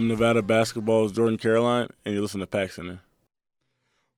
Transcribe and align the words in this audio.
I'm 0.00 0.08
Nevada 0.08 0.40
basketball's 0.40 1.12
Jordan 1.12 1.36
Caroline, 1.36 1.88
and 2.06 2.14
you're 2.14 2.22
listening 2.22 2.40
to 2.40 2.46
Pack 2.46 2.72
Center. 2.72 3.00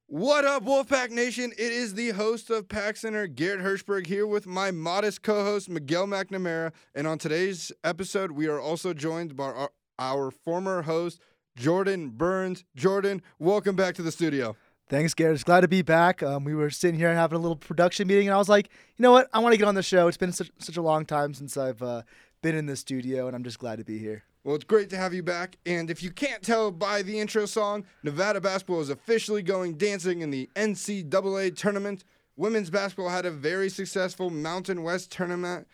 What 0.07 0.45
up, 0.45 0.65
Wolfpack 0.65 1.11
Nation? 1.11 1.51
It 1.59 1.73
is 1.73 1.95
the 1.95 2.11
host 2.11 2.51
of 2.51 2.69
Pack 2.69 2.97
Center, 2.97 3.27
Garrett 3.27 3.63
Hirschberg, 3.63 4.07
here 4.07 4.25
with 4.25 4.47
my 4.47 4.71
modest 4.71 5.23
co 5.23 5.43
host, 5.43 5.69
Miguel 5.69 6.07
McNamara. 6.07 6.71
And 6.95 7.09
on 7.09 7.19
today's 7.19 7.73
episode, 7.83 8.31
we 8.31 8.47
are 8.47 8.61
also 8.61 8.95
joined 8.95 9.37
by 9.37 9.47
our, 9.47 9.73
our 9.99 10.31
former 10.31 10.83
host, 10.83 11.19
Jordan 11.57 12.11
Burns. 12.11 12.63
Jordan, 12.77 13.21
welcome 13.41 13.75
back 13.75 13.97
to 13.97 14.03
the 14.03 14.13
studio. 14.13 14.55
Thanks, 14.89 15.15
Garrett. 15.15 15.35
It's 15.35 15.43
glad 15.43 15.63
to 15.63 15.69
be 15.69 15.83
back. 15.83 16.23
Um, 16.23 16.45
we 16.45 16.55
were 16.55 16.71
sitting 16.71 16.97
here 16.97 17.09
and 17.09 17.19
having 17.19 17.35
a 17.35 17.41
little 17.43 17.57
production 17.57 18.07
meeting, 18.07 18.29
and 18.29 18.35
I 18.37 18.39
was 18.39 18.49
like, 18.49 18.69
you 18.97 19.03
know 19.03 19.11
what? 19.11 19.29
I 19.33 19.41
want 19.41 19.53
to 19.53 19.59
get 19.59 19.67
on 19.67 19.75
the 19.75 19.83
show. 19.83 20.07
It's 20.07 20.17
been 20.17 20.31
such, 20.31 20.53
such 20.59 20.77
a 20.77 20.83
long 20.83 21.05
time 21.05 21.35
since 21.35 21.57
I've 21.57 21.83
uh, 21.83 22.03
been 22.41 22.55
in 22.55 22.67
the 22.67 22.77
studio, 22.77 23.27
and 23.27 23.35
I'm 23.35 23.43
just 23.43 23.59
glad 23.59 23.81
to 23.81 23.85
be 23.85 23.99
here. 23.99 24.23
Well, 24.45 24.57
it's 24.57 24.65
great 24.65 24.91
to 24.91 24.97
have 24.97 25.15
you 25.15 25.23
back. 25.23 25.57
And 25.67 25.89
if 25.89 26.03
you 26.03 26.11
can't 26.11 26.43
tell 26.43 26.73
by 26.73 27.03
the 27.03 27.21
intro 27.21 27.47
song, 27.47 27.85
Nevada 28.03 28.41
basketball 28.41 28.81
is 28.81 28.91
officially 28.91 29.43
going 29.43 29.75
dancing 29.75 30.21
in 30.21 30.31
the 30.31 30.51
NCAA 30.57 31.57
tournament. 31.57 32.05
Women's 32.37 32.71
basketball 32.71 33.11
had 33.11 33.25
a 33.25 33.31
very 33.31 33.69
successful 33.69 34.31
Mountain 34.31 34.83
West 34.83 35.13
tournament. 35.13 35.69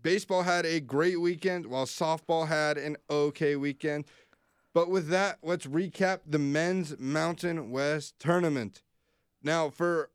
Baseball 0.00 0.42
had 0.42 0.64
a 0.64 0.80
great 0.80 1.20
weekend, 1.20 1.66
while 1.66 1.86
softball 1.86 2.46
had 2.46 2.76
an 2.76 2.96
okay 3.10 3.56
weekend. 3.56 4.04
But 4.74 4.90
with 4.90 5.08
that, 5.08 5.38
let's 5.42 5.66
recap 5.66 6.20
the 6.26 6.38
men's 6.38 6.98
Mountain 6.98 7.70
West 7.70 8.14
tournament. 8.18 8.82
Now, 9.42 9.70
for 9.70 10.10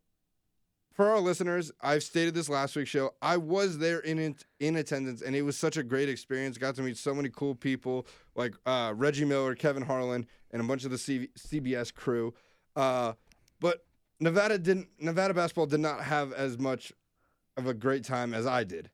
for 1.00 1.10
our 1.12 1.22
listeners, 1.22 1.72
I've 1.80 2.04
stated 2.04 2.34
this 2.34 2.50
last 2.50 2.76
week's 2.76 2.90
show. 2.90 3.12
I 3.22 3.38
was 3.38 3.78
there 3.78 4.00
in 4.00 4.36
in 4.60 4.76
attendance, 4.76 5.22
and 5.22 5.34
it 5.34 5.44
was 5.44 5.56
such 5.56 5.78
a 5.78 5.84
great 5.84 6.10
experience. 6.10 6.58
Got 6.58 6.76
to 6.76 6.82
meet 6.82 6.98
so 6.98 7.14
many 7.14 7.30
cool 7.30 7.56
people 7.56 8.06
like 8.36 8.54
uh, 8.66 8.92
Reggie 8.94 9.24
Miller, 9.24 9.56
Kevin 9.56 9.82
Harlan, 9.82 10.28
and 10.52 10.62
a 10.62 10.66
bunch 10.66 10.84
of 10.84 10.92
the 10.92 10.98
CBS 10.98 11.96
crew. 11.96 12.34
Uh, 12.76 13.14
but 13.62 13.86
Nevada 14.20 14.58
didn't. 14.58 14.90
Nevada 15.00 15.34
basketball 15.34 15.68
did 15.68 15.80
not 15.80 16.04
have 16.04 16.34
as 16.34 16.60
much 16.60 16.92
of 17.56 17.66
a 17.66 17.74
great 17.74 18.04
time 18.04 18.34
as 18.34 18.46
I 18.46 18.66
did. 18.66 18.90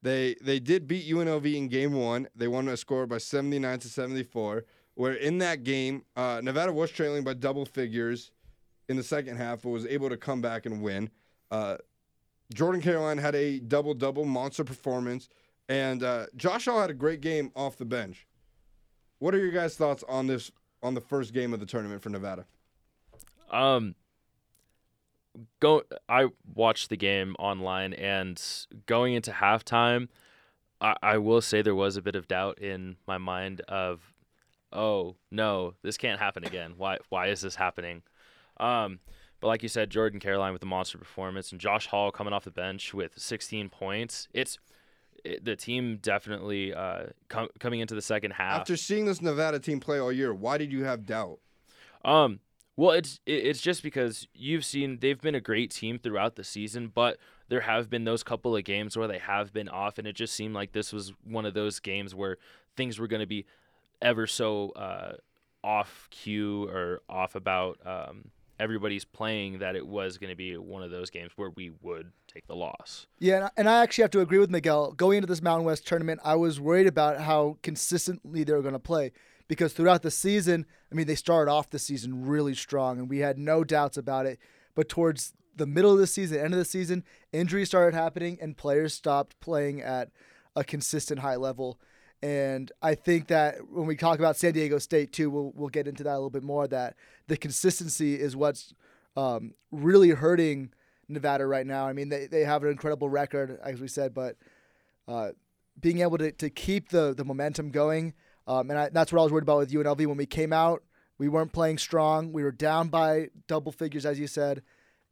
They 0.00 0.36
they 0.40 0.60
did 0.60 0.86
beat 0.86 1.12
UNLV 1.12 1.52
in 1.52 1.66
game 1.66 1.94
one. 1.94 2.28
They 2.36 2.46
won 2.46 2.68
a 2.68 2.76
score 2.76 3.08
by 3.08 3.18
79 3.18 3.80
to 3.80 3.88
74. 3.88 4.64
Where 4.94 5.14
in 5.14 5.38
that 5.38 5.64
game, 5.64 6.04
uh, 6.14 6.40
Nevada 6.40 6.72
was 6.72 6.92
trailing 6.92 7.24
by 7.24 7.34
double 7.34 7.64
figures 7.66 8.30
in 8.88 8.96
the 8.96 9.02
second 9.02 9.38
half, 9.38 9.62
but 9.62 9.70
was 9.70 9.86
able 9.86 10.08
to 10.08 10.16
come 10.16 10.40
back 10.40 10.66
and 10.66 10.80
win. 10.80 11.10
Uh, 11.52 11.76
Jordan 12.54 12.80
Caroline 12.80 13.18
had 13.18 13.34
a 13.34 13.60
double 13.60 13.92
double 13.92 14.24
monster 14.24 14.64
performance, 14.64 15.28
and 15.68 16.02
uh, 16.02 16.26
Josh 16.34 16.64
Hall 16.64 16.80
had 16.80 16.88
a 16.88 16.94
great 16.94 17.20
game 17.20 17.52
off 17.54 17.76
the 17.76 17.84
bench. 17.84 18.26
What 19.18 19.34
are 19.34 19.38
your 19.38 19.52
guys' 19.52 19.76
thoughts 19.76 20.02
on 20.08 20.26
this 20.26 20.50
on 20.82 20.94
the 20.94 21.00
first 21.00 21.34
game 21.34 21.52
of 21.52 21.60
the 21.60 21.66
tournament 21.66 22.02
for 22.02 22.08
Nevada? 22.08 22.46
Um, 23.50 23.94
go. 25.60 25.82
I 26.08 26.28
watched 26.54 26.88
the 26.88 26.96
game 26.96 27.36
online, 27.38 27.92
and 27.92 28.42
going 28.86 29.12
into 29.12 29.30
halftime, 29.30 30.08
I, 30.80 30.96
I 31.02 31.18
will 31.18 31.42
say 31.42 31.60
there 31.60 31.74
was 31.74 31.98
a 31.98 32.02
bit 32.02 32.16
of 32.16 32.28
doubt 32.28 32.60
in 32.60 32.96
my 33.06 33.18
mind 33.18 33.60
of, 33.68 34.14
oh 34.72 35.16
no, 35.30 35.74
this 35.82 35.98
can't 35.98 36.18
happen 36.18 36.44
again. 36.44 36.74
Why? 36.78 36.96
Why 37.10 37.26
is 37.26 37.42
this 37.42 37.56
happening? 37.56 38.02
Um, 38.58 39.00
but 39.42 39.48
like 39.48 39.64
you 39.64 39.68
said, 39.68 39.90
Jordan 39.90 40.20
Caroline 40.20 40.52
with 40.52 40.60
the 40.60 40.66
monster 40.66 40.96
performance 40.96 41.50
and 41.50 41.60
Josh 41.60 41.88
Hall 41.88 42.12
coming 42.12 42.32
off 42.32 42.44
the 42.44 42.52
bench 42.52 42.94
with 42.94 43.18
16 43.18 43.68
points. 43.70 44.28
It's 44.32 44.56
it, 45.24 45.44
the 45.44 45.56
team 45.56 45.98
definitely 46.00 46.72
uh, 46.72 47.06
com- 47.28 47.48
coming 47.58 47.80
into 47.80 47.96
the 47.96 48.02
second 48.02 48.30
half. 48.30 48.60
After 48.60 48.76
seeing 48.76 49.04
this 49.04 49.20
Nevada 49.20 49.58
team 49.58 49.80
play 49.80 49.98
all 49.98 50.12
year, 50.12 50.32
why 50.32 50.58
did 50.58 50.72
you 50.72 50.84
have 50.84 51.04
doubt? 51.04 51.40
Um, 52.04 52.38
well, 52.76 52.92
it's 52.92 53.18
it's 53.26 53.60
just 53.60 53.82
because 53.82 54.28
you've 54.32 54.64
seen 54.64 54.98
they've 55.00 55.20
been 55.20 55.34
a 55.34 55.40
great 55.40 55.72
team 55.72 55.98
throughout 55.98 56.36
the 56.36 56.44
season, 56.44 56.92
but 56.94 57.18
there 57.48 57.62
have 57.62 57.90
been 57.90 58.04
those 58.04 58.22
couple 58.22 58.56
of 58.56 58.62
games 58.62 58.96
where 58.96 59.08
they 59.08 59.18
have 59.18 59.52
been 59.52 59.68
off, 59.68 59.98
and 59.98 60.06
it 60.06 60.14
just 60.14 60.34
seemed 60.34 60.54
like 60.54 60.70
this 60.70 60.92
was 60.92 61.12
one 61.24 61.46
of 61.46 61.54
those 61.54 61.80
games 61.80 62.14
where 62.14 62.38
things 62.76 63.00
were 63.00 63.08
going 63.08 63.20
to 63.20 63.26
be 63.26 63.44
ever 64.00 64.28
so 64.28 64.70
uh, 64.70 65.14
off 65.64 66.06
cue 66.10 66.68
or 66.68 67.02
off 67.08 67.34
about. 67.34 67.80
Um, 67.84 68.30
everybody's 68.62 69.04
playing 69.04 69.58
that 69.58 69.74
it 69.74 69.84
was 69.84 70.18
going 70.18 70.30
to 70.30 70.36
be 70.36 70.56
one 70.56 70.84
of 70.84 70.92
those 70.92 71.10
games 71.10 71.32
where 71.34 71.50
we 71.50 71.72
would 71.82 72.12
take 72.32 72.46
the 72.46 72.54
loss. 72.54 73.08
Yeah, 73.18 73.48
and 73.56 73.68
I 73.68 73.82
actually 73.82 74.02
have 74.02 74.12
to 74.12 74.20
agree 74.20 74.38
with 74.38 74.50
Miguel. 74.50 74.92
Going 74.92 75.16
into 75.16 75.26
this 75.26 75.42
Mountain 75.42 75.66
West 75.66 75.84
tournament, 75.84 76.20
I 76.22 76.36
was 76.36 76.60
worried 76.60 76.86
about 76.86 77.20
how 77.20 77.58
consistently 77.64 78.44
they 78.44 78.52
were 78.52 78.62
going 78.62 78.72
to 78.72 78.78
play 78.78 79.10
because 79.48 79.72
throughout 79.72 80.02
the 80.02 80.12
season, 80.12 80.64
I 80.90 80.94
mean, 80.94 81.08
they 81.08 81.16
started 81.16 81.50
off 81.50 81.70
the 81.70 81.80
season 81.80 82.24
really 82.24 82.54
strong, 82.54 83.00
and 83.00 83.10
we 83.10 83.18
had 83.18 83.36
no 83.36 83.64
doubts 83.64 83.96
about 83.96 84.26
it. 84.26 84.38
But 84.76 84.88
towards 84.88 85.32
the 85.56 85.66
middle 85.66 85.92
of 85.92 85.98
the 85.98 86.06
season, 86.06 86.38
end 86.38 86.54
of 86.54 86.58
the 86.58 86.64
season, 86.64 87.02
injuries 87.32 87.68
started 87.68 87.96
happening, 87.96 88.38
and 88.40 88.56
players 88.56 88.94
stopped 88.94 89.38
playing 89.40 89.82
at 89.82 90.10
a 90.54 90.62
consistent 90.62 91.20
high 91.20 91.36
level. 91.36 91.80
And 92.22 92.70
I 92.80 92.94
think 92.94 93.28
that 93.28 93.56
when 93.68 93.86
we 93.86 93.96
talk 93.96 94.20
about 94.20 94.36
San 94.36 94.52
Diego 94.52 94.78
State 94.78 95.12
too, 95.12 95.28
we'll 95.28 95.52
we'll 95.56 95.68
get 95.68 95.88
into 95.88 96.04
that 96.04 96.12
a 96.12 96.14
little 96.14 96.30
bit 96.30 96.44
more. 96.44 96.68
That 96.68 96.94
the 97.26 97.36
consistency 97.36 98.14
is 98.14 98.36
what's 98.36 98.74
um, 99.16 99.54
really 99.70 100.10
hurting 100.10 100.70
Nevada 101.08 101.46
right 101.46 101.66
now. 101.66 101.86
I 101.86 101.92
mean, 101.92 102.08
they, 102.08 102.26
they 102.26 102.44
have 102.44 102.62
an 102.62 102.70
incredible 102.70 103.08
record, 103.08 103.58
as 103.62 103.80
we 103.80 103.88
said, 103.88 104.14
but 104.14 104.36
uh, 105.08 105.30
being 105.80 106.00
able 106.00 106.18
to, 106.18 106.32
to 106.32 106.50
keep 106.50 106.90
the, 106.90 107.14
the 107.14 107.24
momentum 107.24 107.70
going, 107.70 108.14
um, 108.46 108.70
and 108.70 108.78
I, 108.78 108.88
that's 108.88 109.12
what 109.12 109.20
I 109.20 109.22
was 109.22 109.32
worried 109.32 109.42
about 109.42 109.58
with 109.58 109.72
UNLV 109.72 110.06
when 110.06 110.16
we 110.16 110.26
came 110.26 110.52
out. 110.52 110.82
We 111.18 111.28
weren't 111.28 111.52
playing 111.52 111.78
strong. 111.78 112.32
We 112.32 112.42
were 112.42 112.52
down 112.52 112.88
by 112.88 113.28
double 113.46 113.70
figures, 113.70 114.04
as 114.04 114.18
you 114.18 114.26
said, 114.26 114.62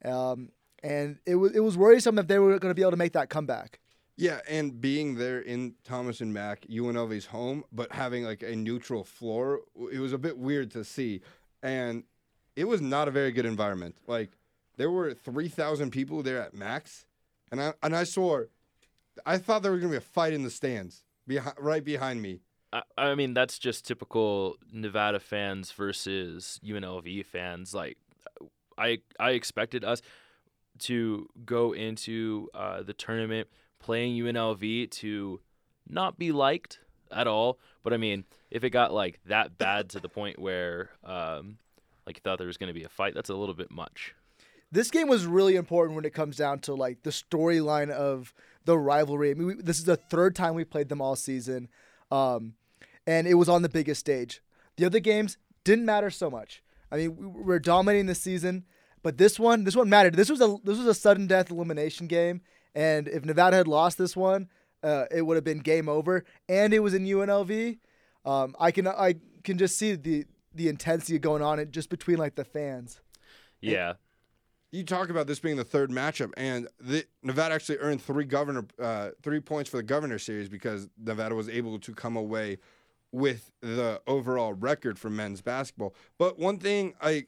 um, 0.04 0.50
and 0.82 1.18
it 1.26 1.36
was 1.36 1.52
it 1.54 1.60
was 1.60 1.76
worrisome 1.76 2.18
if 2.18 2.26
they 2.26 2.38
were 2.38 2.58
going 2.58 2.70
to 2.70 2.74
be 2.74 2.82
able 2.82 2.92
to 2.92 2.96
make 2.96 3.12
that 3.12 3.28
comeback. 3.28 3.78
Yeah, 4.16 4.40
and 4.48 4.80
being 4.80 5.14
there 5.14 5.40
in 5.40 5.74
Thomas 5.82 6.20
and 6.20 6.34
Mack, 6.34 6.66
UNLV's 6.68 7.26
home, 7.26 7.64
but 7.72 7.92
having 7.92 8.24
like 8.24 8.42
a 8.42 8.54
neutral 8.54 9.02
floor, 9.02 9.60
it 9.90 9.98
was 9.98 10.12
a 10.12 10.18
bit 10.18 10.36
weird 10.36 10.70
to 10.72 10.84
see. 10.84 11.22
And 11.62 12.04
it 12.56 12.64
was 12.64 12.80
not 12.80 13.08
a 13.08 13.10
very 13.10 13.32
good 13.32 13.46
environment. 13.46 13.96
Like 14.06 14.30
there 14.76 14.90
were 14.90 15.14
3,000 15.14 15.90
people 15.90 16.22
there 16.22 16.40
at 16.40 16.54
max, 16.54 17.06
and 17.50 17.60
I 17.60 17.72
and 17.82 17.96
I 17.96 18.04
saw 18.04 18.42
I 19.26 19.38
thought 19.38 19.62
there 19.62 19.72
was 19.72 19.80
going 19.80 19.92
to 19.92 19.98
be 19.98 20.04
a 20.04 20.06
fight 20.06 20.32
in 20.32 20.42
the 20.42 20.50
stands 20.50 21.04
behind 21.26 21.56
right 21.58 21.84
behind 21.84 22.22
me. 22.22 22.40
I, 22.72 22.82
I 22.96 23.14
mean, 23.14 23.34
that's 23.34 23.58
just 23.58 23.86
typical 23.86 24.56
Nevada 24.72 25.20
fans 25.20 25.72
versus 25.72 26.60
UNLV 26.64 27.26
fans. 27.26 27.74
Like 27.74 27.98
I 28.78 28.98
I 29.18 29.30
expected 29.30 29.84
us 29.84 30.02
to 30.80 31.28
go 31.44 31.72
into 31.72 32.48
uh, 32.54 32.82
the 32.82 32.94
tournament 32.94 33.48
playing 33.80 34.14
UNLV 34.22 34.90
to 34.90 35.40
not 35.88 36.18
be 36.18 36.32
liked 36.32 36.78
at 37.10 37.26
all. 37.26 37.58
But 37.82 37.92
I 37.92 37.96
mean, 37.96 38.24
if 38.50 38.64
it 38.64 38.70
got 38.70 38.92
like 38.92 39.20
that 39.26 39.58
bad 39.58 39.90
to 39.90 40.00
the 40.00 40.08
point 40.08 40.38
where 40.38 40.90
um, 41.04 41.58
like 42.06 42.16
you 42.16 42.20
thought 42.22 42.38
there 42.38 42.46
was 42.46 42.56
going 42.56 42.72
to 42.72 42.78
be 42.78 42.84
a 42.84 42.88
fight, 42.88 43.14
that's 43.14 43.30
a 43.30 43.34
little 43.34 43.54
bit 43.54 43.70
much. 43.70 44.14
This 44.72 44.90
game 44.90 45.08
was 45.08 45.26
really 45.26 45.56
important 45.56 45.96
when 45.96 46.04
it 46.04 46.14
comes 46.14 46.36
down 46.36 46.60
to 46.60 46.74
like 46.74 47.02
the 47.02 47.10
storyline 47.10 47.90
of 47.90 48.32
the 48.64 48.78
rivalry. 48.78 49.30
I 49.30 49.34
mean, 49.34 49.46
we, 49.46 49.54
this 49.54 49.78
is 49.78 49.84
the 49.84 49.96
third 49.96 50.36
time 50.36 50.54
we 50.54 50.64
played 50.64 50.88
them 50.88 51.00
all 51.00 51.16
season, 51.16 51.68
um, 52.12 52.54
and 53.06 53.26
it 53.26 53.34
was 53.34 53.48
on 53.48 53.62
the 53.62 53.68
biggest 53.68 54.00
stage. 54.00 54.40
The 54.76 54.84
other 54.84 55.00
games 55.00 55.38
didn't 55.64 55.84
matter 55.86 56.10
so 56.10 56.30
much. 56.30 56.62
I 56.92 56.96
mean, 56.96 57.16
we 57.16 57.42
were 57.42 57.58
dominating 57.58 58.06
the 58.06 58.14
season, 58.14 58.64
but 59.02 59.18
this 59.18 59.38
one, 59.38 59.64
this 59.64 59.76
one 59.76 59.88
mattered. 59.88 60.14
This 60.14 60.30
was 60.30 60.40
a 60.40 60.56
this 60.64 60.78
was 60.78 60.86
a 60.86 60.94
sudden 60.94 61.26
death 61.26 61.50
elimination 61.50 62.06
game, 62.06 62.40
and 62.74 63.08
if 63.08 63.24
Nevada 63.24 63.56
had 63.56 63.68
lost 63.68 63.98
this 63.98 64.16
one, 64.16 64.48
uh, 64.82 65.04
it 65.10 65.22
would 65.22 65.36
have 65.36 65.44
been 65.44 65.58
game 65.58 65.88
over. 65.88 66.24
And 66.48 66.72
it 66.72 66.80
was 66.80 66.94
in 66.94 67.04
UNLV. 67.04 67.78
Um, 68.24 68.54
I 68.58 68.70
can 68.70 68.86
I 68.86 69.16
can 69.44 69.58
just 69.58 69.78
see 69.78 69.94
the 69.94 70.24
the 70.54 70.68
intensity 70.68 71.18
going 71.18 71.42
on 71.42 71.64
just 71.70 71.90
between 71.90 72.18
like 72.18 72.34
the 72.34 72.44
fans. 72.44 73.00
Yeah. 73.60 73.94
you 74.72 74.84
talk 74.84 75.10
about 75.10 75.26
this 75.26 75.38
being 75.38 75.56
the 75.56 75.64
third 75.64 75.90
matchup, 75.90 76.32
and 76.36 76.68
the, 76.80 77.04
Nevada 77.22 77.54
actually 77.54 77.78
earned 77.78 78.02
three 78.02 78.24
governor 78.24 78.66
uh, 78.80 79.10
three 79.22 79.40
points 79.40 79.70
for 79.70 79.76
the 79.76 79.82
governor 79.82 80.18
series 80.18 80.48
because 80.48 80.88
Nevada 80.98 81.34
was 81.34 81.48
able 81.48 81.78
to 81.78 81.94
come 81.94 82.16
away 82.16 82.58
with 83.12 83.50
the 83.60 84.00
overall 84.06 84.52
record 84.52 84.98
for 84.98 85.10
men's 85.10 85.40
basketball. 85.40 85.94
But 86.18 86.38
one 86.38 86.58
thing 86.58 86.94
I 87.00 87.26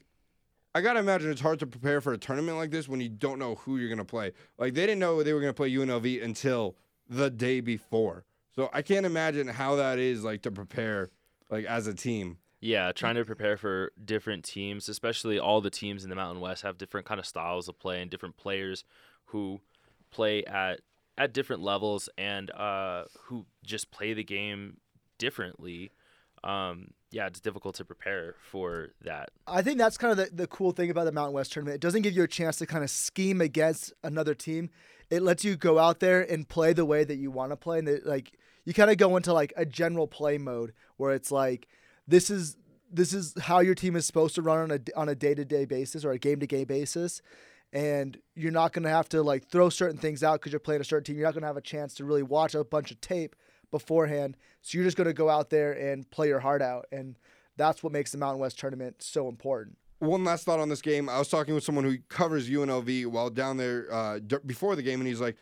I 0.75 0.81
gotta 0.81 1.01
imagine 1.01 1.31
it's 1.31 1.41
hard 1.41 1.59
to 1.59 1.67
prepare 1.67 2.01
for 2.01 2.13
a 2.13 2.19
tournament 2.19 2.57
like 2.57 2.71
this 2.71 2.89
when 2.89 3.01
you 3.01 3.09
don't 3.09 3.39
know 3.39 3.57
who 3.57 3.77
you're 3.77 3.91
gonna 3.91 4.05
play. 4.05 4.33
Like 4.59 4.75
they 4.75 4.87
didn't 4.87 5.01
know 5.01 5.23
they 5.23 5.35
were 5.35 5.41
gonna 5.41 5.53
play 5.53 5.71
UNLV 5.71 6.23
until 6.23 6.77
the 7.09 7.31
day 7.31 7.61
before. 7.61 8.25
So 8.55 8.71
I 8.73 8.83
can't 8.83 9.07
imagine 9.07 9.49
how 9.49 9.77
that 9.77 9.99
is 9.99 10.25
like 10.25 10.43
to 10.43 10.51
prepare 10.51 11.11
like 11.51 11.65
as 11.67 11.87
a 11.87 11.95
team. 11.95 12.39
Yeah, 12.61 12.93
trying 12.93 13.17
to 13.17 13.25
prepare 13.25 13.57
for 13.57 13.93
different 14.03 14.45
teams, 14.45 14.89
especially 14.89 15.39
all 15.39 15.61
the 15.61 15.71
teams 15.71 16.05
in 16.05 16.11
the 16.11 16.17
Mountain 16.17 16.41
West 16.41 16.63
have 16.63 16.79
different 16.79 17.07
kind 17.07 17.19
of 17.19 17.27
styles 17.27 17.69
of 17.69 17.79
play 17.79 18.01
and 18.01 18.11
different 18.11 18.37
players 18.37 18.85
who 19.27 19.61
play 20.11 20.45
at 20.45 20.81
at 21.19 21.35
different 21.35 21.63
levels 21.63 22.09
and 22.17 22.51
uh, 22.53 23.05
who 23.25 23.45
just 23.65 23.91
play 23.91 24.15
the 24.15 24.25
game 24.25 24.79
differently. 25.19 25.91
Um, 26.43 26.93
yeah, 27.13 27.27
it's 27.27 27.41
difficult 27.41 27.75
to 27.77 27.85
prepare 27.85 28.35
for 28.51 28.89
that. 29.03 29.31
I 29.47 29.63
think 29.63 29.79
that's 29.79 29.99
kind 29.99 30.13
of 30.13 30.17
the, 30.17 30.35
the 30.35 30.47
cool 30.47 30.73
thing 30.73 30.91
about 30.91 31.05
the 31.05 31.13
Mountain 31.13 31.35
West 31.35 31.53
tournament. 31.53 31.75
It 31.77 31.81
doesn't 31.81 32.03
give 32.03 32.15
you 32.15 32.23
a 32.23 32.29
chance 32.29 32.57
to 32.57 32.67
kind 32.67 32.83
of 32.83 32.91
scheme 32.91 33.41
against 33.41 33.93
another 34.03 34.35
team. 34.35 34.71
It 35.11 35.23
lets 35.23 35.45
you 35.45 35.57
go 35.57 35.79
out 35.79 36.01
there 36.01 36.23
and 36.23 36.49
play 36.49 36.73
the 36.73 36.87
way 36.87 37.05
that 37.05 37.17
you 37.17 37.31
want 37.31 37.53
to 37.53 37.57
play, 37.57 37.79
and 37.81 38.01
like 38.05 38.33
you 38.65 38.73
kind 38.73 38.91
of 38.91 38.97
go 38.97 39.17
into 39.17 39.33
like 39.33 39.53
a 39.57 39.67
general 39.67 40.07
play 40.07 40.39
mode 40.39 40.73
where 40.97 41.13
it's 41.13 41.31
like 41.31 41.69
this 42.09 42.31
is 42.31 42.57
this 42.91 43.13
is 43.13 43.35
how 43.43 43.61
your 43.61 43.75
team 43.75 43.95
is 43.95 44.07
supposed 44.07 44.35
to 44.37 44.43
run 44.43 44.59
on 44.59 44.71
a 44.71 44.99
on 44.99 45.09
a 45.11 45.15
day 45.15 45.35
to 45.35 45.45
day 45.45 45.67
basis 45.67 46.05
or 46.05 46.13
a 46.13 46.19
game 46.19 46.41
to 46.41 46.47
game 46.47 46.67
basis, 46.67 47.21
and 47.75 48.19
you're 48.35 48.51
not 48.51 48.73
going 48.73 48.85
to 48.85 48.89
have 48.89 49.09
to 49.11 49.23
like 49.23 49.49
throw 49.49 49.69
certain 49.69 49.99
things 49.99 50.23
out 50.23 50.41
because 50.41 50.51
you're 50.51 50.61
playing 50.61 50.81
a 50.81 50.85
certain 50.85 51.05
team. 51.05 51.17
You're 51.17 51.27
not 51.27 51.35
going 51.35 51.43
to 51.43 51.49
have 51.49 51.59
a 51.59 51.61
chance 51.61 51.93
to 51.95 52.07
really 52.07 52.23
watch 52.23 52.55
a 52.55 52.65
bunch 52.65 52.91
of 52.91 53.01
tape 53.03 53.37
beforehand. 53.73 54.37
So 54.61 54.79
you're 54.79 54.85
just 54.85 54.97
going 54.97 55.09
to 55.09 55.13
go 55.13 55.29
out 55.29 55.51
there 55.51 55.73
and 55.73 56.09
play 56.13 56.29
your 56.29 56.39
heart 56.39 56.63
out, 56.63 56.87
and 56.93 57.19
that's 57.57 57.83
what 57.83 57.93
makes 57.93 58.13
the 58.13 58.19
Mountain 58.19 58.39
West 58.39 58.61
tournament 58.61 59.03
so 59.03 59.29
important. 59.29 59.77
One 59.99 60.25
last 60.25 60.45
thought 60.45 60.61
on 60.61 60.69
this 60.69 60.83
game. 60.83 61.09
I 61.09 61.19
was 61.19 61.29
talking 61.29 61.55
with 61.55 61.65
someone 61.65 61.85
who 61.85 61.99
covers 62.09 62.49
UNLV 62.49 63.07
while 63.07 63.31
down 63.31 63.57
there 63.57 63.93
uh, 63.93 64.21
d- 64.21 64.37
before 64.47 64.77
the 64.77 64.83
game, 64.83 65.01
and 65.01 65.09
he's 65.09 65.21
like, 65.21 65.37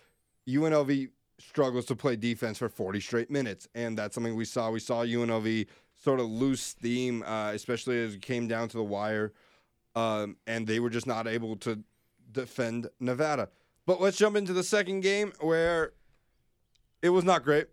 UNLV 0.48 1.10
struggles 1.38 1.86
to 1.86 1.96
play 1.96 2.16
defense 2.16 2.58
for 2.58 2.68
40 2.68 3.00
straight 3.00 3.30
minutes, 3.30 3.68
and 3.74 3.98
that's 3.98 4.14
something 4.14 4.34
we 4.34 4.44
saw. 4.44 4.70
We 4.70 4.80
saw 4.80 5.04
UNLV 5.04 5.66
sort 6.02 6.20
of 6.20 6.26
lose 6.26 6.60
steam, 6.60 7.22
uh, 7.22 7.52
especially 7.52 8.02
as 8.02 8.14
it 8.14 8.22
came 8.22 8.48
down 8.48 8.68
to 8.68 8.76
the 8.76 8.84
wire, 8.84 9.32
um, 9.94 10.36
and 10.46 10.66
they 10.66 10.80
were 10.80 10.90
just 10.90 11.06
not 11.06 11.26
able 11.26 11.56
to 11.56 11.82
defend 12.32 12.88
Nevada. 13.00 13.48
But 13.86 14.00
let's 14.00 14.16
jump 14.16 14.36
into 14.36 14.52
the 14.52 14.62
second 14.62 15.00
game 15.00 15.32
where 15.40 15.92
it 17.02 17.10
was 17.10 17.24
not 17.24 17.44
great. 17.44 17.66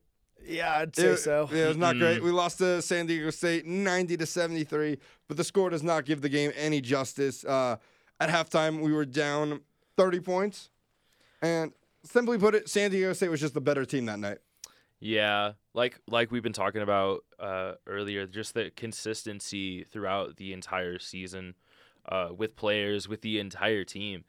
Yeah, 0.45 0.77
I'd 0.77 0.95
say 0.95 1.07
It, 1.09 1.17
so. 1.17 1.49
it 1.51 1.67
was 1.67 1.77
not 1.77 1.95
Mm-mm. 1.95 1.99
great. 1.99 2.23
We 2.23 2.31
lost 2.31 2.59
to 2.59 2.81
San 2.81 3.05
Diego 3.05 3.29
State 3.31 3.65
90 3.65 4.17
to 4.17 4.25
73, 4.25 4.97
but 5.27 5.37
the 5.37 5.43
score 5.43 5.69
does 5.69 5.83
not 5.83 6.05
give 6.05 6.21
the 6.21 6.29
game 6.29 6.51
any 6.55 6.79
justice. 6.81 7.43
Uh, 7.43 7.77
at 8.19 8.29
halftime, 8.29 8.81
we 8.81 8.93
were 8.93 9.05
down 9.05 9.61
30 9.97 10.19
points. 10.21 10.69
And 11.41 11.73
simply 12.03 12.37
put 12.37 12.55
it, 12.55 12.69
San 12.69 12.91
Diego 12.91 13.13
State 13.13 13.29
was 13.29 13.41
just 13.41 13.53
the 13.53 13.61
better 13.61 13.85
team 13.85 14.05
that 14.05 14.19
night. 14.19 14.37
Yeah, 14.99 15.51
like 15.75 15.99
like 16.07 16.31
we've 16.31 16.41
been 16.41 16.53
talking 16.53 16.81
about 16.81 17.23
uh, 17.39 17.73
earlier, 17.85 18.25
just 18.25 18.55
the 18.55 18.71
consistency 18.75 19.83
throughout 19.83 20.37
the 20.37 20.53
entire 20.53 20.97
season 20.97 21.53
uh, 22.09 22.29
with 22.35 22.55
players, 22.55 23.07
with 23.07 23.21
the 23.21 23.37
entire 23.39 23.83
team. 23.83 24.23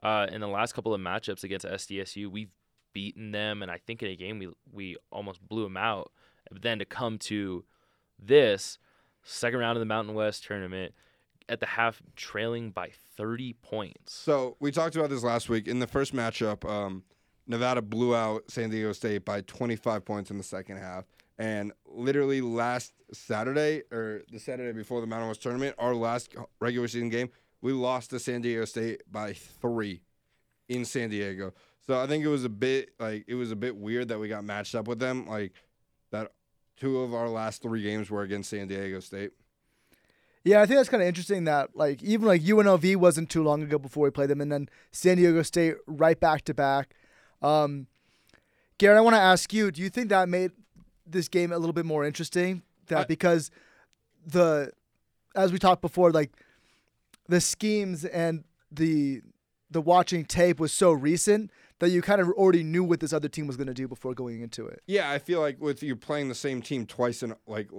Uh, 0.00 0.26
in 0.30 0.40
the 0.40 0.46
last 0.48 0.74
couple 0.74 0.94
of 0.94 1.00
matchups 1.00 1.42
against 1.42 1.66
SDSU, 1.66 2.28
we've 2.28 2.50
beaten 2.92 3.32
them, 3.32 3.62
and 3.62 3.70
I 3.70 3.78
think 3.78 4.02
in 4.02 4.10
a 4.10 4.16
game 4.16 4.38
we 4.38 4.48
we 4.72 4.96
almost 5.10 5.46
blew 5.46 5.64
them 5.64 5.76
out. 5.76 6.12
But 6.50 6.62
then 6.62 6.78
to 6.78 6.84
come 6.84 7.18
to 7.18 7.64
this 8.18 8.78
second 9.22 9.60
round 9.60 9.76
of 9.76 9.80
the 9.80 9.86
Mountain 9.86 10.14
West 10.14 10.44
tournament 10.44 10.94
at 11.48 11.60
the 11.60 11.66
half, 11.66 12.02
trailing 12.16 12.70
by 12.70 12.90
30 13.16 13.54
points. 13.54 14.14
So 14.14 14.56
we 14.60 14.70
talked 14.70 14.96
about 14.96 15.10
this 15.10 15.22
last 15.22 15.48
week. 15.48 15.66
In 15.66 15.78
the 15.80 15.86
first 15.86 16.14
matchup, 16.14 16.68
um, 16.68 17.04
Nevada 17.46 17.82
blew 17.82 18.14
out 18.14 18.50
San 18.50 18.70
Diego 18.70 18.92
State 18.92 19.24
by 19.24 19.40
25 19.42 20.04
points 20.04 20.30
in 20.30 20.38
the 20.38 20.44
second 20.44 20.78
half. 20.78 21.04
And 21.38 21.72
literally 21.86 22.40
last 22.40 22.92
Saturday, 23.12 23.82
or 23.90 24.22
the 24.30 24.38
Saturday 24.38 24.72
before 24.72 25.00
the 25.00 25.06
Mountain 25.06 25.28
West 25.28 25.42
tournament, 25.42 25.74
our 25.78 25.94
last 25.94 26.34
regular 26.60 26.86
season 26.88 27.08
game, 27.08 27.30
we 27.60 27.72
lost 27.72 28.10
to 28.10 28.18
San 28.18 28.42
Diego 28.42 28.64
State 28.64 29.02
by 29.10 29.32
three 29.32 30.02
in 30.68 30.84
San 30.84 31.10
Diego. 31.10 31.52
So 31.86 32.00
I 32.00 32.06
think 32.06 32.24
it 32.24 32.28
was 32.28 32.44
a 32.44 32.48
bit 32.48 32.90
like 32.98 33.24
it 33.26 33.34
was 33.34 33.50
a 33.50 33.56
bit 33.56 33.76
weird 33.76 34.08
that 34.08 34.18
we 34.18 34.28
got 34.28 34.44
matched 34.44 34.74
up 34.74 34.86
with 34.86 34.98
them. 34.98 35.26
Like 35.26 35.52
that, 36.10 36.32
two 36.78 37.00
of 37.00 37.12
our 37.14 37.28
last 37.28 37.62
three 37.62 37.82
games 37.82 38.10
were 38.10 38.22
against 38.22 38.50
San 38.50 38.68
Diego 38.68 39.00
State. 39.00 39.32
Yeah, 40.44 40.60
I 40.60 40.66
think 40.66 40.78
that's 40.78 40.88
kind 40.88 41.02
of 41.02 41.08
interesting 41.08 41.44
that 41.44 41.70
like 41.76 42.02
even 42.02 42.26
like 42.26 42.42
UNLV 42.42 42.96
wasn't 42.96 43.30
too 43.30 43.42
long 43.42 43.62
ago 43.62 43.78
before 43.78 44.04
we 44.04 44.10
played 44.10 44.28
them, 44.30 44.40
and 44.40 44.50
then 44.50 44.68
San 44.90 45.16
Diego 45.16 45.42
State 45.42 45.76
right 45.86 46.18
back 46.18 46.42
to 46.44 46.54
back. 46.54 46.94
Um, 47.40 47.86
Garrett, 48.78 48.98
I 48.98 49.02
want 49.02 49.14
to 49.14 49.20
ask 49.20 49.52
you: 49.52 49.70
Do 49.70 49.82
you 49.82 49.88
think 49.90 50.08
that 50.08 50.28
made 50.28 50.52
this 51.06 51.28
game 51.28 51.52
a 51.52 51.58
little 51.58 51.72
bit 51.72 51.84
more 51.86 52.04
interesting? 52.04 52.62
That 52.86 52.98
I- 52.98 53.04
because 53.04 53.50
the 54.26 54.72
as 55.34 55.52
we 55.52 55.58
talked 55.58 55.82
before, 55.82 56.10
like 56.12 56.30
the 57.28 57.40
schemes 57.40 58.04
and 58.04 58.44
the 58.70 59.22
the 59.70 59.80
watching 59.80 60.24
tape 60.24 60.60
was 60.60 60.72
so 60.72 60.92
recent 60.92 61.50
that 61.82 61.90
you 61.90 62.00
kind 62.00 62.20
of 62.20 62.28
already 62.30 62.62
knew 62.62 62.84
what 62.84 63.00
this 63.00 63.12
other 63.12 63.28
team 63.28 63.48
was 63.48 63.56
going 63.56 63.66
to 63.66 63.74
do 63.74 63.88
before 63.88 64.14
going 64.14 64.40
into 64.40 64.68
it. 64.68 64.80
Yeah, 64.86 65.10
I 65.10 65.18
feel 65.18 65.40
like 65.40 65.60
with 65.60 65.82
you 65.82 65.96
playing 65.96 66.28
the 66.28 66.34
same 66.34 66.62
team 66.62 66.86
twice 66.86 67.24
in 67.24 67.34
like 67.44 67.70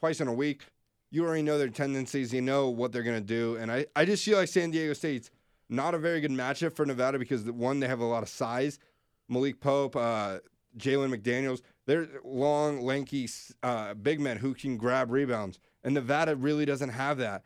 twice 0.00 0.20
in 0.20 0.26
a 0.26 0.32
week, 0.32 0.66
you 1.12 1.24
already 1.24 1.42
know 1.42 1.56
their 1.56 1.68
tendencies. 1.68 2.34
You 2.34 2.42
know 2.42 2.68
what 2.68 2.90
they're 2.90 3.04
gonna 3.04 3.20
do, 3.20 3.54
and 3.54 3.70
I 3.70 3.86
I 3.94 4.06
just 4.06 4.24
feel 4.24 4.38
like 4.38 4.48
San 4.48 4.72
Diego 4.72 4.92
State's 4.92 5.30
not 5.68 5.94
a 5.94 5.98
very 5.98 6.20
good 6.20 6.32
matchup 6.32 6.74
for 6.74 6.84
Nevada 6.84 7.16
because 7.16 7.44
one 7.44 7.78
they 7.78 7.86
have 7.86 8.00
a 8.00 8.04
lot 8.04 8.24
of 8.24 8.28
size. 8.28 8.80
Malik 9.28 9.60
Pope, 9.60 9.94
uh, 9.94 10.38
Jalen 10.76 11.14
McDaniels, 11.14 11.60
they're 11.86 12.08
long, 12.24 12.80
lanky, 12.80 13.28
uh, 13.62 13.94
big 13.94 14.18
men 14.18 14.38
who 14.38 14.52
can 14.52 14.76
grab 14.76 15.12
rebounds, 15.12 15.60
and 15.84 15.94
Nevada 15.94 16.34
really 16.34 16.64
doesn't 16.64 16.88
have 16.88 17.18
that. 17.18 17.44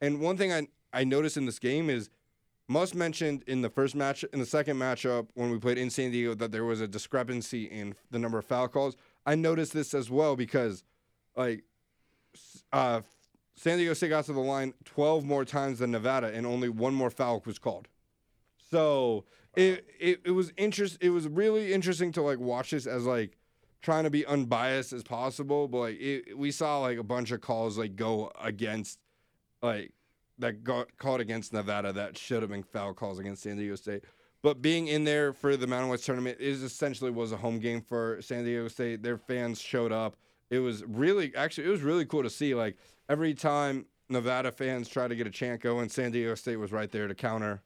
And 0.00 0.20
one 0.20 0.38
thing 0.38 0.54
I 0.54 0.68
I 0.94 1.04
noticed 1.04 1.36
in 1.36 1.44
this 1.44 1.58
game 1.58 1.90
is. 1.90 2.08
Muss 2.66 2.94
mentioned 2.94 3.44
in 3.46 3.60
the 3.60 3.68
first 3.68 3.94
match, 3.94 4.24
in 4.32 4.40
the 4.40 4.46
second 4.46 4.78
matchup 4.78 5.28
when 5.34 5.50
we 5.50 5.58
played 5.58 5.76
in 5.76 5.90
San 5.90 6.10
Diego, 6.10 6.34
that 6.34 6.50
there 6.50 6.64
was 6.64 6.80
a 6.80 6.88
discrepancy 6.88 7.64
in 7.64 7.94
the 8.10 8.18
number 8.18 8.38
of 8.38 8.44
foul 8.44 8.68
calls. 8.68 8.96
I 9.26 9.34
noticed 9.34 9.72
this 9.72 9.92
as 9.92 10.10
well 10.10 10.34
because, 10.34 10.82
like, 11.36 11.64
uh, 12.72 13.02
San 13.56 13.78
Diego 13.78 13.94
State 13.94 14.08
got 14.08 14.24
to 14.24 14.32
the 14.32 14.40
line 14.40 14.72
12 14.84 15.24
more 15.24 15.44
times 15.44 15.78
than 15.78 15.90
Nevada, 15.90 16.32
and 16.34 16.46
only 16.46 16.68
one 16.68 16.94
more 16.94 17.10
foul 17.10 17.42
was 17.44 17.58
called. 17.58 17.88
So 18.70 19.24
it, 19.54 19.86
it 20.00 20.20
it 20.24 20.30
was 20.32 20.52
interest. 20.56 20.98
It 21.00 21.10
was 21.10 21.28
really 21.28 21.72
interesting 21.72 22.12
to 22.12 22.22
like 22.22 22.38
watch 22.38 22.70
this 22.70 22.86
as 22.86 23.04
like 23.04 23.36
trying 23.82 24.04
to 24.04 24.10
be 24.10 24.26
unbiased 24.26 24.92
as 24.92 25.02
possible, 25.02 25.68
but 25.68 25.78
like 25.78 26.00
it, 26.00 26.36
we 26.36 26.50
saw 26.50 26.80
like 26.80 26.98
a 26.98 27.04
bunch 27.04 27.30
of 27.30 27.40
calls 27.40 27.78
like 27.78 27.94
go 27.94 28.32
against 28.40 28.98
like 29.62 29.92
that 30.38 30.64
got 30.64 30.96
called 30.98 31.20
against 31.20 31.52
Nevada 31.52 31.92
that 31.92 32.18
should 32.18 32.42
have 32.42 32.50
been 32.50 32.62
foul 32.62 32.94
calls 32.94 33.18
against 33.18 33.42
San 33.42 33.56
Diego 33.56 33.76
State. 33.76 34.04
But 34.42 34.60
being 34.60 34.88
in 34.88 35.04
there 35.04 35.32
for 35.32 35.56
the 35.56 35.66
Mountain 35.66 35.88
West 35.88 36.04
tournament 36.04 36.38
is 36.38 36.62
essentially 36.62 37.10
was 37.10 37.32
a 37.32 37.36
home 37.36 37.58
game 37.58 37.80
for 37.80 38.20
San 38.20 38.44
Diego 38.44 38.68
State. 38.68 39.02
Their 39.02 39.16
fans 39.16 39.60
showed 39.60 39.90
up. 39.90 40.16
It 40.50 40.58
was 40.58 40.84
really 40.84 41.34
actually 41.34 41.66
it 41.66 41.70
was 41.70 41.80
really 41.80 42.04
cool 42.04 42.22
to 42.22 42.30
see. 42.30 42.54
Like 42.54 42.76
every 43.08 43.32
time 43.32 43.86
Nevada 44.08 44.52
fans 44.52 44.88
tried 44.88 45.08
to 45.08 45.16
get 45.16 45.26
a 45.26 45.30
chant 45.30 45.62
going, 45.62 45.88
San 45.88 46.12
Diego 46.12 46.34
State 46.34 46.56
was 46.56 46.72
right 46.72 46.90
there 46.90 47.08
to 47.08 47.14
counter, 47.14 47.62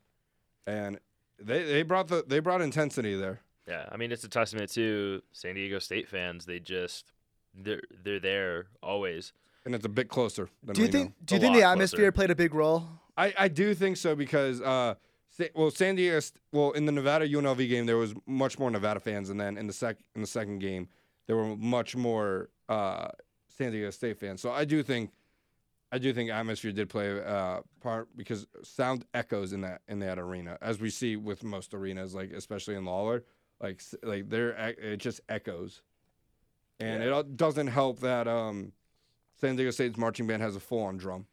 and 0.66 1.00
they 1.40 1.64
they 1.64 1.82
brought 1.82 2.08
the 2.08 2.24
they 2.26 2.38
brought 2.38 2.62
intensity 2.62 3.16
there. 3.16 3.40
Yeah, 3.66 3.86
I 3.90 3.96
mean 3.96 4.12
it's 4.12 4.24
a 4.24 4.28
testament 4.28 4.70
to 4.74 5.20
San 5.32 5.56
Diego 5.56 5.80
State 5.80 6.08
fans. 6.08 6.46
They 6.46 6.60
just 6.60 7.12
they're 7.54 7.82
they're 8.04 8.20
there 8.20 8.66
always. 8.82 9.32
And 9.68 9.74
it's 9.74 9.84
a 9.84 9.88
bit 9.90 10.08
closer 10.08 10.48
than 10.62 10.74
Do 10.76 10.80
you 10.80 10.86
Reno. 10.86 10.98
think? 10.98 11.14
Do 11.26 11.34
you 11.34 11.38
A 11.38 11.42
think 11.42 11.56
the 11.56 11.62
atmosphere 11.62 11.98
closer. 12.10 12.12
played 12.12 12.30
a 12.30 12.34
big 12.34 12.54
role? 12.54 12.88
I, 13.18 13.34
I 13.36 13.48
do 13.48 13.74
think 13.74 13.98
so 13.98 14.16
because 14.16 14.62
uh, 14.62 14.94
Sa- 15.28 15.44
well 15.54 15.70
San 15.70 15.94
Diego 15.94 16.20
St- 16.20 16.40
well 16.52 16.70
in 16.70 16.86
the 16.86 16.92
Nevada 16.92 17.28
UNLV 17.28 17.68
game 17.68 17.84
there 17.84 17.98
was 17.98 18.14
much 18.24 18.58
more 18.58 18.70
Nevada 18.70 18.98
fans 18.98 19.28
and 19.28 19.38
then 19.38 19.58
in 19.58 19.66
the 19.66 19.74
sec 19.74 19.98
in 20.14 20.22
the 20.22 20.26
second 20.26 20.60
game 20.60 20.88
there 21.26 21.36
were 21.36 21.54
much 21.54 21.94
more 21.94 22.48
uh, 22.70 23.08
San 23.58 23.72
Diego 23.72 23.90
State 23.90 24.18
fans. 24.18 24.40
So 24.40 24.50
I 24.50 24.64
do 24.64 24.82
think 24.82 25.10
I 25.92 25.98
do 25.98 26.14
think 26.14 26.30
atmosphere 26.30 26.72
did 26.72 26.88
play 26.88 27.10
a 27.10 27.22
uh, 27.26 27.60
part 27.82 28.08
because 28.16 28.46
sound 28.62 29.04
echoes 29.12 29.52
in 29.52 29.60
that 29.60 29.82
in 29.86 29.98
that 29.98 30.18
arena 30.18 30.56
as 30.62 30.80
we 30.80 30.88
see 30.88 31.16
with 31.16 31.44
most 31.44 31.74
arenas 31.74 32.14
like 32.14 32.32
especially 32.32 32.74
in 32.74 32.86
Lawlor 32.86 33.22
like 33.60 33.82
like 34.02 34.30
there 34.30 34.52
it 34.78 34.96
just 34.96 35.20
echoes. 35.28 35.82
And 36.80 37.02
Yeah. 37.02 37.18
it 37.18 37.36
doesn't 37.36 37.66
help 37.66 38.00
that 38.00 38.26
um, 38.28 38.72
San 39.40 39.56
Diego 39.56 39.70
State's 39.70 39.96
marching 39.96 40.26
band 40.26 40.42
has 40.42 40.56
a 40.56 40.60
full 40.60 40.82
on 40.82 40.96
drum. 40.96 41.26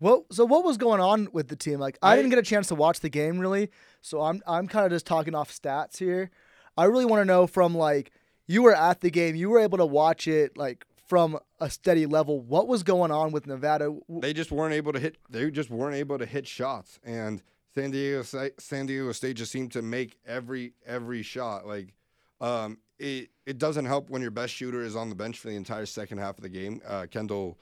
Well, 0.00 0.26
so 0.32 0.44
what 0.44 0.64
was 0.64 0.76
going 0.78 1.00
on 1.00 1.28
with 1.32 1.46
the 1.48 1.54
team? 1.56 1.78
Like, 1.78 1.96
I, 2.02 2.12
I- 2.12 2.16
didn't 2.16 2.30
get 2.30 2.38
a 2.38 2.42
chance 2.42 2.66
to 2.68 2.74
watch 2.74 3.00
the 3.00 3.08
game 3.08 3.38
really, 3.38 3.70
so 4.00 4.20
I'm 4.20 4.42
I'm 4.46 4.66
kind 4.68 4.84
of 4.84 4.90
just 4.92 5.06
talking 5.06 5.34
off 5.34 5.52
stats 5.52 5.98
here. 5.98 6.30
I 6.76 6.84
really 6.84 7.04
want 7.04 7.20
to 7.20 7.24
know 7.24 7.46
from 7.46 7.74
like 7.76 8.10
you 8.46 8.62
were 8.62 8.74
at 8.74 9.00
the 9.00 9.10
game, 9.10 9.36
you 9.36 9.50
were 9.50 9.60
able 9.60 9.78
to 9.78 9.86
watch 9.86 10.26
it 10.26 10.56
like 10.58 10.84
from 11.06 11.38
a 11.60 11.70
steady 11.70 12.06
level. 12.06 12.40
What 12.40 12.66
was 12.66 12.82
going 12.82 13.10
on 13.12 13.30
with 13.30 13.46
Nevada? 13.46 13.94
They 14.08 14.32
just 14.32 14.50
weren't 14.50 14.74
able 14.74 14.92
to 14.92 14.98
hit. 14.98 15.16
They 15.30 15.50
just 15.50 15.70
weren't 15.70 15.94
able 15.94 16.18
to 16.18 16.26
hit 16.26 16.48
shots, 16.48 16.98
and 17.04 17.40
San 17.74 17.92
Diego 17.92 18.22
San 18.58 18.86
Diego 18.86 19.12
State 19.12 19.36
just 19.36 19.52
seemed 19.52 19.70
to 19.72 19.82
make 19.82 20.18
every 20.26 20.72
every 20.84 21.22
shot. 21.22 21.64
Like, 21.66 21.94
um, 22.40 22.78
it 23.02 23.30
it 23.44 23.58
doesn't 23.58 23.84
help 23.86 24.08
when 24.08 24.22
your 24.22 24.30
best 24.30 24.54
shooter 24.54 24.82
is 24.82 24.94
on 24.94 25.08
the 25.08 25.14
bench 25.14 25.38
for 25.38 25.48
the 25.48 25.56
entire 25.56 25.86
second 25.86 26.18
half 26.18 26.38
of 26.38 26.42
the 26.42 26.48
game. 26.48 26.80
Uh, 26.86 27.06
Kendall, 27.10 27.58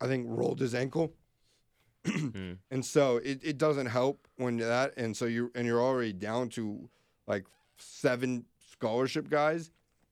I 0.00 0.06
think 0.06 0.26
rolled 0.28 0.60
his 0.60 0.74
ankle, 0.74 1.12
Hmm. 2.06 2.54
and 2.70 2.84
so 2.84 3.18
it, 3.18 3.40
it 3.42 3.58
doesn't 3.58 3.86
help 3.86 4.26
when 4.36 4.56
that. 4.58 4.94
And 4.96 5.16
so 5.16 5.26
you 5.26 5.50
and 5.54 5.66
you're 5.66 5.82
already 5.82 6.12
down 6.12 6.48
to 6.50 6.88
like 7.26 7.46
seven 7.76 8.44
scholarship 8.72 9.30
guys. 9.30 9.70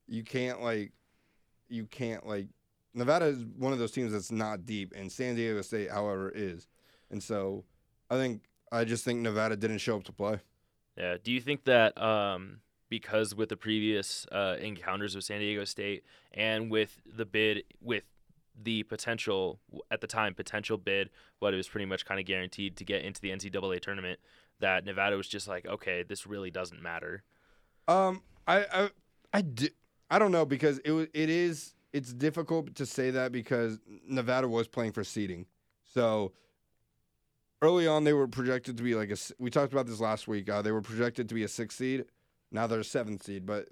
You 0.08 0.22
can't 0.22 0.62
like, 0.62 0.92
you 1.68 1.84
can't 1.86 2.26
like 2.26 2.46
Nevada 2.94 3.26
is 3.26 3.44
one 3.58 3.72
of 3.72 3.78
those 3.78 3.92
teams 3.92 4.12
that's 4.12 4.30
not 4.30 4.64
deep, 4.64 4.94
and 4.96 5.10
San 5.12 5.34
Diego 5.34 5.60
State, 5.62 5.90
however, 5.90 6.30
is. 6.34 6.66
And 7.10 7.22
so, 7.22 7.64
I 8.10 8.14
think 8.14 8.42
I 8.72 8.84
just 8.84 9.04
think 9.04 9.20
Nevada 9.20 9.56
didn't 9.56 9.78
show 9.78 9.96
up 9.96 10.04
to 10.04 10.12
play. 10.12 10.38
Yeah. 10.96 11.16
Do 11.22 11.30
you 11.30 11.40
think 11.40 11.64
that 11.64 12.00
um, 12.00 12.60
because 12.88 13.34
with 13.34 13.48
the 13.48 13.56
previous 13.56 14.26
uh, 14.32 14.56
encounters 14.60 15.14
with 15.14 15.24
San 15.24 15.40
Diego 15.40 15.64
State 15.64 16.04
and 16.32 16.70
with 16.70 17.00
the 17.06 17.24
bid 17.24 17.64
with 17.80 18.04
the 18.62 18.82
potential 18.84 19.60
at 19.90 20.00
the 20.00 20.06
time 20.06 20.34
potential 20.34 20.78
bid, 20.78 21.10
but 21.40 21.52
it 21.52 21.56
was 21.56 21.68
pretty 21.68 21.86
much 21.86 22.06
kind 22.06 22.18
of 22.18 22.26
guaranteed 22.26 22.76
to 22.76 22.84
get 22.84 23.04
into 23.04 23.20
the 23.20 23.30
NCAA 23.30 23.80
tournament, 23.80 24.18
that 24.60 24.84
Nevada 24.84 25.16
was 25.16 25.28
just 25.28 25.46
like, 25.46 25.66
okay, 25.66 26.02
this 26.02 26.26
really 26.26 26.50
doesn't 26.50 26.82
matter. 26.82 27.22
Um, 27.88 28.22
I 28.46 28.64
I 28.72 28.90
I, 29.32 29.42
di- 29.42 29.70
I 30.10 30.18
don't 30.18 30.32
know 30.32 30.46
because 30.46 30.78
it 30.78 30.92
was 30.92 31.08
it 31.12 31.28
is 31.28 31.74
it's 31.92 32.12
difficult 32.12 32.74
to 32.76 32.86
say 32.86 33.10
that 33.10 33.32
because 33.32 33.78
Nevada 34.08 34.48
was 34.48 34.68
playing 34.68 34.92
for 34.92 35.04
seeding, 35.04 35.46
so 35.84 36.32
early 37.62 37.86
on 37.86 38.04
they 38.04 38.12
were 38.12 38.28
projected 38.28 38.76
to 38.76 38.82
be 38.82 38.94
like 38.94 39.10
a. 39.10 39.16
We 39.38 39.50
talked 39.50 39.72
about 39.72 39.86
this 39.86 40.00
last 40.00 40.28
week. 40.28 40.48
Uh, 40.48 40.62
they 40.62 40.72
were 40.72 40.82
projected 40.82 41.28
to 41.28 41.34
be 41.34 41.44
a 41.44 41.48
six 41.48 41.76
seed. 41.76 42.06
Now 42.50 42.66
they're 42.66 42.80
a 42.80 42.84
seventh 42.84 43.24
seed, 43.24 43.44
but 43.46 43.68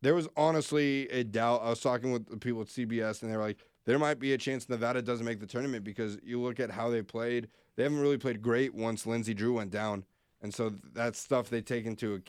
there 0.00 0.14
was 0.14 0.28
honestly 0.36 1.08
a 1.10 1.22
doubt. 1.24 1.62
I 1.62 1.70
was 1.70 1.80
talking 1.80 2.12
with 2.12 2.28
the 2.28 2.36
people 2.36 2.62
at 2.62 2.68
CBS, 2.68 3.22
and 3.22 3.30
they 3.32 3.36
were 3.36 3.42
like, 3.42 3.58
there 3.84 3.98
might 3.98 4.18
be 4.18 4.32
a 4.32 4.38
chance 4.38 4.68
Nevada 4.68 5.02
doesn't 5.02 5.26
make 5.26 5.40
the 5.40 5.46
tournament 5.46 5.84
because 5.84 6.18
you 6.22 6.40
look 6.40 6.60
at 6.60 6.70
how 6.70 6.90
they 6.90 7.02
played. 7.02 7.48
They 7.76 7.82
haven't 7.84 8.00
really 8.00 8.18
played 8.18 8.42
great 8.42 8.74
once 8.74 9.06
Lindsey 9.06 9.34
Drew 9.34 9.54
went 9.54 9.70
down, 9.70 10.04
and 10.40 10.52
so 10.54 10.72
that's 10.92 11.18
stuff 11.18 11.48
they 11.48 11.62
take 11.62 11.84
into 11.86 12.22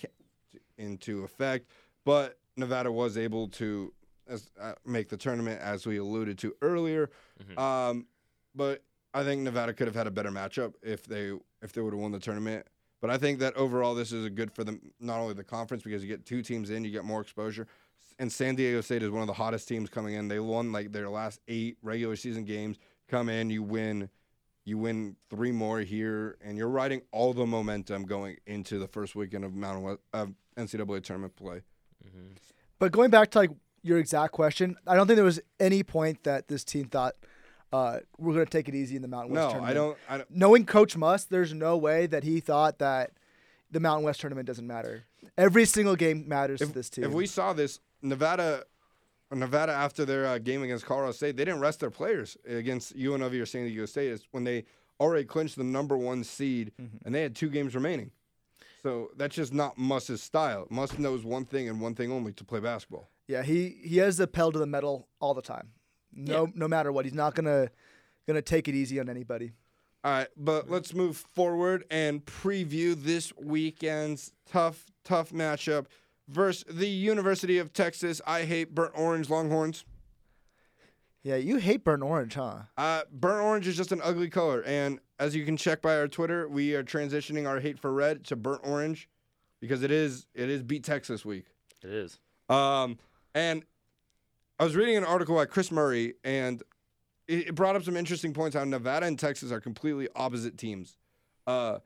into 0.77 1.23
effect. 1.23 1.67
But 2.05 2.37
Nevada 2.57 2.91
was 2.91 3.17
able 3.17 3.47
to 3.49 3.93
as, 4.27 4.49
uh, 4.59 4.73
make 4.85 5.09
the 5.09 5.17
tournament, 5.17 5.59
as 5.61 5.85
we 5.85 5.97
alluded 5.97 6.37
to 6.39 6.55
earlier. 6.61 7.09
Mhm. 7.43 7.59
Um, 7.59 8.07
but 8.55 8.81
I 9.13 9.23
think 9.23 9.41
Nevada 9.41 9.73
could 9.73 9.87
have 9.87 9.95
had 9.95 10.07
a 10.07 10.11
better 10.11 10.31
matchup 10.31 10.75
if 10.81 11.03
they 11.03 11.37
if 11.61 11.73
they 11.73 11.81
would 11.81 11.93
have 11.93 12.01
won 12.01 12.11
the 12.11 12.19
tournament. 12.19 12.65
But 13.03 13.11
I 13.11 13.17
think 13.17 13.39
that 13.39 13.53
overall 13.57 13.95
this 13.95 14.13
is 14.13 14.23
a 14.23 14.29
good 14.29 14.49
for 14.49 14.63
them 14.63 14.79
not 15.01 15.19
only 15.19 15.33
the 15.33 15.43
conference 15.43 15.83
because 15.83 16.01
you 16.01 16.07
get 16.07 16.25
two 16.25 16.41
teams 16.41 16.69
in, 16.69 16.85
you 16.85 16.89
get 16.89 17.03
more 17.03 17.19
exposure. 17.19 17.67
And 18.17 18.31
San 18.31 18.55
Diego 18.55 18.79
State 18.79 19.03
is 19.03 19.09
one 19.09 19.19
of 19.19 19.27
the 19.27 19.33
hottest 19.33 19.67
teams 19.67 19.89
coming 19.89 20.13
in. 20.13 20.29
They 20.29 20.39
won 20.39 20.71
like 20.71 20.93
their 20.93 21.09
last 21.09 21.41
eight 21.49 21.75
regular 21.81 22.15
season 22.15 22.45
games. 22.45 22.77
Come 23.09 23.27
in, 23.27 23.49
you 23.49 23.61
win, 23.61 24.07
you 24.63 24.77
win 24.77 25.17
three 25.29 25.51
more 25.51 25.81
here, 25.81 26.37
and 26.41 26.57
you're 26.57 26.69
riding 26.69 27.01
all 27.11 27.33
the 27.33 27.45
momentum 27.45 28.05
going 28.05 28.37
into 28.47 28.79
the 28.79 28.87
first 28.87 29.17
weekend 29.17 29.43
of 29.43 29.53
Mountain 29.53 29.83
West 29.83 29.99
of 30.13 30.33
NCAA 30.55 31.03
tournament 31.03 31.35
play. 31.35 31.61
Mm-hmm. 32.07 32.35
But 32.79 32.93
going 32.93 33.09
back 33.09 33.31
to 33.31 33.39
like 33.39 33.51
your 33.81 33.97
exact 33.97 34.31
question, 34.31 34.77
I 34.87 34.95
don't 34.95 35.07
think 35.07 35.17
there 35.17 35.25
was 35.25 35.41
any 35.59 35.83
point 35.83 36.23
that 36.23 36.47
this 36.47 36.63
team 36.63 36.85
thought 36.85 37.15
uh, 37.73 37.99
we're 38.17 38.33
going 38.33 38.45
to 38.45 38.51
take 38.51 38.69
it 38.69 38.75
easy 38.75 38.95
in 38.95 39.01
the 39.01 39.07
Mountain 39.07 39.33
West 39.33 39.41
No, 39.47 39.49
tournament. 39.51 39.69
I 39.71 39.73
don't. 39.73 39.97
I 40.09 40.17
don't. 40.17 40.31
Knowing 40.31 40.65
Coach 40.65 40.95
Muss, 40.95 41.23
there's 41.25 41.53
no 41.53 41.75
way 41.77 42.05
that 42.05 42.23
he 42.23 42.39
thought 42.39 42.79
that 42.79 43.11
the 43.71 43.79
Mountain 43.79 44.05
West 44.05 44.21
tournament 44.21 44.47
doesn't 44.47 44.67
matter. 44.67 45.03
Every 45.37 45.65
single 45.65 45.95
game 45.95 46.27
matters 46.27 46.59
to 46.59 46.67
this 46.67 46.89
team. 46.89 47.03
If 47.05 47.11
we 47.11 47.25
saw 47.25 47.53
this, 47.53 47.79
Nevada, 48.01 48.63
Nevada 49.31 49.71
after 49.71 50.05
their 50.05 50.27
uh, 50.27 50.37
game 50.37 50.61
against 50.61 50.85
Colorado 50.85 51.11
State, 51.13 51.35
they 51.37 51.45
didn't 51.45 51.61
rest 51.61 51.79
their 51.79 51.89
players 51.89 52.37
against 52.47 52.95
UNLV 52.95 53.41
or 53.41 53.45
San 53.47 53.65
Diego 53.65 53.85
State. 53.87 54.11
It's 54.11 54.27
when 54.31 54.43
they 54.43 54.65
already 54.99 55.25
clinched 55.25 55.55
the 55.57 55.63
number 55.63 55.97
one 55.97 56.23
seed, 56.23 56.71
Mm-hmm. 56.79 56.97
and 57.05 57.15
they 57.15 57.21
had 57.23 57.35
two 57.35 57.49
games 57.49 57.73
remaining. 57.73 58.11
So 58.83 59.09
that's 59.17 59.35
just 59.35 59.53
not 59.53 59.77
Muss's 59.77 60.21
style. 60.21 60.67
Muss 60.69 60.99
knows 60.99 61.23
one 61.23 61.45
thing 61.45 61.67
and 61.69 61.79
one 61.81 61.95
thing 61.95 62.11
only: 62.11 62.33
to 62.33 62.43
play 62.43 62.59
basketball. 62.59 63.09
yeah, 63.27 63.41
he 63.41 63.69
he 63.83 63.97
has 63.97 64.17
the 64.17 64.27
pedal 64.27 64.51
to 64.51 64.59
the 64.59 64.67
metal 64.67 65.07
all 65.19 65.33
the 65.33 65.41
time. 65.41 65.69
No, 66.15 66.51
no 66.55 66.67
matter 66.67 66.91
what, 66.91 67.05
he's 67.05 67.13
not 67.13 67.35
gonna 67.35 67.69
gonna 68.27 68.41
take 68.41 68.67
it 68.67 68.75
easy 68.75 68.99
on 68.99 69.09
anybody. 69.09 69.53
All 70.03 70.11
right, 70.11 70.27
but 70.35 70.69
let's 70.69 70.93
move 70.93 71.15
forward 71.15 71.85
and 71.89 72.25
preview 72.25 72.93
this 73.01 73.31
weekend's 73.37 74.33
tough, 74.45 74.85
tough 75.05 75.31
matchup 75.31 75.85
versus 76.27 76.65
the 76.69 76.87
University 76.87 77.57
of 77.57 77.71
Texas. 77.71 78.21
I 78.27 78.43
hate 78.43 78.75
burnt 78.75 78.91
orange 78.95 79.29
Longhorns. 79.29 79.85
Yeah, 81.23 81.37
you 81.37 81.55
hate 81.55 81.85
burnt 81.85 82.03
orange, 82.03 82.33
huh? 82.33 82.63
Uh, 82.77 83.03
burnt 83.13 83.43
orange 83.43 83.65
is 83.65 83.77
just 83.77 83.93
an 83.93 84.01
ugly 84.03 84.29
color, 84.29 84.61
and 84.65 84.99
as 85.19 85.33
you 85.33 85.45
can 85.45 85.55
check 85.55 85.81
by 85.81 85.97
our 85.97 86.09
Twitter, 86.09 86.49
we 86.49 86.75
are 86.75 86.83
transitioning 86.83 87.47
our 87.47 87.61
hate 87.61 87.79
for 87.79 87.93
red 87.93 88.25
to 88.25 88.35
burnt 88.35 88.61
orange 88.65 89.07
because 89.61 89.83
it 89.83 89.91
is 89.91 90.27
it 90.35 90.49
is 90.49 90.61
beat 90.61 90.83
Texas 90.83 91.23
week. 91.23 91.45
It 91.81 91.91
is. 91.91 92.19
Um, 92.49 92.97
and 93.33 93.63
I 94.59 94.63
was 94.63 94.75
reading 94.75 94.97
an 94.97 95.03
article 95.03 95.35
by 95.35 95.45
Chris 95.45 95.71
Murray, 95.71 96.13
and 96.23 96.61
it, 97.27 97.55
brought 97.55 97.75
up 97.75 97.83
some 97.83 97.97
interesting 97.97 98.33
points 98.33 98.55
how 98.55 98.63
Nevada 98.63 99.05
and 99.05 99.17
Texas 99.17 99.51
are 99.51 99.59
completely 99.59 100.07
opposite 100.15 100.57
teams. 100.57 100.97
Uh, 101.47 101.79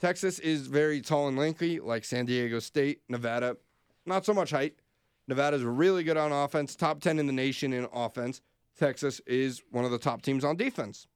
Texas 0.00 0.38
is 0.38 0.66
very 0.66 1.00
tall 1.00 1.28
and 1.28 1.38
lanky, 1.38 1.80
like 1.80 2.04
San 2.04 2.26
Diego 2.26 2.58
State. 2.58 3.00
Nevada, 3.08 3.56
not 4.04 4.24
so 4.26 4.34
much 4.34 4.50
height. 4.50 4.74
Nevada's 5.28 5.62
really 5.62 6.02
good 6.02 6.16
on 6.16 6.32
offense, 6.32 6.74
top 6.74 7.00
10 7.00 7.18
in 7.18 7.26
the 7.26 7.32
nation 7.32 7.72
in 7.72 7.86
offense. 7.92 8.40
Texas 8.78 9.20
is 9.26 9.62
one 9.70 9.84
of 9.84 9.90
the 9.90 9.98
top 9.98 10.22
teams 10.22 10.44
on 10.44 10.56
defense. 10.56 11.06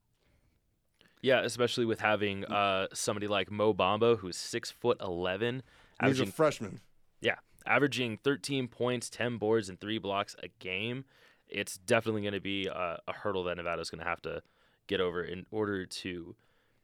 Yeah, 1.22 1.40
especially 1.40 1.84
with 1.86 2.00
having 2.00 2.44
uh, 2.44 2.86
somebody 2.92 3.26
like 3.26 3.50
Mo 3.50 3.74
Bamba, 3.74 4.18
who's 4.18 4.36
six 4.36 4.70
foot 4.70 4.98
eleven, 5.00 5.62
He's 6.04 6.20
a 6.20 6.26
freshman. 6.26 6.80
yeah, 7.20 7.36
averaging 7.66 8.18
thirteen 8.18 8.68
points, 8.68 9.10
ten 9.10 9.36
boards, 9.38 9.68
and 9.68 9.80
three 9.80 9.98
blocks 9.98 10.34
a 10.42 10.48
game. 10.58 11.04
It's 11.48 11.76
definitely 11.78 12.22
going 12.22 12.34
to 12.34 12.40
be 12.40 12.66
a, 12.66 13.00
a 13.06 13.12
hurdle 13.12 13.44
that 13.44 13.56
Nevada's 13.56 13.88
going 13.90 14.02
to 14.02 14.08
have 14.08 14.20
to 14.22 14.42
get 14.88 15.00
over 15.00 15.22
in 15.22 15.46
order 15.50 15.86
to 15.86 16.34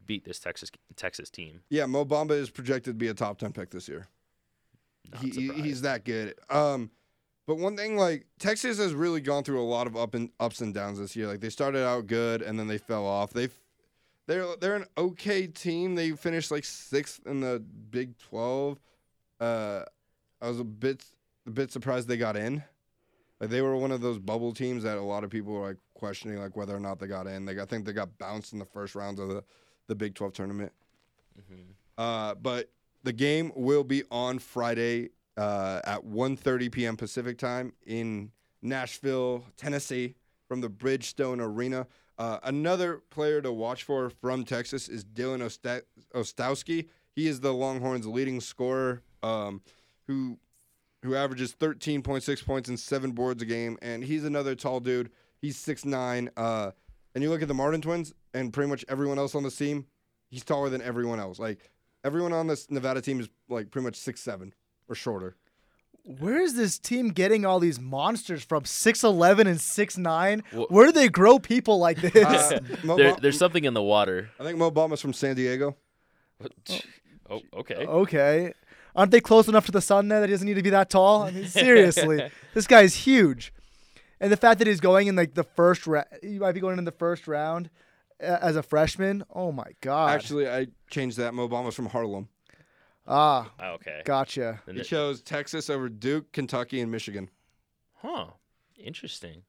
beat 0.04 0.24
this 0.24 0.38
Texas 0.38 0.70
Texas 0.96 1.30
team. 1.30 1.62
Yeah, 1.68 1.86
Mo 1.86 2.04
Bamba 2.04 2.32
is 2.32 2.50
projected 2.50 2.94
to 2.94 2.98
be 2.98 3.08
a 3.08 3.14
top 3.14 3.38
10 3.38 3.52
pick 3.52 3.70
this 3.70 3.88
year. 3.88 4.06
He- 5.20 5.30
he's 5.52 5.82
that 5.82 6.04
good. 6.04 6.34
Um, 6.48 6.90
but 7.46 7.58
one 7.58 7.76
thing, 7.76 7.96
like 7.96 8.26
Texas 8.38 8.78
has 8.78 8.94
really 8.94 9.20
gone 9.20 9.42
through 9.44 9.60
a 9.60 9.66
lot 9.66 9.86
of 9.86 9.96
up 9.96 10.14
and 10.14 10.30
ups 10.38 10.60
and 10.60 10.72
downs 10.72 10.98
this 10.98 11.16
year. 11.16 11.26
Like 11.26 11.40
they 11.40 11.50
started 11.50 11.84
out 11.84 12.06
good 12.06 12.40
and 12.40 12.58
then 12.58 12.68
they 12.68 12.78
fell 12.78 13.04
off. 13.04 13.32
They 13.32 13.48
they're 14.28 14.46
they're 14.60 14.76
an 14.76 14.86
okay 14.96 15.48
team. 15.48 15.96
They 15.96 16.12
finished 16.12 16.52
like 16.52 16.64
sixth 16.64 17.20
in 17.26 17.40
the 17.40 17.58
Big 17.90 18.16
Twelve. 18.18 18.78
Uh, 19.40 19.82
I 20.42 20.48
was 20.48 20.58
a 20.60 20.64
bit 20.64 21.04
a 21.46 21.50
bit 21.50 21.70
surprised 21.72 22.08
they 22.08 22.16
got 22.16 22.36
in. 22.36 22.62
Like 23.40 23.50
they 23.50 23.62
were 23.62 23.76
one 23.76 23.90
of 23.92 24.00
those 24.00 24.18
bubble 24.18 24.52
teams 24.52 24.82
that 24.84 24.98
a 24.98 25.02
lot 25.02 25.24
of 25.24 25.30
people 25.30 25.52
were 25.52 25.66
like 25.68 25.76
questioning 25.94 26.38
like 26.38 26.56
whether 26.56 26.76
or 26.76 26.80
not 26.80 26.98
they 26.98 27.06
got 27.06 27.26
in. 27.26 27.46
Like 27.46 27.58
I 27.58 27.64
think 27.64 27.84
they 27.84 27.92
got 27.92 28.16
bounced 28.18 28.52
in 28.52 28.58
the 28.58 28.64
first 28.64 28.94
rounds 28.94 29.18
of 29.20 29.28
the 29.28 29.44
the 29.88 29.94
Big 29.94 30.14
Twelve 30.14 30.32
tournament. 30.32 30.72
Mhm. 31.38 31.74
Uh, 31.98 32.34
but 32.34 32.70
the 33.04 33.12
game 33.12 33.52
will 33.56 33.84
be 33.84 34.02
on 34.10 34.38
Friday 34.38 35.10
uh, 35.36 35.80
at 35.84 36.04
1.30 36.04 36.70
p.m. 36.70 36.96
Pacific 36.96 37.38
time 37.38 37.72
in 37.86 38.30
Nashville, 38.60 39.44
Tennessee, 39.56 40.14
from 40.46 40.60
the 40.60 40.68
Bridgestone 40.68 41.40
Arena. 41.40 41.86
Uh, 42.18 42.38
another 42.44 43.02
player 43.10 43.40
to 43.40 43.50
watch 43.52 43.82
for 43.82 44.10
from 44.10 44.44
Texas 44.44 44.88
is 44.88 45.04
Dylan 45.04 45.40
Osta- 45.42 45.82
Ostowski. 46.14 46.88
He 47.14 47.26
is 47.28 47.40
the 47.40 47.52
Longhorns' 47.52 48.06
leading 48.06 48.40
scorer, 48.40 49.02
um, 49.22 49.62
who 50.12 50.38
who 51.02 51.16
averages 51.16 51.52
13.6 51.58 52.44
points 52.44 52.68
and 52.68 52.78
seven 52.78 53.10
boards 53.12 53.42
a 53.42 53.46
game, 53.46 53.76
and 53.82 54.04
he's 54.04 54.24
another 54.24 54.54
tall 54.54 54.78
dude. 54.78 55.10
He's 55.40 55.56
6'9". 55.56 56.28
Uh, 56.36 56.70
and 57.14 57.24
you 57.24 57.28
look 57.30 57.42
at 57.42 57.48
the 57.48 57.54
Martin 57.54 57.80
twins 57.80 58.12
and 58.32 58.52
pretty 58.52 58.70
much 58.70 58.84
everyone 58.88 59.18
else 59.18 59.34
on 59.34 59.42
the 59.42 59.50
team, 59.50 59.86
he's 60.30 60.44
taller 60.44 60.68
than 60.70 60.80
everyone 60.80 61.18
else. 61.18 61.38
Like 61.40 61.70
everyone 62.04 62.32
on 62.32 62.46
this 62.46 62.70
Nevada 62.70 63.00
team 63.00 63.18
is 63.20 63.28
like 63.48 63.70
pretty 63.70 63.84
much 63.84 63.96
six 63.96 64.20
seven 64.20 64.54
or 64.88 64.94
shorter. 64.94 65.34
Where 66.04 66.40
is 66.40 66.54
this 66.54 66.78
team 66.78 67.08
getting 67.10 67.44
all 67.44 67.58
these 67.60 67.80
monsters 67.80 68.42
from? 68.44 68.64
Six 68.64 69.02
eleven 69.04 69.46
and 69.48 69.60
six 69.60 69.98
nine. 69.98 70.42
Wha- 70.52 70.66
Where 70.68 70.86
do 70.86 70.92
they 70.92 71.08
grow 71.08 71.38
people 71.40 71.78
like 71.78 72.00
this? 72.00 72.24
Uh, 72.24 72.60
There, 72.96 73.14
Ba- 73.14 73.20
there's 73.20 73.38
something 73.38 73.64
in 73.64 73.74
the 73.74 73.82
water. 73.82 74.30
I 74.38 74.44
think 74.44 74.56
Mo 74.58 74.70
Bamba's 74.70 75.00
from 75.00 75.12
San 75.14 75.34
Diego. 75.34 75.76
Oh, 77.30 77.40
okay. 77.54 77.86
okay, 77.86 78.52
aren't 78.94 79.10
they 79.12 79.20
close 79.20 79.48
enough 79.48 79.66
to 79.66 79.72
the 79.72 79.80
sun 79.80 80.08
there 80.08 80.20
that 80.20 80.28
he 80.28 80.34
doesn't 80.34 80.46
need 80.46 80.54
to 80.54 80.62
be 80.62 80.70
that 80.70 80.90
tall? 80.90 81.22
I 81.22 81.30
mean, 81.30 81.46
seriously, 81.46 82.30
this 82.54 82.66
guy's 82.66 82.94
huge, 82.94 83.52
and 84.20 84.30
the 84.32 84.36
fact 84.36 84.58
that 84.58 84.66
he's 84.68 84.80
going 84.80 85.06
in 85.08 85.16
like 85.16 85.34
the 85.34 85.44
first 85.44 85.86
round, 85.86 86.06
he 86.22 86.38
might 86.38 86.52
be 86.52 86.60
going 86.60 86.78
in 86.78 86.84
the 86.84 86.92
first 86.92 87.26
round 87.28 87.70
uh, 88.22 88.38
as 88.40 88.56
a 88.56 88.62
freshman. 88.62 89.24
Oh 89.34 89.52
my 89.52 89.72
god! 89.80 90.10
Actually, 90.10 90.48
I 90.48 90.66
changed 90.90 91.16
that. 91.18 91.34
Mo 91.34 91.48
Bamba's 91.48 91.74
from 91.74 91.86
Harlem. 91.86 92.28
ah, 93.06 93.50
Ah, 93.58 93.70
okay. 93.72 94.02
gotcha. 94.04 94.60
Then 94.66 94.76
He 94.76 94.82
chose 94.82 95.22
Texas 95.22 95.68
over 95.70 95.88
Duke, 95.88 96.32
Kentucky, 96.32 96.80
and 96.80 96.90
Michigan. 96.90 97.30
huh. 97.96 98.26
Interesting. 98.78 99.42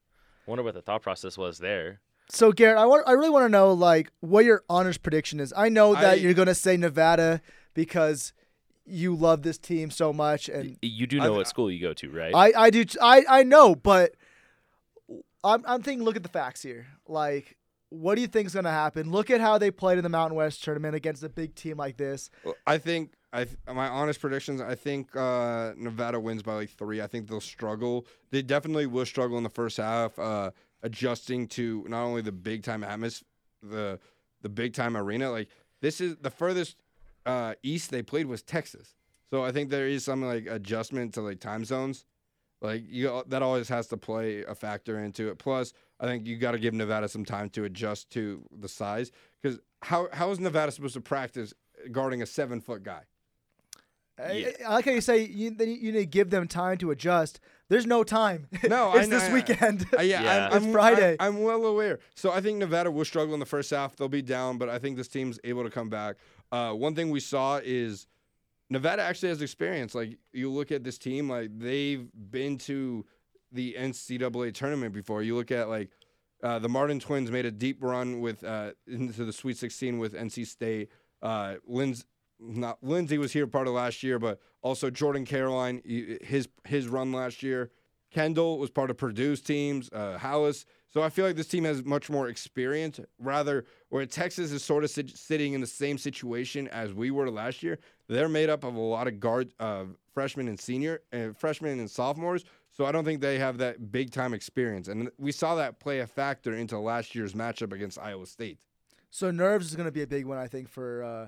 Wonder 0.45 0.63
what 0.63 0.73
the 0.75 0.81
thought 0.81 1.01
process 1.01 1.37
was 1.37 1.57
there. 1.57 2.01
So 2.29 2.51
Garrett, 2.51 2.77
I 2.77 2.85
want 2.85 3.07
I 3.07 3.13
really 3.13 3.29
want 3.29 3.45
to 3.45 3.49
know 3.49 3.73
like 3.73 4.11
what 4.19 4.45
your 4.45 4.63
honors 4.69 4.97
prediction 4.97 5.39
is. 5.39 5.51
I 5.55 5.69
know 5.69 5.93
that 5.95 6.03
I- 6.05 6.13
you're 6.15 6.33
gonna 6.33 6.53
say 6.55 6.77
Nevada 6.77 7.41
because 7.73 8.33
you 8.85 9.15
love 9.15 9.41
this 9.43 9.57
team 9.57 9.89
so 9.91 10.11
much, 10.13 10.49
and 10.49 10.77
You 10.81 11.07
do 11.07 11.17
know 11.19 11.33
I- 11.33 11.37
what 11.37 11.47
school 11.47 11.71
you 11.71 11.79
go 11.81 11.93
to, 11.93 12.09
right? 12.09 12.33
I 12.35 12.65
I 12.65 12.69
do 12.69 12.83
t- 12.85 12.97
I 13.01 13.23
I 13.29 13.43
know, 13.43 13.75
but 13.75 14.13
I'm 15.43 15.63
I'm 15.67 15.81
thinking. 15.81 16.03
Look 16.05 16.15
at 16.15 16.23
the 16.23 16.29
facts 16.29 16.61
here. 16.61 16.87
Like, 17.07 17.57
what 17.89 18.15
do 18.15 18.21
you 18.21 18.27
think 18.27 18.47
is 18.47 18.53
going 18.53 18.65
to 18.65 18.71
happen? 18.71 19.11
Look 19.11 19.29
at 19.29 19.41
how 19.41 19.57
they 19.57 19.71
played 19.71 19.97
in 19.97 20.03
the 20.03 20.09
Mountain 20.09 20.35
West 20.37 20.63
tournament 20.63 20.95
against 20.95 21.23
a 21.23 21.29
big 21.29 21.55
team 21.55 21.77
like 21.77 21.97
this. 21.97 22.29
Well, 22.43 22.55
I 22.65 22.77
think 22.77 23.13
I 23.33 23.45
th- 23.45 23.57
my 23.67 23.87
honest 23.87 24.19
predictions. 24.21 24.61
I 24.61 24.75
think 24.75 25.15
uh, 25.15 25.73
Nevada 25.75 26.19
wins 26.19 26.43
by 26.43 26.53
like 26.55 26.69
three. 26.69 27.01
I 27.01 27.07
think 27.07 27.27
they'll 27.27 27.41
struggle. 27.41 28.05
They 28.31 28.41
definitely 28.41 28.85
will 28.85 29.05
struggle 29.05 29.37
in 29.37 29.43
the 29.43 29.49
first 29.49 29.77
half, 29.77 30.17
uh, 30.17 30.51
adjusting 30.81 31.47
to 31.49 31.85
not 31.87 32.03
only 32.03 32.21
the 32.21 32.31
big 32.31 32.63
time 32.63 32.83
atmosphere, 32.83 33.27
the 33.61 33.99
the 34.41 34.49
big 34.49 34.73
time 34.73 34.95
arena. 34.95 35.29
Like 35.31 35.49
this 35.81 35.99
is 35.99 36.15
the 36.17 36.29
furthest 36.29 36.77
uh, 37.25 37.55
east 37.63 37.91
they 37.91 38.01
played 38.01 38.25
was 38.27 38.41
Texas. 38.41 38.95
So 39.29 39.43
I 39.43 39.51
think 39.51 39.69
there 39.69 39.87
is 39.87 40.03
some 40.05 40.21
like 40.23 40.45
adjustment 40.47 41.13
to 41.15 41.21
like 41.21 41.39
time 41.39 41.65
zones. 41.65 42.05
Like 42.61 42.83
you, 42.87 43.23
that 43.27 43.41
always 43.41 43.67
has 43.69 43.87
to 43.87 43.97
play 43.97 44.43
a 44.43 44.55
factor 44.55 44.99
into 45.03 45.29
it. 45.29 45.37
Plus, 45.37 45.73
I 45.99 46.05
think 46.05 46.25
you 46.25 46.37
got 46.37 46.51
to 46.51 46.59
give 46.59 46.73
Nevada 46.73 47.09
some 47.09 47.25
time 47.25 47.49
to 47.51 47.65
adjust 47.65 48.09
to 48.11 48.43
the 48.57 48.69
size. 48.69 49.11
Because 49.41 49.59
how 49.81 50.07
how 50.13 50.31
is 50.31 50.39
Nevada 50.39 50.71
supposed 50.71 50.93
to 50.93 51.01
practice 51.01 51.53
guarding 51.91 52.21
a 52.21 52.25
seven 52.25 52.61
foot 52.61 52.83
guy? 52.83 53.01
I, 54.19 54.53
I 54.65 54.73
like 54.75 54.85
how 54.85 54.91
you 54.91 55.01
say 55.01 55.25
you, 55.25 55.55
you 55.57 55.91
need 55.91 55.93
to 55.93 56.05
give 56.05 56.29
them 56.29 56.47
time 56.47 56.77
to 56.77 56.91
adjust. 56.91 57.39
There's 57.69 57.87
no 57.87 58.03
time. 58.03 58.47
No, 58.69 58.93
it's 58.95 59.07
I- 59.07 59.09
this 59.09 59.23
I- 59.23 59.33
weekend. 59.33 59.87
Uh, 59.97 60.01
yeah, 60.01 60.21
Yeah. 60.21 60.47
I'm, 60.51 60.57
It's 60.57 60.65
I'm, 60.67 60.71
Friday. 60.71 61.15
I, 61.19 61.27
am 61.27 61.41
well 61.41 61.65
aware. 61.65 61.99
So 62.15 62.31
I 62.31 62.39
think 62.39 62.59
Nevada 62.59 62.91
will 62.91 63.05
struggle 63.05 63.33
in 63.33 63.39
the 63.39 63.45
first 63.47 63.71
half. 63.71 63.95
They'll 63.95 64.07
be 64.07 64.21
down, 64.21 64.59
but 64.59 64.69
I 64.69 64.77
think 64.77 64.97
this 64.97 65.07
team's 65.07 65.39
able 65.43 65.63
to 65.63 65.71
come 65.71 65.89
back. 65.89 66.17
Uh, 66.53 66.71
one 66.71 66.93
thing 66.93 67.09
we 67.09 67.19
saw 67.19 67.59
is 67.63 68.05
Nevada 68.69 69.01
actually 69.01 69.29
has 69.29 69.41
experience. 69.41 69.95
Like 69.95 70.19
you 70.33 70.51
look 70.51 70.71
at 70.71 70.83
this 70.83 70.99
team, 70.99 71.27
like 71.27 71.49
they've 71.57 72.07
been 72.29 72.59
to 72.59 73.03
the 73.51 73.75
NCAA 73.77 74.53
tournament 74.53 74.93
before. 74.93 75.23
You 75.23 75.35
look 75.35 75.49
at 75.49 75.67
like 75.67 75.89
uh, 76.43 76.59
the 76.59 76.69
Martin 76.69 76.99
twins 76.99 77.31
made 77.31 77.47
a 77.47 77.51
deep 77.51 77.81
run 77.81 78.21
with 78.21 78.43
uh, 78.43 78.73
into 78.85 79.25
the 79.25 79.33
Sweet 79.33 79.57
16 79.57 79.97
with 79.97 80.13
NC 80.13 80.45
State. 80.45 80.89
Uh, 81.23 81.55
Linz, 81.65 82.05
not 82.39 82.77
Lindsey 82.83 83.17
was 83.17 83.33
here 83.33 83.47
part 83.47 83.67
of 83.67 83.73
last 83.73 84.03
year, 84.03 84.19
but 84.19 84.39
also 84.61 84.91
Jordan 84.91 85.25
Caroline, 85.25 85.81
his 86.21 86.47
his 86.65 86.87
run 86.87 87.11
last 87.11 87.41
year. 87.41 87.71
Kendall 88.11 88.59
was 88.59 88.69
part 88.69 88.91
of 88.91 88.97
Purdue's 88.97 89.41
teams, 89.41 89.89
uh. 89.91 90.19
So 90.93 91.01
I 91.01 91.09
feel 91.09 91.25
like 91.25 91.35
this 91.35 91.47
team 91.47 91.63
has 91.63 91.83
much 91.83 92.11
more 92.11 92.27
experience. 92.27 92.99
Rather, 93.17 93.65
where 93.89 94.05
Texas 94.05 94.51
is 94.51 94.63
sort 94.63 94.83
of 94.83 94.91
sit- 94.91 95.17
sitting 95.17 95.53
in 95.53 95.61
the 95.61 95.65
same 95.65 95.97
situation 95.97 96.67
as 96.67 96.93
we 96.93 97.09
were 97.09 97.31
last 97.31 97.63
year. 97.63 97.79
They're 98.07 98.29
made 98.29 98.51
up 98.51 98.63
of 98.63 98.75
a 98.75 98.79
lot 98.79 99.07
of 99.07 99.19
guard 99.19 99.51
uh, 99.59 99.85
freshmen 100.13 100.47
and 100.47 100.59
senior, 100.59 101.01
uh, 101.11 101.29
freshmen 101.35 101.79
and 101.79 101.89
sophomores. 101.89 102.45
So 102.69 102.85
I 102.85 102.91
don't 102.91 103.05
think 103.05 103.21
they 103.21 103.39
have 103.39 103.57
that 103.57 103.91
big 103.91 104.11
time 104.11 104.35
experience, 104.35 104.87
and 104.87 105.09
we 105.17 105.31
saw 105.31 105.55
that 105.55 105.79
play 105.79 105.99
a 105.99 106.07
factor 106.07 106.53
into 106.53 106.77
last 106.77 107.15
year's 107.15 107.33
matchup 107.33 107.71
against 107.71 107.97
Iowa 107.99 108.25
State. 108.27 108.59
So 109.09 109.31
nerves 109.31 109.67
is 109.67 109.75
going 109.75 109.85
to 109.85 109.91
be 109.91 110.01
a 110.01 110.07
big 110.07 110.25
one, 110.25 110.37
I 110.37 110.47
think, 110.47 110.69
for 110.69 111.03
uh, 111.03 111.27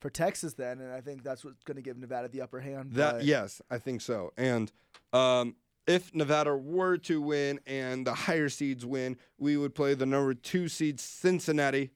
for 0.00 0.10
Texas 0.10 0.54
then, 0.54 0.80
and 0.80 0.92
I 0.92 1.00
think 1.00 1.22
that's 1.22 1.44
what's 1.44 1.62
going 1.64 1.76
to 1.76 1.82
give 1.82 1.98
Nevada 1.98 2.28
the 2.28 2.40
upper 2.40 2.60
hand. 2.60 2.92
That 2.92 3.24
yes, 3.24 3.60
I 3.70 3.78
think 3.78 4.00
so. 4.00 4.32
And 4.36 4.72
um, 5.12 5.56
if 5.88 6.14
Nevada 6.14 6.54
were 6.54 6.98
to 6.98 7.20
win 7.20 7.58
and 7.66 8.06
the 8.06 8.12
higher 8.14 8.50
seeds 8.50 8.84
win, 8.84 9.16
we 9.38 9.56
would 9.56 9.74
play 9.74 9.94
the 9.94 10.06
number 10.06 10.34
two 10.34 10.68
seed 10.68 11.00
Cincinnati 11.00 11.90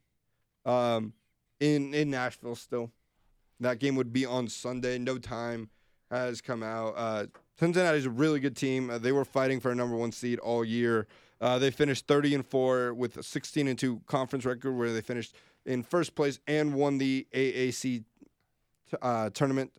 um, 0.64 1.12
in 1.61 1.94
in 1.94 2.11
Nashville. 2.11 2.57
Still, 2.57 2.90
that 3.61 3.78
game 3.78 3.94
would 3.94 4.12
be 4.12 4.24
on 4.24 4.48
Sunday. 4.48 4.98
No 4.98 5.18
time 5.18 5.68
has 6.11 6.40
come 6.40 6.62
out. 6.62 6.94
Uh, 6.96 7.26
Cincinnati's 7.61 8.07
a 8.07 8.11
really 8.11 8.40
good 8.40 8.57
team. 8.57 8.90
Uh, 8.90 8.98
they 8.98 9.12
were 9.12 9.26
fighting 9.26 9.61
for 9.61 9.70
a 9.70 9.74
number 9.74 9.94
one 9.94 10.11
seed 10.11 10.38
all 10.38 10.64
year. 10.64 11.07
Uh, 11.40 11.59
they 11.59 11.70
finished 11.70 12.07
30 12.07 12.37
and 12.37 12.46
four 12.46 12.94
with 12.94 13.16
a 13.18 13.22
16 13.22 13.68
and 13.68 13.78
two 13.78 14.00
conference 14.07 14.44
record, 14.44 14.72
where 14.72 14.92
they 14.92 15.00
finished 15.02 15.35
in 15.66 15.83
first 15.83 16.14
place 16.14 16.40
and 16.46 16.74
won 16.74 16.98
the 16.98 17.26
AAC 17.35 17.83
t- 17.83 18.05
uh, 19.02 19.28
tournament. 19.31 19.72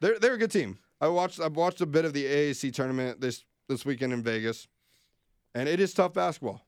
They're 0.00 0.18
they're 0.18 0.34
a 0.34 0.38
good 0.38 0.50
team. 0.50 0.78
I 1.02 1.08
watched 1.08 1.40
I 1.40 1.48
watched 1.48 1.80
a 1.80 1.86
bit 1.86 2.04
of 2.04 2.12
the 2.12 2.24
AAC 2.24 2.72
tournament 2.72 3.20
this 3.20 3.44
this 3.68 3.84
weekend 3.84 4.12
in 4.12 4.22
Vegas, 4.22 4.68
and 5.52 5.68
it 5.68 5.80
is 5.80 5.92
tough 5.92 6.14
basketball. 6.14 6.62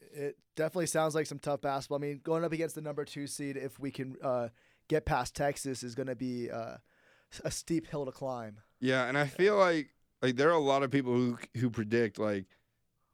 It 0.00 0.38
definitely 0.56 0.86
sounds 0.86 1.14
like 1.14 1.26
some 1.26 1.38
tough 1.38 1.60
basketball. 1.60 1.98
I 1.98 2.00
mean, 2.00 2.20
going 2.24 2.44
up 2.44 2.52
against 2.52 2.76
the 2.76 2.80
number 2.80 3.04
two 3.04 3.26
seed, 3.26 3.58
if 3.58 3.78
we 3.78 3.90
can 3.90 4.16
uh, 4.22 4.48
get 4.88 5.04
past 5.04 5.36
Texas, 5.36 5.82
is 5.82 5.94
going 5.94 6.06
to 6.06 6.16
be 6.16 6.50
uh, 6.50 6.78
a 7.44 7.50
steep 7.50 7.86
hill 7.86 8.06
to 8.06 8.10
climb. 8.10 8.56
Yeah, 8.80 9.04
and 9.04 9.18
I 9.18 9.26
feel 9.26 9.56
like 9.56 9.90
like 10.22 10.36
there 10.36 10.48
are 10.48 10.52
a 10.52 10.58
lot 10.58 10.82
of 10.82 10.90
people 10.90 11.12
who 11.12 11.38
who 11.58 11.68
predict 11.68 12.18
like 12.18 12.46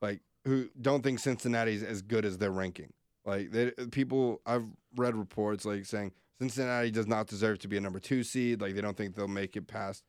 like 0.01 0.21
who 0.45 0.69
don't 0.81 1.03
think 1.03 1.19
Cincinnati's 1.19 1.83
as 1.83 2.01
good 2.01 2.25
as 2.25 2.39
their 2.39 2.53
ranking. 2.53 2.93
Like 3.25 3.51
they, 3.51 3.73
people, 3.91 4.41
I've 4.47 4.67
read 4.95 5.17
reports 5.17 5.65
like 5.65 5.85
saying 5.85 6.13
Cincinnati 6.39 6.93
does 6.93 7.09
not 7.09 7.27
deserve 7.27 7.59
to 7.61 7.69
be 7.69 7.77
a 7.77 7.81
number 7.81 7.99
two 7.99 8.23
seed. 8.23 8.61
Like 8.61 8.77
they 8.77 8.81
don't 8.83 8.97
think 8.97 9.17
they'll 9.17 9.27
make 9.27 9.57
it 9.57 9.67
past 9.67 10.05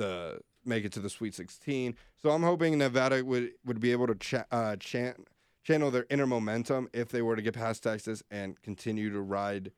the 0.00 0.40
make 0.64 0.84
it 0.84 0.92
to 0.92 1.00
the 1.00 1.10
Sweet 1.10 1.34
16. 1.34 1.94
So 2.16 2.30
I'm 2.30 2.42
hoping 2.42 2.78
Nevada 2.78 3.24
would 3.24 3.52
would 3.64 3.80
be 3.80 3.92
able 3.92 4.06
to 4.08 4.14
cha- 4.14 4.46
uh, 4.50 4.76
chan- 4.76 5.24
channel 5.62 5.90
their 5.90 6.06
inner 6.10 6.26
momentum 6.26 6.88
if 6.92 7.10
they 7.10 7.22
were 7.22 7.36
to 7.36 7.42
get 7.42 7.54
past 7.54 7.82
Texas 7.82 8.22
and 8.30 8.60
continue 8.62 9.10
to 9.10 9.20
ride 9.20 9.72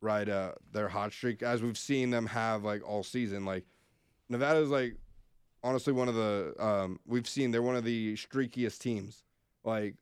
ride 0.00 0.28
uh, 0.28 0.52
their 0.72 0.88
hot 0.88 1.12
streak 1.12 1.42
as 1.42 1.60
we've 1.62 1.78
seen 1.78 2.10
them 2.10 2.26
have 2.26 2.62
like 2.62 2.86
all 2.86 3.02
season. 3.02 3.44
Like 3.44 3.64
Nevada 4.28 4.60
is 4.60 4.70
like 4.70 4.96
honestly 5.64 5.92
one 5.92 6.08
of 6.08 6.14
the 6.14 6.54
um, 6.58 7.00
we've 7.06 7.28
seen 7.28 7.50
they're 7.50 7.62
one 7.62 7.76
of 7.76 7.84
the 7.84 8.14
streakiest 8.14 8.78
teams. 8.78 9.24
Like 9.64 9.96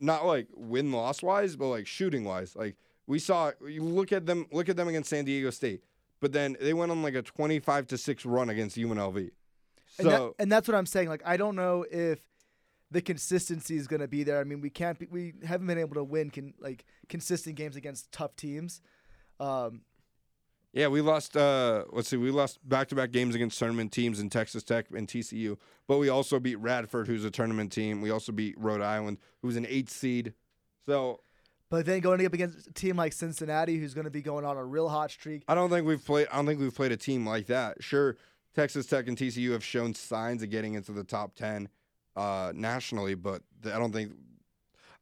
not 0.00 0.26
like 0.26 0.48
win 0.54 0.92
loss 0.92 1.22
wise, 1.22 1.56
but 1.56 1.68
like 1.68 1.86
shooting 1.86 2.24
wise. 2.24 2.56
Like 2.56 2.76
we 3.06 3.18
saw 3.18 3.52
you 3.66 3.82
look 3.82 4.12
at 4.12 4.26
them 4.26 4.46
look 4.50 4.68
at 4.68 4.76
them 4.76 4.88
against 4.88 5.10
San 5.10 5.24
Diego 5.24 5.50
State. 5.50 5.82
But 6.20 6.32
then 6.32 6.56
they 6.60 6.74
went 6.74 6.90
on 6.90 7.02
like 7.02 7.14
a 7.14 7.22
25 7.22 7.86
to 7.88 7.98
6 7.98 8.26
run 8.26 8.50
against 8.50 8.76
UNLV. 8.76 9.30
So 9.90 10.02
And, 10.02 10.08
that, 10.08 10.32
and 10.38 10.52
that's 10.52 10.68
what 10.68 10.74
I'm 10.74 10.86
saying. 10.86 11.08
Like, 11.08 11.22
I 11.24 11.36
don't 11.36 11.56
know 11.56 11.84
if 11.90 12.20
the 12.90 13.02
consistency 13.02 13.76
is 13.76 13.86
going 13.86 14.00
to 14.00 14.08
be 14.08 14.24
there. 14.24 14.40
I 14.40 14.44
mean, 14.44 14.60
we 14.60 14.70
can't 14.70 14.98
be, 14.98 15.06
we 15.10 15.34
haven't 15.44 15.66
been 15.66 15.78
able 15.78 15.94
to 15.94 16.04
win 16.04 16.30
con, 16.30 16.54
like 16.58 16.84
consistent 17.08 17.56
games 17.56 17.76
against 17.76 18.10
tough 18.12 18.34
teams. 18.36 18.80
Um, 19.38 19.82
Yeah, 20.72 20.88
we 20.88 21.00
lost. 21.00 21.36
Uh, 21.36 21.84
let's 21.90 22.08
see, 22.08 22.16
we 22.16 22.30
lost 22.30 22.66
back-to-back 22.68 23.10
games 23.12 23.34
against 23.34 23.58
tournament 23.58 23.92
teams 23.92 24.20
in 24.20 24.30
Texas 24.30 24.62
Tech 24.62 24.86
and 24.94 25.06
TCU, 25.06 25.56
but 25.86 25.98
we 25.98 26.08
also 26.08 26.40
beat 26.40 26.56
Radford, 26.56 27.06
who's 27.06 27.24
a 27.24 27.30
tournament 27.30 27.72
team. 27.72 28.00
We 28.00 28.10
also 28.10 28.32
beat 28.32 28.58
Rhode 28.58 28.82
Island, 28.82 29.18
who's 29.42 29.56
an 29.56 29.66
eight 29.68 29.88
seed. 29.90 30.34
So 30.86 31.20
but 31.70 31.86
then 31.86 32.00
going 32.00 32.24
up 32.24 32.32
against 32.32 32.66
a 32.66 32.72
team 32.72 32.96
like 32.96 33.12
Cincinnati, 33.12 33.76
who's 33.78 33.94
going 33.94 34.06
to 34.06 34.10
be 34.10 34.22
going 34.22 34.44
on 34.44 34.56
a 34.56 34.64
real 34.64 34.88
hot 34.88 35.10
streak. 35.10 35.44
I 35.48 35.54
don't 35.54 35.70
think 35.70 35.86
we've 35.86 36.04
played. 36.04 36.28
I 36.32 36.36
don't 36.36 36.46
think 36.46 36.60
we've 36.60 36.74
played 36.74 36.92
a 36.92 36.96
team 36.96 37.26
like 37.26 37.46
that. 37.46 37.82
Sure, 37.82 38.16
Texas 38.54 38.86
Tech 38.86 39.08
and 39.08 39.16
TCU 39.16 39.52
have 39.52 39.64
shown 39.64 39.94
signs 39.94 40.42
of 40.42 40.50
getting 40.50 40.74
into 40.74 40.92
the 40.92 41.04
top 41.04 41.34
ten 41.34 41.68
uh, 42.16 42.52
nationally, 42.54 43.14
but 43.14 43.42
I 43.64 43.78
don't 43.78 43.92
think. 43.92 44.12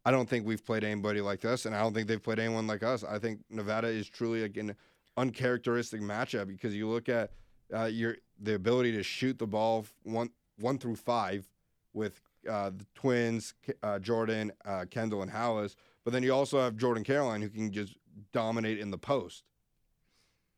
I 0.04 0.12
don't 0.12 0.28
think 0.28 0.46
we've 0.46 0.64
played 0.64 0.84
anybody 0.84 1.20
like 1.20 1.40
this, 1.40 1.66
and 1.66 1.74
I 1.74 1.80
don't 1.80 1.92
think 1.92 2.06
they've 2.06 2.22
played 2.22 2.38
anyone 2.38 2.68
like 2.68 2.84
us. 2.84 3.02
I 3.02 3.18
think 3.18 3.40
Nevada 3.50 3.88
is 3.88 4.08
truly 4.08 4.42
like 4.42 4.56
an 4.56 4.76
uncharacteristic 5.16 6.00
matchup 6.00 6.46
because 6.46 6.76
you 6.76 6.88
look 6.88 7.08
at 7.08 7.32
uh, 7.74 7.86
your 7.86 8.16
the 8.40 8.54
ability 8.54 8.92
to 8.92 9.02
shoot 9.02 9.38
the 9.38 9.46
ball 9.46 9.84
one 10.04 10.30
one 10.58 10.78
through 10.78 10.96
five 10.96 11.48
with 11.92 12.20
uh, 12.48 12.70
the 12.70 12.86
twins, 12.94 13.54
uh, 13.82 13.98
Jordan, 13.98 14.52
uh, 14.64 14.84
Kendall, 14.88 15.22
and 15.22 15.30
Hallice, 15.30 15.74
but 16.06 16.12
then 16.12 16.22
you 16.22 16.32
also 16.32 16.60
have 16.60 16.76
Jordan 16.76 17.02
Caroline 17.02 17.42
who 17.42 17.48
can 17.48 17.72
just 17.72 17.96
dominate 18.32 18.78
in 18.78 18.92
the 18.92 18.96
post. 18.96 19.42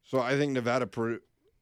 So 0.04 0.20
I 0.20 0.36
think 0.36 0.52
Nevada 0.52 0.86
pro- 0.86 1.20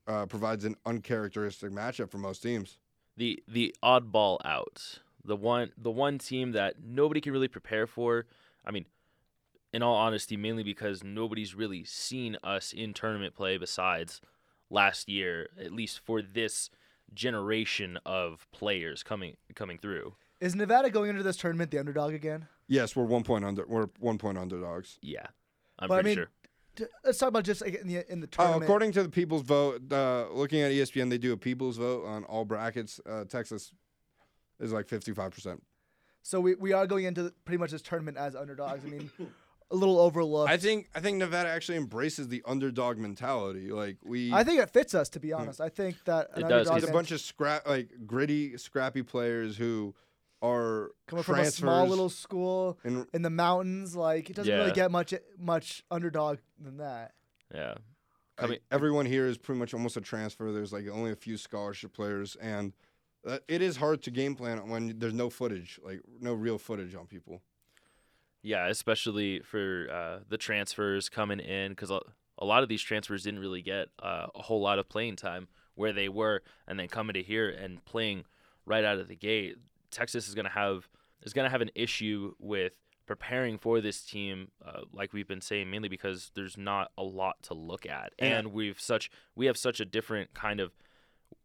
uh, 0.08 0.26
provides 0.26 0.64
an 0.64 0.74
uncharacteristic 0.84 1.70
matchup 1.70 2.10
for 2.10 2.18
most 2.18 2.42
teams. 2.42 2.78
the 3.16 3.40
the 3.46 3.72
oddball 3.84 4.44
out. 4.44 4.98
The 5.24 5.36
one 5.36 5.70
the 5.78 5.92
one 5.92 6.18
team 6.18 6.50
that 6.50 6.74
nobody 6.84 7.20
can 7.20 7.32
really 7.32 7.46
prepare 7.46 7.86
for. 7.86 8.26
I 8.64 8.72
mean, 8.72 8.86
in 9.72 9.84
all 9.84 9.94
honesty, 9.94 10.36
mainly 10.36 10.64
because 10.64 11.04
nobody's 11.04 11.54
really 11.54 11.84
seen 11.84 12.36
us 12.42 12.72
in 12.72 12.92
tournament 12.92 13.36
play 13.36 13.56
besides 13.56 14.20
last 14.68 15.08
year, 15.08 15.48
at 15.60 15.70
least 15.70 16.00
for 16.00 16.22
this 16.22 16.70
generation 17.14 18.00
of 18.04 18.48
players 18.50 19.04
coming 19.04 19.36
coming 19.54 19.78
through. 19.78 20.16
Is 20.40 20.56
Nevada 20.56 20.90
going 20.90 21.10
into 21.10 21.22
this 21.22 21.36
tournament 21.36 21.70
the 21.70 21.78
underdog 21.78 22.14
again? 22.14 22.48
Yes, 22.68 22.96
we're 22.96 23.04
one 23.04 23.22
point 23.22 23.44
under. 23.44 23.64
We're 23.66 23.88
one 24.00 24.18
point 24.18 24.38
underdogs. 24.38 24.98
Yeah. 25.02 25.26
I'm 25.78 25.88
But 25.88 25.94
I 25.98 26.02
pretty 26.02 26.08
mean, 26.08 26.16
sure. 26.16 26.30
D- 26.76 26.84
Let's 27.04 27.18
talk 27.18 27.28
about 27.28 27.44
just 27.44 27.60
like 27.60 27.74
in 27.74 27.86
the 27.88 28.10
in 28.12 28.20
the 28.20 28.26
Uh, 28.26 28.30
tournament. 28.30 28.62
according 28.64 28.92
to 28.92 29.02
the 29.02 29.08
People's 29.08 29.42
Vote, 29.42 29.92
uh, 29.92 30.28
looking 30.32 30.60
at 30.60 30.72
ESPN, 30.72 31.08
they 31.10 31.18
do 31.18 31.32
a 31.32 31.36
People's 31.36 31.76
Vote 31.76 32.04
on 32.06 32.24
all 32.24 32.44
brackets. 32.44 33.00
Uh, 33.06 33.24
Texas 33.24 33.72
is 34.60 34.72
like 34.72 34.86
fifty-five 34.88 35.30
percent. 35.32 35.62
so 36.22 36.40
we, 36.40 36.54
we 36.56 36.72
are 36.72 36.86
going 36.86 37.04
into 37.04 37.32
pretty 37.44 37.58
much 37.58 37.70
this 37.70 37.82
tournament 37.82 38.16
as 38.18 38.34
underdogs. 38.34 38.84
I 38.84 38.88
mean, 38.88 39.10
a 39.70 39.76
little 39.76 39.98
overlooked. 39.98 40.50
I 40.50 40.56
think 40.56 40.88
I 40.94 41.00
think 41.00 41.18
Nevada 41.18 41.48
actually 41.48 41.76
embraces 41.78 42.28
the 42.28 42.42
underdog 42.46 42.98
mentality. 42.98 43.70
Like 43.70 43.96
we, 44.04 44.32
I 44.32 44.44
think 44.44 44.60
it 44.60 44.70
fits 44.70 44.94
us 44.94 45.08
to 45.10 45.20
be 45.20 45.32
honest. 45.32 45.60
I 45.60 45.68
think 45.68 45.96
that 46.04 46.30
an 46.34 46.44
It 46.44 46.48
does, 46.48 46.66
underdog 46.68 46.76
it's 46.82 46.90
a 46.90 46.92
bunch 46.92 47.10
of 47.10 47.20
scrap, 47.20 47.66
like 47.66 47.90
gritty, 48.06 48.56
scrappy 48.58 49.02
players 49.02 49.56
who 49.56 49.94
are 50.42 50.90
Coming 51.06 51.24
from 51.24 51.38
a 51.38 51.44
small 51.46 51.86
little 51.86 52.08
school 52.08 52.78
and 52.84 53.06
in 53.12 53.22
the 53.22 53.30
mountains, 53.30 53.96
like 53.96 54.30
it 54.30 54.36
doesn't 54.36 54.52
really 54.52 54.72
get 54.72 54.90
much 54.90 55.14
much 55.38 55.82
underdog 55.90 56.38
than 56.58 56.78
that. 56.78 57.12
Yeah. 57.54 57.68
like, 57.70 57.78
Coming- 58.36 58.58
everyone 58.70 59.06
here 59.06 59.26
is 59.26 59.38
pretty 59.38 59.58
much 59.58 59.72
almost 59.72 59.96
a 59.96 60.00
transfer. 60.00 60.52
There's 60.52 60.72
like 60.72 60.86
only 60.88 61.10
a 61.10 61.16
few 61.16 61.36
scholarship 61.36 61.92
players, 61.92 62.36
and 62.36 62.72
uh, 63.26 63.38
it 63.48 63.62
is 63.62 63.76
hard 63.76 64.02
to 64.02 64.10
game 64.10 64.34
plan 64.34 64.68
when 64.68 64.98
there's 64.98 65.14
no 65.14 65.30
footage, 65.30 65.80
like 65.82 66.00
no 66.20 66.34
real 66.34 66.58
footage 66.58 66.94
on 66.94 67.06
people. 67.06 67.42
Yeah, 68.42 68.68
especially 68.68 69.40
for 69.40 69.88
uh, 69.90 70.24
the 70.28 70.38
transfers 70.38 71.08
coming 71.08 71.40
in, 71.40 71.72
because 71.72 71.90
a, 71.90 72.00
a 72.38 72.44
lot 72.44 72.62
of 72.62 72.68
these 72.68 72.82
transfers 72.82 73.24
didn't 73.24 73.40
really 73.40 73.62
get 73.62 73.88
uh, 74.00 74.26
a 74.34 74.42
whole 74.42 74.60
lot 74.60 74.78
of 74.78 74.88
playing 74.88 75.16
time 75.16 75.48
where 75.74 75.92
they 75.92 76.08
were, 76.08 76.42
and 76.68 76.78
then 76.78 76.86
coming 76.88 77.14
to 77.14 77.22
here 77.22 77.48
and 77.48 77.84
playing 77.84 78.24
right 78.64 78.84
out 78.84 78.98
of 78.98 79.08
the 79.08 79.16
gate. 79.16 79.56
Texas 79.90 80.28
is 80.28 80.34
gonna 80.34 80.48
have 80.50 80.88
is 81.22 81.32
gonna 81.32 81.50
have 81.50 81.60
an 81.60 81.70
issue 81.74 82.34
with 82.38 82.72
preparing 83.06 83.56
for 83.56 83.80
this 83.80 84.02
team, 84.04 84.50
uh, 84.64 84.80
like 84.92 85.12
we've 85.12 85.28
been 85.28 85.40
saying, 85.40 85.70
mainly 85.70 85.88
because 85.88 86.32
there's 86.34 86.56
not 86.56 86.90
a 86.98 87.02
lot 87.04 87.40
to 87.44 87.54
look 87.54 87.86
at, 87.86 88.12
Yeah. 88.18 88.38
and 88.38 88.52
we've 88.52 88.80
such 88.80 89.10
we 89.34 89.46
have 89.46 89.56
such 89.56 89.80
a 89.80 89.84
different 89.84 90.34
kind 90.34 90.60
of 90.60 90.74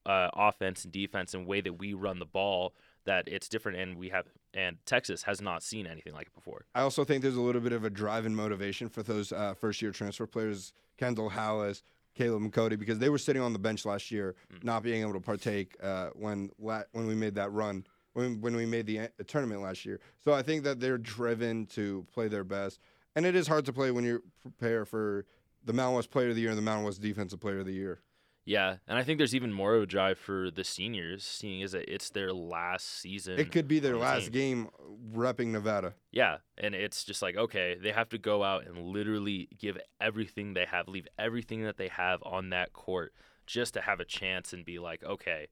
uh, 0.06 0.30
offense 0.34 0.84
and 0.84 0.92
defense 0.94 1.34
and 1.34 1.46
way 1.46 1.62
that 1.62 1.74
we 1.74 1.94
run 1.94 2.20
the 2.20 2.26
ball 2.26 2.74
that 3.06 3.28
it's 3.28 3.48
different, 3.50 3.78
and 3.80 3.98
we 3.98 4.10
have 4.10 4.26
and 4.54 4.78
Texas 4.86 5.24
has 5.24 5.42
not 5.42 5.64
seen 5.64 5.88
anything 5.88 6.14
like 6.14 6.28
it 6.28 6.34
before. 6.34 6.66
I 6.76 6.82
also 6.82 7.04
think 7.06 7.22
there's 7.22 7.36
a 7.38 7.42
little 7.42 7.62
bit 7.62 7.72
of 7.72 7.84
a 7.86 7.90
drive 7.90 8.26
and 8.26 8.36
motivation 8.36 8.90
for 8.90 9.02
those 9.02 9.32
uh, 9.32 9.54
first 9.54 9.82
year 9.82 9.92
transfer 9.92 10.28
players, 10.28 10.74
Kendall 10.98 11.30
Hallice, 11.30 11.84
Caleb 12.16 12.42
and 12.44 12.52
Cody, 12.54 12.76
because 12.76 13.00
they 13.00 13.10
were 13.10 13.18
sitting 13.18 13.42
on 13.42 13.54
the 13.54 13.60
bench 13.60 13.86
last 13.86 14.12
year, 14.12 14.36
Mm. 14.54 14.64
not 14.64 14.84
being 14.84 15.02
able 15.02 15.14
to 15.14 15.20
partake 15.22 15.76
uh, 15.82 16.10
when 16.16 16.52
la- 16.60 16.84
when 16.92 17.08
we 17.08 17.16
made 17.16 17.36
that 17.36 17.52
run, 17.52 17.86
when 18.14 18.42
when 18.42 18.56
we 18.56 18.66
made 18.66 18.86
the 18.86 19.00
uh, 19.00 19.08
tournament 19.28 19.62
last 19.62 19.86
year. 19.86 20.00
So 20.24 20.34
I 20.34 20.42
think 20.42 20.64
that 20.64 20.80
they're 20.80 20.98
driven 20.98 21.66
to 21.68 22.06
play 22.14 22.28
their 22.28 22.44
best, 22.44 22.80
and 23.16 23.26
it 23.26 23.36
is 23.36 23.48
hard 23.48 23.66
to 23.66 23.74
play 23.74 23.92
when 23.92 24.04
you 24.04 24.24
prepare 24.42 24.86
for 24.86 25.26
the 25.64 25.74
Mountain 25.74 25.96
West 25.96 26.12
Player 26.12 26.30
of 26.30 26.36
the 26.36 26.42
Year 26.42 26.50
and 26.50 26.58
the 26.58 26.64
Mountain 26.64 26.86
West 26.86 27.02
Defensive 27.02 27.40
Player 27.40 27.60
of 27.60 27.66
the 27.66 27.74
Year. 27.74 28.00
Yeah, 28.44 28.78
and 28.88 28.98
I 28.98 29.04
think 29.04 29.20
there's 29.20 29.36
even 29.36 29.54
more 29.54 29.76
of 29.76 29.84
a 29.84 29.86
drive 29.86 30.18
for 30.18 30.50
the 30.50 30.64
seniors, 30.64 31.24
seeing 31.24 31.62
as 31.62 31.76
it's 31.76 32.10
their 32.10 32.34
last 32.34 33.00
season. 33.00 33.40
It 33.40 33.52
could 33.52 33.68
be 33.68 33.80
their 33.80 33.94
the 33.94 34.00
last 34.00 34.24
team. 34.26 34.32
game 34.32 34.70
repping 35.14 35.48
Nevada. 35.48 35.94
Yeah, 36.12 36.38
and 36.58 36.74
it's 36.74 37.04
just 37.04 37.22
like 37.22 37.38
okay, 37.38 37.78
they 37.82 37.92
have 37.92 38.10
to 38.10 38.18
go 38.18 38.44
out 38.44 38.66
and 38.66 38.78
literally 38.78 39.48
give 39.60 39.78
everything 40.00 40.56
they 40.56 40.66
have, 40.66 40.88
leave 40.88 41.08
everything 41.20 41.64
that 41.64 41.78
they 41.78 41.90
have 41.90 42.24
on 42.24 42.50
that 42.50 42.74
court 42.74 43.14
just 43.46 43.74
to 43.76 43.82
have 43.82 44.00
a 44.00 44.06
chance 44.06 44.54
and 44.54 44.66
be 44.66 44.80
like, 44.80 45.04
okay, 45.04 45.48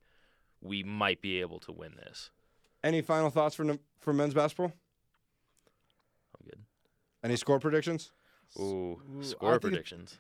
we 0.62 0.84
might 0.84 1.22
be 1.22 1.42
able 1.42 1.60
to 1.60 1.72
win 1.72 1.94
this. 1.96 2.32
Any 2.84 3.02
final 3.02 3.30
thoughts 3.30 3.56
for 3.56 3.78
for 4.00 4.14
men's 4.14 4.34
basketball? 4.34 4.74
I'm 6.40 6.46
good. 6.46 6.60
Any 7.24 7.36
score 7.36 7.60
predictions? 7.60 8.12
Ooh, 8.60 9.02
Ooh, 9.18 9.24
score 9.24 9.52
think 9.52 9.62
predictions. 9.62 10.18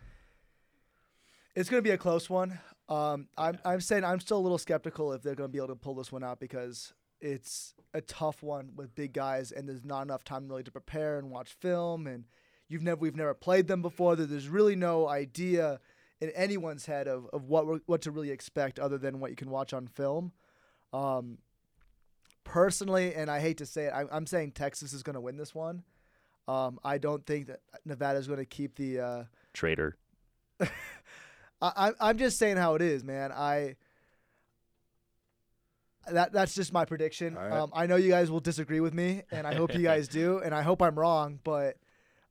It's 1.55 1.69
going 1.69 1.79
to 1.81 1.87
be 1.87 1.93
a 1.93 1.97
close 1.97 2.29
one. 2.29 2.59
Um, 2.87 3.27
I'm 3.37 3.57
I'm 3.65 3.81
saying 3.81 4.03
I'm 4.03 4.19
still 4.19 4.37
a 4.37 4.41
little 4.41 4.57
skeptical 4.57 5.13
if 5.13 5.21
they're 5.21 5.35
going 5.35 5.49
to 5.49 5.51
be 5.51 5.57
able 5.59 5.67
to 5.69 5.75
pull 5.75 5.95
this 5.95 6.11
one 6.11 6.23
out 6.23 6.39
because 6.39 6.93
it's 7.21 7.73
a 7.93 8.01
tough 8.01 8.41
one 8.43 8.71
with 8.75 8.95
big 8.95 9.13
guys 9.13 9.51
and 9.51 9.67
there's 9.67 9.83
not 9.83 10.01
enough 10.03 10.23
time 10.23 10.47
really 10.47 10.63
to 10.63 10.71
prepare 10.71 11.17
and 11.19 11.29
watch 11.29 11.51
film 11.59 12.07
and 12.07 12.23
you've 12.69 12.81
never 12.81 12.99
we've 12.99 13.15
never 13.15 13.33
played 13.33 13.67
them 13.67 13.81
before. 13.81 14.15
There- 14.15 14.25
There's 14.25 14.47
really 14.49 14.75
no 14.75 15.07
idea 15.07 15.79
in 16.21 16.29
anyone's 16.31 16.85
head 16.85 17.07
of, 17.07 17.27
of 17.31 17.45
what 17.45 17.65
we're, 17.65 17.79
what 17.85 18.01
to 18.01 18.11
really 18.11 18.31
expect 18.31 18.77
other 18.79 18.97
than 18.97 19.19
what 19.19 19.29
you 19.31 19.37
can 19.37 19.49
watch 19.49 19.71
on 19.73 19.87
film. 19.87 20.33
Um, 20.91 21.37
personally, 22.49 23.13
and 23.15 23.29
I 23.29 23.39
hate 23.39 23.57
to 23.59 23.65
say 23.65 23.85
it, 23.85 23.93
I, 23.93 24.05
I'm 24.11 24.25
saying 24.25 24.51
Texas 24.51 24.91
is 24.93 25.03
going 25.03 25.13
to 25.13 25.21
win 25.21 25.37
this 25.37 25.53
one. 25.53 25.83
Um, 26.47 26.79
I 26.83 26.97
don't 26.97 27.25
think 27.25 27.47
that 27.47 27.59
Nevada 27.85 28.17
is 28.17 28.27
going 28.27 28.39
to 28.39 28.45
keep 28.45 28.75
the. 28.75 28.99
Uh, 28.99 29.23
Traitor. 29.53 29.95
I, 30.61 30.67
I- 31.61 31.93
I'm 31.99 32.17
just 32.17 32.37
saying 32.39 32.57
how 32.57 32.75
it 32.75 32.81
is, 32.81 33.03
man. 33.03 33.31
I 33.31 33.75
that 36.11 36.31
that's 36.33 36.55
just 36.55 36.73
my 36.73 36.85
prediction. 36.85 37.37
All 37.37 37.43
right. 37.43 37.51
Um, 37.59 37.71
I 37.73 37.85
know 37.85 37.95
you 37.95 38.09
guys 38.09 38.31
will 38.31 38.39
disagree 38.39 38.79
with 38.79 38.93
me, 38.93 39.23
and 39.31 39.45
I 39.45 39.53
hope 39.53 39.73
you 39.75 39.83
guys 39.83 40.07
do, 40.19 40.39
and 40.39 40.55
I 40.55 40.61
hope 40.63 40.81
I'm 40.81 40.97
wrong. 40.97 41.39
But 41.43 41.77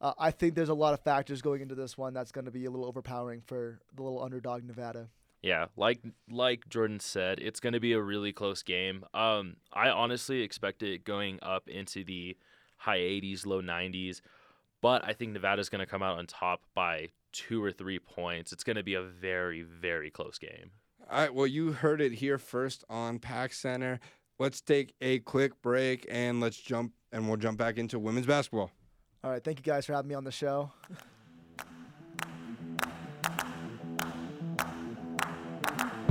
uh, 0.00 0.14
I 0.18 0.30
think 0.32 0.54
there's 0.54 0.68
a 0.68 0.74
lot 0.74 0.94
of 0.94 1.00
factors 1.00 1.42
going 1.42 1.60
into 1.62 1.74
this 1.76 1.96
one 1.96 2.12
that's 2.14 2.32
going 2.32 2.46
to 2.46 2.50
be 2.50 2.64
a 2.64 2.70
little 2.70 2.86
overpowering 2.86 3.42
for 3.46 3.80
the 3.94 4.02
little 4.02 4.22
underdog 4.22 4.64
Nevada. 4.64 5.08
Yeah, 5.48 5.68
like 5.78 6.00
like 6.30 6.68
Jordan 6.68 7.00
said, 7.00 7.38
it's 7.38 7.58
going 7.58 7.72
to 7.72 7.80
be 7.80 7.94
a 7.94 8.02
really 8.02 8.34
close 8.34 8.62
game. 8.62 9.06
Um, 9.14 9.56
I 9.72 9.88
honestly 9.88 10.42
expect 10.42 10.82
it 10.82 11.04
going 11.04 11.38
up 11.40 11.70
into 11.70 12.04
the 12.04 12.36
high 12.76 12.98
80s, 12.98 13.46
low 13.46 13.62
90s, 13.62 14.20
but 14.82 15.02
I 15.08 15.14
think 15.14 15.32
Nevada's 15.32 15.70
going 15.70 15.78
to 15.78 15.86
come 15.86 16.02
out 16.02 16.18
on 16.18 16.26
top 16.26 16.60
by 16.74 17.08
two 17.32 17.64
or 17.64 17.72
three 17.72 17.98
points. 17.98 18.52
It's 18.52 18.62
going 18.62 18.76
to 18.76 18.82
be 18.82 18.92
a 18.92 19.00
very 19.00 19.62
very 19.62 20.10
close 20.10 20.36
game. 20.36 20.72
All 21.10 21.18
right. 21.18 21.34
Well, 21.34 21.46
you 21.46 21.72
heard 21.72 22.02
it 22.02 22.12
here 22.12 22.36
first 22.36 22.84
on 22.90 23.18
Pack 23.18 23.54
Center. 23.54 24.00
Let's 24.38 24.60
take 24.60 24.92
a 25.00 25.20
quick 25.20 25.62
break 25.62 26.06
and 26.10 26.42
let's 26.42 26.58
jump 26.58 26.92
and 27.10 27.26
we'll 27.26 27.38
jump 27.38 27.56
back 27.56 27.78
into 27.78 27.98
women's 27.98 28.26
basketball. 28.26 28.70
All 29.24 29.30
right, 29.30 29.42
thank 29.42 29.60
you 29.60 29.64
guys 29.64 29.86
for 29.86 29.94
having 29.94 30.10
me 30.10 30.14
on 30.14 30.24
the 30.24 30.30
show. 30.30 30.70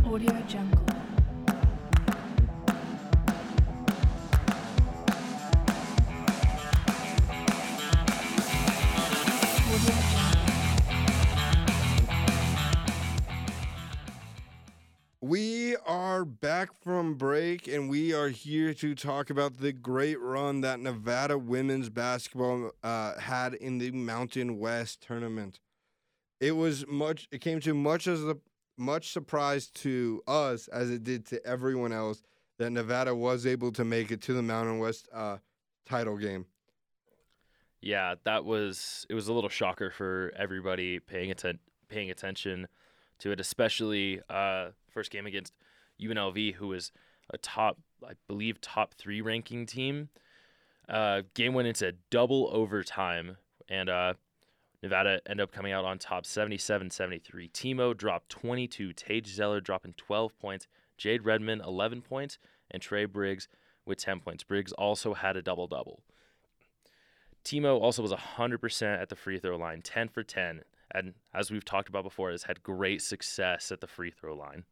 Audio 0.10 0.42
Jungle. 0.48 0.86
We 15.20 15.76
are 15.86 16.24
back 16.24 16.70
from 16.82 17.16
break 17.16 17.68
and 17.68 17.90
we 17.90 18.14
are 18.14 18.30
here 18.30 18.74
to 18.76 18.96
talk 18.96 19.30
about 19.30 19.58
the 19.58 19.74
great 19.74 20.22
run 20.22 20.62
that 20.62 20.80
Nevada 20.80 21.38
women's 21.38 21.90
basketball 21.90 22.72
uh, 22.82 23.20
had 23.20 23.56
in 23.56 23.78
the 23.80 23.92
Mountain 23.92 24.58
West 24.58 25.02
tournament. 25.02 25.60
It 26.40 26.54
was 26.54 26.88
much. 26.88 27.28
It 27.32 27.42
came 27.42 27.60
to 27.62 27.74
much 27.74 28.08
as 28.08 28.24
a 28.24 28.38
much 28.78 29.12
surprise 29.12 29.68
to 29.68 30.22
us 30.28 30.68
as 30.68 30.90
it 30.90 31.04
did 31.04 31.26
to 31.28 31.46
everyone 31.46 31.92
else 31.92 32.22
that 32.58 32.72
Nevada 32.72 33.14
was 33.14 33.46
able 33.46 33.72
to 33.74 33.84
make 33.84 34.12
it 34.12 34.22
to 34.24 34.34
the 34.34 34.42
Mountain 34.42 34.80
West 34.80 35.08
uh, 35.14 35.38
title 35.86 36.18
game. 36.18 36.46
Yeah, 37.82 38.16
that 38.24 38.44
was 38.46 39.06
it 39.10 39.14
was 39.14 39.28
a 39.28 39.34
little 39.34 39.50
shocker 39.50 39.92
for 39.92 40.34
everybody 40.36 41.00
paying 41.00 41.32
atten- 41.32 41.60
paying 41.90 42.10
attention 42.10 42.68
to 43.20 43.32
it, 43.32 43.40
especially 43.40 44.22
uh, 44.30 44.70
first 44.90 45.12
game 45.12 45.26
against 45.26 45.54
UNLV, 46.02 46.56
who 46.56 46.70
was 46.70 46.92
a 47.32 47.38
top, 47.38 47.78
I 48.08 48.14
believe, 48.28 48.62
top 48.62 48.94
three 48.96 49.22
ranking 49.22 49.66
team. 49.66 50.10
Uh, 50.90 51.24
game 51.34 51.54
went 51.54 51.68
into 51.68 51.94
double 52.10 52.50
overtime, 52.52 53.38
and 53.70 53.90
uh, 53.90 54.14
Nevada 54.88 55.20
ended 55.28 55.44
up 55.44 55.52
coming 55.52 55.74
out 55.74 55.86
on 55.86 56.00
top 56.00 56.24
77-73. 56.24 57.52
Timo 57.52 57.96
dropped 57.96 58.30
22, 58.30 58.94
Teige 58.94 59.28
Zeller 59.28 59.60
dropping 59.60 59.94
12 59.94 60.38
points, 60.40 60.68
Jade 60.98 61.26
Redmond 61.26 61.62
11 61.66 62.02
points, 62.02 62.38
and 62.72 62.82
Trey 62.82 63.06
Briggs 63.06 63.48
with 63.86 63.98
10 63.98 64.22
points. 64.22 64.44
Briggs 64.44 64.72
also 64.74 65.14
had 65.14 65.36
a 65.36 65.42
double 65.42 65.68
double. 65.68 66.02
Timo 67.44 67.80
also 67.80 68.02
was 68.02 68.12
100% 68.12 69.02
at 69.02 69.10
the 69.10 69.16
free 69.16 69.40
throw 69.40 69.58
line, 69.58 69.82
10 69.82 70.10
for 70.10 70.24
10. 70.24 70.62
And 70.92 71.14
as 71.34 71.52
we've 71.52 71.66
talked 71.66 71.90
about 71.90 72.04
before, 72.04 72.32
has 72.32 72.44
had 72.44 72.64
great 72.64 73.02
success 73.02 73.72
at 73.72 73.82
the 73.82 73.88
free 73.88 74.12
throw 74.12 74.36
line. 74.36 74.64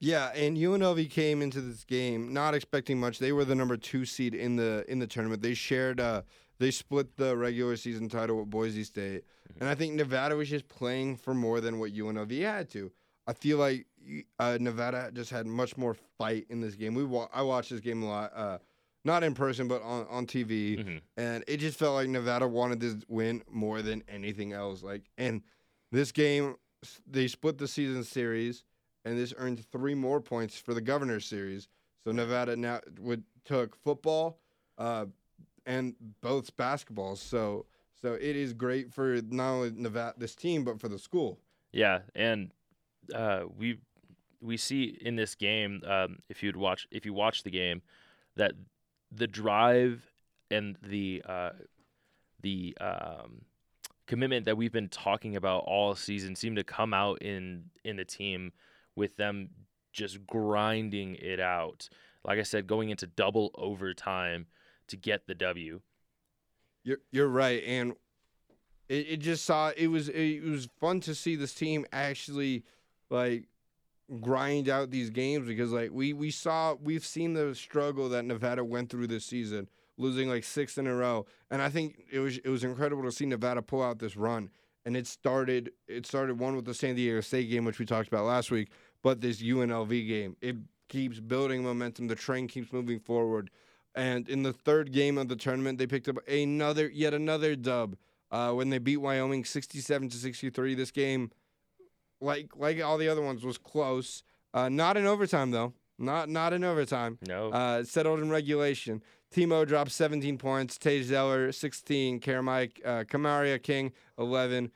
Yeah, 0.00 0.28
and 0.28 0.56
UNLV 0.56 1.10
came 1.10 1.42
into 1.42 1.60
this 1.60 1.84
game 1.84 2.32
not 2.32 2.54
expecting 2.54 3.00
much. 3.00 3.18
They 3.18 3.32
were 3.32 3.44
the 3.44 3.54
number 3.54 3.76
two 3.76 4.04
seed 4.04 4.34
in 4.34 4.56
the 4.56 4.84
in 4.88 5.00
the 5.00 5.08
tournament. 5.08 5.42
They 5.42 5.54
shared, 5.54 5.98
uh, 5.98 6.22
they 6.58 6.70
split 6.70 7.16
the 7.16 7.36
regular 7.36 7.76
season 7.76 8.08
title 8.08 8.36
with 8.38 8.50
Boise 8.50 8.84
State, 8.84 9.24
and 9.60 9.68
I 9.68 9.74
think 9.74 9.94
Nevada 9.94 10.36
was 10.36 10.48
just 10.48 10.68
playing 10.68 11.16
for 11.16 11.34
more 11.34 11.60
than 11.60 11.78
what 11.78 11.92
UNLV 11.92 12.40
had 12.42 12.68
to. 12.70 12.90
I 13.26 13.32
feel 13.34 13.58
like 13.58 13.86
uh, 14.38 14.56
Nevada 14.60 15.10
just 15.12 15.30
had 15.30 15.46
much 15.46 15.76
more 15.76 15.94
fight 16.16 16.46
in 16.48 16.60
this 16.60 16.74
game. 16.74 16.94
We 16.94 17.04
wa- 17.04 17.28
I 17.32 17.42
watched 17.42 17.70
this 17.70 17.80
game 17.80 18.02
a 18.02 18.08
lot, 18.08 18.32
uh, 18.34 18.58
not 19.04 19.22
in 19.22 19.34
person, 19.34 19.68
but 19.68 19.82
on 19.82 20.06
on 20.08 20.26
TV, 20.26 20.78
Mhm. 20.78 21.00
and 21.16 21.44
it 21.46 21.58
just 21.58 21.78
felt 21.78 21.94
like 21.94 22.08
Nevada 22.08 22.48
wanted 22.48 22.80
this 22.80 22.96
win 23.08 23.42
more 23.50 23.82
than 23.82 24.02
anything 24.08 24.52
else. 24.52 24.82
Like, 24.82 25.10
and 25.18 25.42
this 25.92 26.10
game, 26.12 26.56
they 27.06 27.28
split 27.28 27.58
the 27.58 27.68
season 27.68 28.02
series 28.04 28.64
and 29.04 29.16
this 29.18 29.32
earned 29.36 29.64
three 29.72 29.94
more 29.94 30.20
points 30.20 30.58
for 30.58 30.74
the 30.74 30.80
Governors 30.80 31.24
Series. 31.26 31.68
So 32.04 32.12
Nevada 32.12 32.56
now 32.56 32.80
would 33.00 33.24
took 33.44 33.74
football, 33.76 34.38
uh, 34.78 35.06
and 35.68 35.94
both 36.22 36.56
basketballs. 36.56 37.18
So 37.18 37.66
so 38.00 38.14
it 38.14 38.34
is 38.34 38.52
great 38.52 38.92
for 38.92 39.20
not 39.28 39.50
only 39.50 39.72
Nevada 39.76 40.14
this 40.18 40.34
team 40.34 40.64
but 40.64 40.80
for 40.80 40.88
the 40.88 40.98
school. 40.98 41.38
Yeah, 41.72 42.00
and 42.16 42.50
uh, 43.14 43.42
we 43.56 43.78
we 44.40 44.56
see 44.56 44.98
in 45.00 45.16
this 45.16 45.34
game, 45.34 45.82
um, 45.86 46.18
if 46.28 46.42
you'd 46.42 46.56
watch 46.56 46.88
if 46.90 47.04
you 47.04 47.12
watch 47.12 47.42
the 47.42 47.50
game, 47.50 47.82
that 48.36 48.52
the 49.12 49.26
drive 49.26 50.02
and 50.50 50.76
the 50.82 51.22
uh, 51.28 51.50
the 52.40 52.76
um, 52.80 53.42
commitment 54.06 54.46
that 54.46 54.56
we've 54.56 54.72
been 54.72 54.88
talking 54.88 55.36
about 55.36 55.64
all 55.66 55.94
season 55.94 56.34
seemed 56.34 56.56
to 56.56 56.64
come 56.64 56.94
out 56.94 57.20
in 57.22 57.64
in 57.84 57.96
the 57.96 58.04
team 58.04 58.52
with 58.96 59.16
them 59.16 59.50
just 59.92 60.26
grinding 60.26 61.14
it 61.16 61.40
out. 61.40 61.88
Like 62.24 62.38
I 62.38 62.42
said, 62.42 62.66
going 62.66 62.90
into 62.90 63.06
double 63.06 63.50
overtime 63.54 64.46
to 64.88 64.96
get 64.96 65.26
the 65.26 65.34
W. 65.34 65.80
You're 66.84 66.98
you're 67.10 67.28
right, 67.28 67.62
and 67.64 67.94
it, 68.88 69.06
it 69.08 69.16
just 69.18 69.44
saw 69.44 69.72
it 69.76 69.88
was 69.88 70.08
it 70.08 70.42
was 70.42 70.68
fun 70.80 71.00
to 71.00 71.14
see 71.14 71.36
this 71.36 71.54
team 71.54 71.86
actually 71.92 72.64
like 73.10 73.44
grind 74.20 74.68
out 74.68 74.90
these 74.90 75.10
games 75.10 75.46
because 75.46 75.70
like 75.70 75.90
we 75.92 76.12
we 76.12 76.30
saw 76.30 76.74
we've 76.82 77.04
seen 77.04 77.34
the 77.34 77.54
struggle 77.54 78.08
that 78.08 78.24
Nevada 78.24 78.64
went 78.64 78.90
through 78.90 79.06
this 79.06 79.24
season, 79.24 79.68
losing 79.96 80.28
like 80.28 80.44
six 80.44 80.78
in 80.78 80.86
a 80.86 80.94
row, 80.94 81.26
and 81.50 81.60
I 81.60 81.68
think 81.68 82.04
it 82.10 82.20
was 82.20 82.38
it 82.38 82.48
was 82.48 82.64
incredible 82.64 83.02
to 83.04 83.12
see 83.12 83.26
Nevada 83.26 83.62
pull 83.62 83.82
out 83.82 83.98
this 83.98 84.16
run. 84.16 84.50
And 84.86 84.96
it 84.96 85.06
started 85.06 85.72
it 85.86 86.06
started 86.06 86.38
one 86.38 86.56
with 86.56 86.64
the 86.64 86.72
San 86.72 86.94
Diego 86.94 87.20
State 87.20 87.50
game, 87.50 87.66
which 87.66 87.78
we 87.78 87.84
talked 87.84 88.08
about 88.08 88.24
last 88.24 88.50
week, 88.50 88.70
but 89.02 89.20
this 89.20 89.42
UNLV 89.42 90.08
game 90.08 90.36
it 90.40 90.56
keeps 90.88 91.20
building 91.20 91.62
momentum. 91.62 92.06
The 92.06 92.14
train 92.14 92.48
keeps 92.48 92.72
moving 92.72 92.98
forward. 92.98 93.50
And 93.94 94.28
in 94.28 94.42
the 94.42 94.52
third 94.52 94.92
game 94.92 95.18
of 95.18 95.28
the 95.28 95.36
tournament, 95.36 95.78
they 95.78 95.86
picked 95.86 96.08
up 96.08 96.16
another, 96.28 96.88
yet 96.88 97.14
another 97.14 97.56
dub 97.56 97.96
uh, 98.30 98.52
when 98.52 98.70
they 98.70 98.78
beat 98.78 98.98
Wyoming 98.98 99.44
67 99.44 100.08
to 100.10 100.16
63. 100.16 100.74
This 100.74 100.90
game, 100.90 101.30
like 102.20 102.50
like 102.56 102.82
all 102.82 102.98
the 102.98 103.08
other 103.08 103.22
ones, 103.22 103.44
was 103.44 103.58
close. 103.58 104.22
Uh, 104.54 104.68
not 104.68 104.96
in 104.96 105.06
overtime 105.06 105.50
though. 105.50 105.72
Not 105.98 106.28
not 106.28 106.52
in 106.52 106.62
overtime. 106.64 107.18
No. 107.26 107.50
Uh, 107.50 107.82
settled 107.82 108.20
in 108.20 108.30
regulation. 108.30 109.02
Timo 109.34 109.66
dropped 109.66 109.90
17 109.90 110.38
points. 110.38 110.78
Teige 110.78 111.04
Zeller 111.04 111.52
16. 111.52 112.20
Karamai, 112.20 112.70
uh, 112.84 113.04
Kamaria 113.04 113.62
King 113.62 113.92
11. 114.18 114.70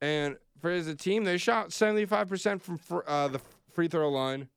And 0.00 0.36
for 0.60 0.70
as 0.70 0.86
a 0.86 0.94
team, 0.94 1.24
they 1.24 1.36
shot 1.36 1.70
75% 1.70 2.60
from 2.60 2.78
fr- 2.78 2.98
uh, 3.06 3.28
the 3.28 3.40
free 3.72 3.88
throw 3.88 4.08
line, 4.08 4.48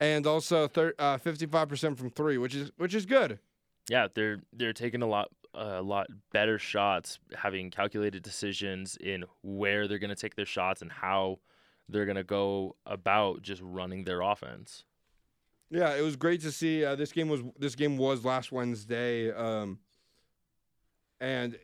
and 0.00 0.26
also 0.26 0.68
thir- 0.68 0.94
uh, 0.98 1.18
55% 1.18 1.96
from 1.96 2.10
three, 2.10 2.38
which 2.38 2.54
is 2.54 2.70
which 2.76 2.94
is 2.94 3.06
good. 3.06 3.38
yeah, 3.88 4.08
they're 4.14 4.40
they're 4.52 4.72
taking 4.72 5.02
a 5.02 5.06
lot 5.06 5.28
a 5.54 5.80
lot 5.82 6.08
better 6.32 6.58
shots, 6.58 7.18
having 7.36 7.70
calculated 7.70 8.22
decisions 8.22 8.96
in 9.00 9.24
where 9.42 9.86
they're 9.86 9.98
going 10.00 10.10
to 10.10 10.16
take 10.16 10.34
their 10.34 10.46
shots 10.46 10.82
and 10.82 10.90
how 10.90 11.38
they're 11.88 12.06
going 12.06 12.16
to 12.16 12.24
go 12.24 12.74
about 12.86 13.42
just 13.42 13.62
running 13.62 14.04
their 14.04 14.20
offense. 14.20 14.84
Yeah, 15.70 15.94
it 15.94 16.02
was 16.02 16.16
great 16.16 16.40
to 16.42 16.50
see. 16.52 16.84
Uh, 16.84 16.94
this 16.96 17.12
game 17.12 17.28
was 17.28 17.40
this 17.58 17.74
game 17.74 17.96
was 17.98 18.24
last 18.24 18.52
Wednesday, 18.52 19.30
um, 19.32 19.78
and 21.20 21.58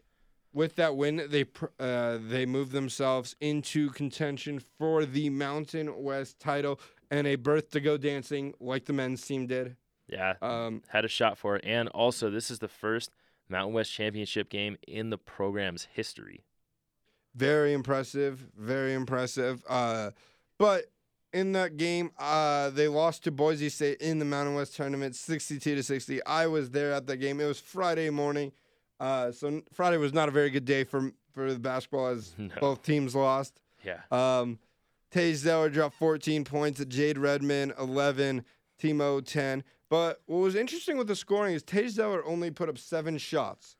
with 0.53 0.77
that 0.77 0.97
win, 0.97 1.27
they 1.29 1.45
pr- 1.45 1.67
uh, 1.79 2.19
they 2.21 2.47
moved 2.47 2.73
themselves 2.73 3.37
into 3.41 3.91
contention 3.91 4.61
for 4.79 5.05
the 5.05 5.31
Mountain 5.31 6.03
West 6.03 6.41
title 6.41 6.81
and 7.11 7.27
a 7.27 7.37
berth 7.37 7.71
to 7.71 7.81
go 7.81 7.97
dancing 7.97 8.55
like 8.61 8.85
the 8.85 8.93
men's 8.93 9.25
team 9.27 9.47
did. 9.47 9.77
Yeah, 10.09 10.35
Um, 10.43 10.83
had 10.89 11.05
a 11.05 11.09
shot 11.09 11.39
for 11.39 11.57
it, 11.57 11.65
and 11.65 11.89
also 11.91 12.31
this 12.31 12.51
is 12.51 12.59
the 12.59 12.69
first 12.69 13.11
Mountain 13.49 13.75
West 13.75 13.93
championship 13.93 14.49
game 14.49 14.77
in 14.89 15.11
the 15.11 15.19
program's 15.19 15.89
history. 15.93 16.45
very 17.35 17.73
impressive, 17.73 18.49
very 18.57 18.93
impressive. 18.95 19.63
Uh, 19.69 20.11
but 20.59 20.87
in 21.33 21.53
that 21.53 21.77
game, 21.77 22.11
uh, 22.19 22.71
they 22.71 22.89
lost 22.89 23.23
to 23.25 23.31
Boise 23.31 23.69
State 23.69 24.01
in 24.01 24.19
the 24.19 24.25
Mountain 24.25 24.57
West 24.57 24.75
tournament, 24.75 25.15
sixty-two 25.15 25.77
to 25.77 25.83
sixty. 25.85 26.23
I 26.25 26.49
was 26.49 26.71
there 26.71 26.93
at 26.93 27.07
that 27.07 27.19
game. 27.19 27.41
It 27.41 27.47
was 27.47 27.61
Friday 27.61 28.11
morning, 28.11 28.51
uh, 28.99 29.31
so 29.31 29.63
Friday 29.73 29.97
was 29.97 30.13
not 30.13 30.29
a 30.29 30.33
very 30.33 30.51
good 30.51 30.65
day 30.65 30.83
for 30.85 31.13
for 31.33 31.53
the 31.53 31.59
basketball 31.61 32.09
as 32.09 32.35
No. 32.39 32.49
both 32.61 32.83
teams 32.83 33.15
lost. 33.15 33.61
Yeah, 33.85 34.01
Um, 34.11 34.59
Teige 35.13 35.35
Zeller 35.37 35.71
dropped 35.71 35.97
14 35.97 36.45
points. 36.45 36.85
Jade 36.85 37.19
Redmond 37.19 37.75
11, 37.79 38.45
Timo 38.81 39.25
10. 39.25 39.65
But 39.89 40.21
what 40.27 40.39
was 40.39 40.55
interesting 40.55 40.97
with 40.97 41.09
the 41.09 41.17
scoring 41.17 41.55
is 41.55 41.65
Teige 41.65 41.91
Zeller 41.91 42.25
only 42.25 42.51
put 42.51 42.69
up 42.69 42.79
seven 42.79 43.19
shots, 43.19 43.77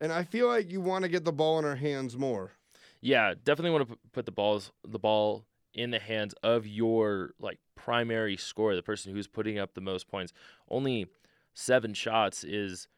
and 0.00 0.12
I 0.12 0.24
feel 0.24 0.48
like 0.48 0.70
you 0.72 0.80
want 0.80 1.04
to 1.04 1.08
get 1.08 1.24
the 1.24 1.32
ball 1.32 1.58
in 1.60 1.64
our 1.64 1.76
hands 1.76 2.16
more. 2.16 2.52
yeah, 3.00 3.34
definitely 3.44 3.70
want 3.70 3.88
to 3.88 3.98
put 4.12 4.26
the 4.26 4.32
balls 4.32 4.72
the 4.86 4.98
ball 4.98 5.44
in 5.74 5.90
the 5.90 5.98
hands 6.00 6.34
of 6.42 6.66
your 6.66 7.30
like 7.38 7.58
primary 7.76 8.36
scorer, 8.36 8.74
the 8.76 8.82
person 8.82 9.12
who's 9.12 9.28
putting 9.28 9.58
up 9.58 9.74
the 9.74 9.80
most 9.80 10.08
points. 10.08 10.32
Only 10.68 11.06
seven 11.54 11.94
shots 11.94 12.44
is 12.44 12.88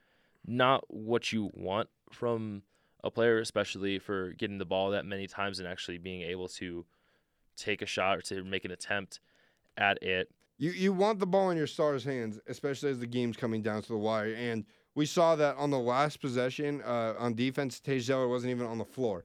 not 0.46 0.84
what 0.88 1.32
you 1.32 1.50
want 1.54 1.88
from 2.10 2.62
a 3.02 3.10
player, 3.10 3.38
especially 3.38 3.98
for 3.98 4.30
getting 4.30 4.58
the 4.58 4.64
ball 4.64 4.90
that 4.90 5.04
many 5.04 5.26
times 5.26 5.58
and 5.58 5.68
actually 5.68 5.98
being 5.98 6.22
able 6.22 6.48
to 6.48 6.86
take 7.56 7.82
a 7.82 7.86
shot 7.86 8.18
or 8.18 8.22
to 8.22 8.44
make 8.44 8.64
an 8.64 8.70
attempt 8.70 9.20
at 9.76 10.02
it. 10.02 10.30
You 10.58 10.70
you 10.70 10.92
want 10.92 11.18
the 11.18 11.26
ball 11.26 11.50
in 11.50 11.56
your 11.56 11.66
stars' 11.66 12.04
hands, 12.04 12.38
especially 12.46 12.90
as 12.90 13.00
the 13.00 13.06
game's 13.06 13.36
coming 13.36 13.62
down 13.62 13.82
to 13.82 13.88
the 13.88 13.98
wire. 13.98 14.34
And 14.34 14.64
we 14.94 15.06
saw 15.06 15.34
that 15.36 15.56
on 15.56 15.70
the 15.70 15.78
last 15.78 16.20
possession 16.20 16.80
uh, 16.82 17.14
on 17.18 17.34
defense, 17.34 17.80
Teige 17.80 18.00
Zeller 18.00 18.28
wasn't 18.28 18.52
even 18.52 18.66
on 18.66 18.78
the 18.78 18.84
floor. 18.84 19.24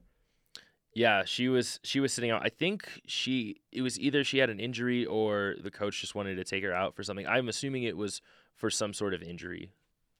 Yeah, 0.92 1.24
she 1.24 1.48
was 1.48 1.78
she 1.84 2.00
was 2.00 2.12
sitting 2.12 2.30
out. 2.30 2.42
I 2.44 2.48
think 2.48 2.88
she 3.06 3.60
it 3.70 3.82
was 3.82 3.98
either 3.98 4.24
she 4.24 4.38
had 4.38 4.50
an 4.50 4.58
injury 4.58 5.06
or 5.06 5.54
the 5.62 5.70
coach 5.70 6.00
just 6.00 6.14
wanted 6.16 6.34
to 6.36 6.44
take 6.44 6.64
her 6.64 6.72
out 6.72 6.96
for 6.96 7.04
something. 7.04 7.26
I'm 7.28 7.48
assuming 7.48 7.84
it 7.84 7.96
was 7.96 8.20
for 8.56 8.70
some 8.70 8.92
sort 8.92 9.14
of 9.14 9.22
injury. 9.22 9.70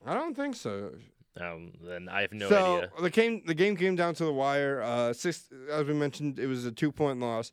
I 0.07 0.14
don't 0.14 0.35
think 0.35 0.55
so. 0.55 0.92
Um, 1.40 1.73
then 1.83 2.09
I 2.09 2.23
have 2.23 2.33
no 2.33 2.49
so 2.49 2.77
idea. 2.77 2.90
the 3.01 3.11
game 3.11 3.42
the 3.46 3.55
game 3.55 3.77
came 3.77 3.96
down 3.96 4.14
to 4.14 4.25
the 4.25 4.33
wire. 4.33 4.81
Uh, 4.83 5.12
six, 5.12 5.49
as 5.70 5.87
we 5.87 5.94
mentioned, 5.94 6.38
it 6.38 6.46
was 6.46 6.64
a 6.64 6.73
two 6.73 6.92
point 6.92 7.18
loss. 7.18 7.51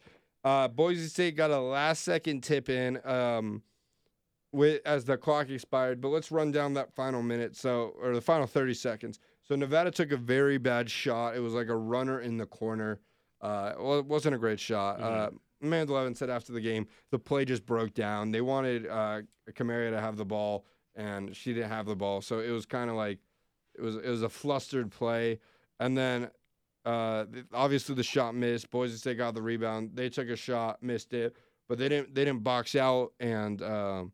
Uh, 0.47 0.67
Boise 0.69 1.09
State 1.09 1.35
got 1.35 1.51
a 1.51 1.59
last 1.59 2.05
second 2.05 2.41
tip 2.41 2.69
in 2.69 3.05
um, 3.05 3.61
with 4.53 4.79
as 4.85 5.03
the 5.03 5.17
clock 5.17 5.49
expired. 5.49 5.99
But 5.99 6.07
let's 6.07 6.31
run 6.31 6.53
down 6.53 6.73
that 6.75 6.95
final 6.95 7.21
minute. 7.21 7.57
So 7.57 7.95
or 8.01 8.15
the 8.15 8.21
final 8.21 8.47
thirty 8.47 8.73
seconds. 8.73 9.19
So 9.43 9.57
Nevada 9.57 9.91
took 9.91 10.13
a 10.13 10.17
very 10.17 10.57
bad 10.57 10.89
shot. 10.89 11.35
It 11.35 11.41
was 11.41 11.53
like 11.53 11.67
a 11.67 11.75
runner 11.75 12.21
in 12.21 12.37
the 12.37 12.45
corner. 12.45 13.01
Uh, 13.41 13.73
well, 13.77 13.99
it 13.99 14.05
wasn't 14.05 14.35
a 14.35 14.37
great 14.37 14.59
shot. 14.59 15.01
Uh, 15.01 15.31
Amanda 15.61 15.91
Levin 15.91 16.15
said 16.15 16.29
after 16.29 16.53
the 16.53 16.61
game, 16.61 16.87
the 17.11 17.19
play 17.19 17.43
just 17.43 17.65
broke 17.65 17.93
down. 17.93 18.31
They 18.31 18.41
wanted 18.41 18.87
uh, 18.87 19.23
Kamaria 19.51 19.91
to 19.91 19.99
have 19.99 20.15
the 20.15 20.25
ball, 20.25 20.65
and 20.95 21.35
she 21.35 21.53
didn't 21.53 21.69
have 21.69 21.87
the 21.87 21.95
ball. 21.95 22.21
So 22.21 22.39
it 22.39 22.51
was 22.51 22.65
kind 22.65 22.89
of 22.89 22.95
like 22.95 23.19
it 23.77 23.81
was 23.81 23.97
it 23.97 24.07
was 24.07 24.23
a 24.23 24.29
flustered 24.29 24.91
play, 24.91 25.39
and 25.81 25.97
then 25.97 26.29
uh, 26.87 27.25
obviously 27.53 27.95
the 27.95 28.03
shot 28.03 28.33
missed. 28.33 28.69
Boise 28.69 28.97
State 28.97 29.17
got 29.17 29.33
the 29.33 29.41
rebound. 29.41 29.91
They 29.93 30.09
took 30.09 30.29
a 30.29 30.35
shot, 30.35 30.81
missed 30.81 31.13
it, 31.13 31.35
but 31.67 31.77
they 31.77 31.89
didn't 31.89 32.15
they 32.15 32.23
didn't 32.25 32.43
box 32.43 32.75
out, 32.75 33.11
and 33.19 33.61
um, 33.61 34.11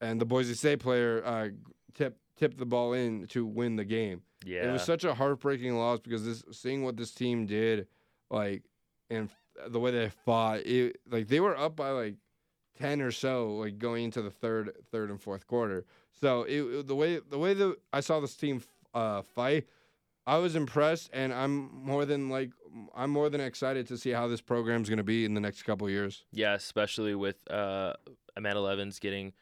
and 0.00 0.20
the 0.20 0.24
Boise 0.24 0.54
State 0.54 0.80
player 0.80 1.22
uh, 1.24 1.48
tipped 1.94 2.18
tipped 2.38 2.58
the 2.58 2.66
ball 2.66 2.94
in 2.94 3.26
to 3.28 3.44
win 3.44 3.76
the 3.76 3.84
game. 3.84 4.22
Yeah, 4.44 4.68
It 4.68 4.72
was 4.72 4.82
such 4.82 5.04
a 5.04 5.14
heartbreaking 5.14 5.76
loss 5.76 6.00
because 6.00 6.24
this 6.24 6.42
seeing 6.50 6.82
what 6.82 6.96
this 6.96 7.12
team 7.12 7.46
did, 7.46 7.86
like, 8.30 8.62
and 9.10 9.28
the 9.68 9.78
way 9.78 9.90
they 9.90 10.08
fought, 10.24 10.60
it 10.60 10.96
like 11.10 11.28
they 11.28 11.40
were 11.40 11.56
up 11.56 11.76
by 11.76 11.90
like 11.90 12.16
ten 12.78 13.02
or 13.02 13.12
so, 13.12 13.54
like 13.56 13.78
going 13.78 14.04
into 14.04 14.22
the 14.22 14.30
third, 14.30 14.72
third 14.90 15.10
and 15.10 15.20
fourth 15.20 15.46
quarter. 15.46 15.84
So 16.20 16.42
it, 16.44 16.88
the 16.88 16.96
way 16.96 17.18
the 17.18 17.38
way 17.38 17.54
that 17.54 17.76
I 17.92 18.00
saw 18.00 18.18
this 18.18 18.34
team 18.34 18.62
uh, 18.94 19.22
fight, 19.22 19.66
I 20.26 20.38
was 20.38 20.54
impressed, 20.54 21.10
and 21.12 21.32
I'm 21.32 21.70
more 21.84 22.04
than 22.04 22.28
like 22.28 22.50
I'm 22.94 23.10
more 23.10 23.28
than 23.28 23.40
excited 23.40 23.88
to 23.88 23.98
see 23.98 24.10
how 24.10 24.28
this 24.28 24.40
program's 24.40 24.88
going 24.88 24.98
to 24.98 25.02
be 25.04 25.24
in 25.24 25.34
the 25.34 25.40
next 25.40 25.62
couple 25.64 25.88
years. 25.90 26.24
yeah, 26.32 26.54
especially 26.54 27.14
with 27.14 27.36
uh, 27.50 27.94
Amanda 28.36 28.60
Levens 28.60 28.98
getting 28.98 29.32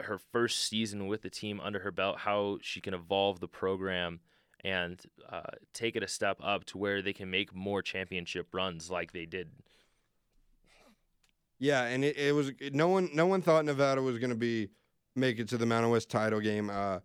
her 0.00 0.18
first 0.18 0.64
season 0.68 1.06
with 1.06 1.22
the 1.22 1.30
team 1.30 1.60
under 1.60 1.80
her 1.80 1.90
belt, 1.90 2.18
how 2.18 2.58
she 2.62 2.80
can 2.80 2.94
evolve 2.94 3.40
the 3.40 3.48
program 3.48 4.20
and 4.64 5.00
uh, 5.30 5.42
take 5.72 5.94
it 5.96 6.02
a 6.02 6.08
step 6.08 6.36
up 6.42 6.64
to 6.64 6.78
where 6.78 7.00
they 7.00 7.12
can 7.12 7.30
make 7.30 7.54
more 7.54 7.80
championship 7.80 8.48
runs 8.52 8.90
like 8.90 9.12
they 9.12 9.24
did. 9.26 9.50
Yeah, 11.58 11.84
and 11.84 12.04
it, 12.04 12.16
it 12.16 12.34
was 12.34 12.50
it- 12.60 12.74
no 12.74 12.88
one 12.88 13.10
no 13.14 13.26
one 13.26 13.42
thought 13.42 13.64
Nevada 13.64 14.02
was 14.02 14.18
going 14.18 14.30
to 14.30 14.36
be 14.36 14.68
make 15.16 15.38
it 15.38 15.48
to 15.48 15.58
the 15.58 15.66
Mountain 15.66 15.90
West 15.90 16.08
title 16.10 16.40
game. 16.40 16.70
Uh, 16.70 16.98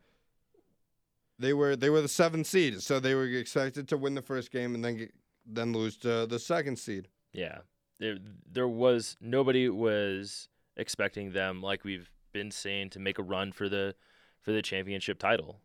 they 1.40 1.54
were 1.54 1.76
they 1.76 1.90
were 1.90 2.02
the 2.02 2.08
seventh 2.08 2.48
seed, 2.48 2.82
so 2.82 3.00
they 3.00 3.16
were 3.16 3.26
expected 3.26 3.88
to 3.90 3.98
win 3.98 4.16
the 4.16 4.22
first 4.22 4.52
game 4.52 4.76
and 4.76 4.84
then 4.84 4.98
get, 4.98 5.14
then 5.46 5.74
lose 5.74 5.98
to 5.98 6.26
the 6.26 6.40
second 6.40 6.78
seed. 6.78 7.08
Yeah, 7.34 7.60
there 8.00 8.18
there 8.52 8.68
was 8.68 9.18
nobody 9.20 9.70
was 9.70 10.48
expecting 10.78 11.32
them 11.32 11.62
like 11.62 11.84
we've 11.84 12.10
been 12.32 12.52
saying 12.52 12.90
to 12.92 13.00
make 13.00 13.20
a 13.20 13.24
run 13.24 13.52
for 13.52 13.70
the 13.70 13.96
for 14.42 14.52
the 14.52 14.62
championship 14.62 15.20
title. 15.20 15.60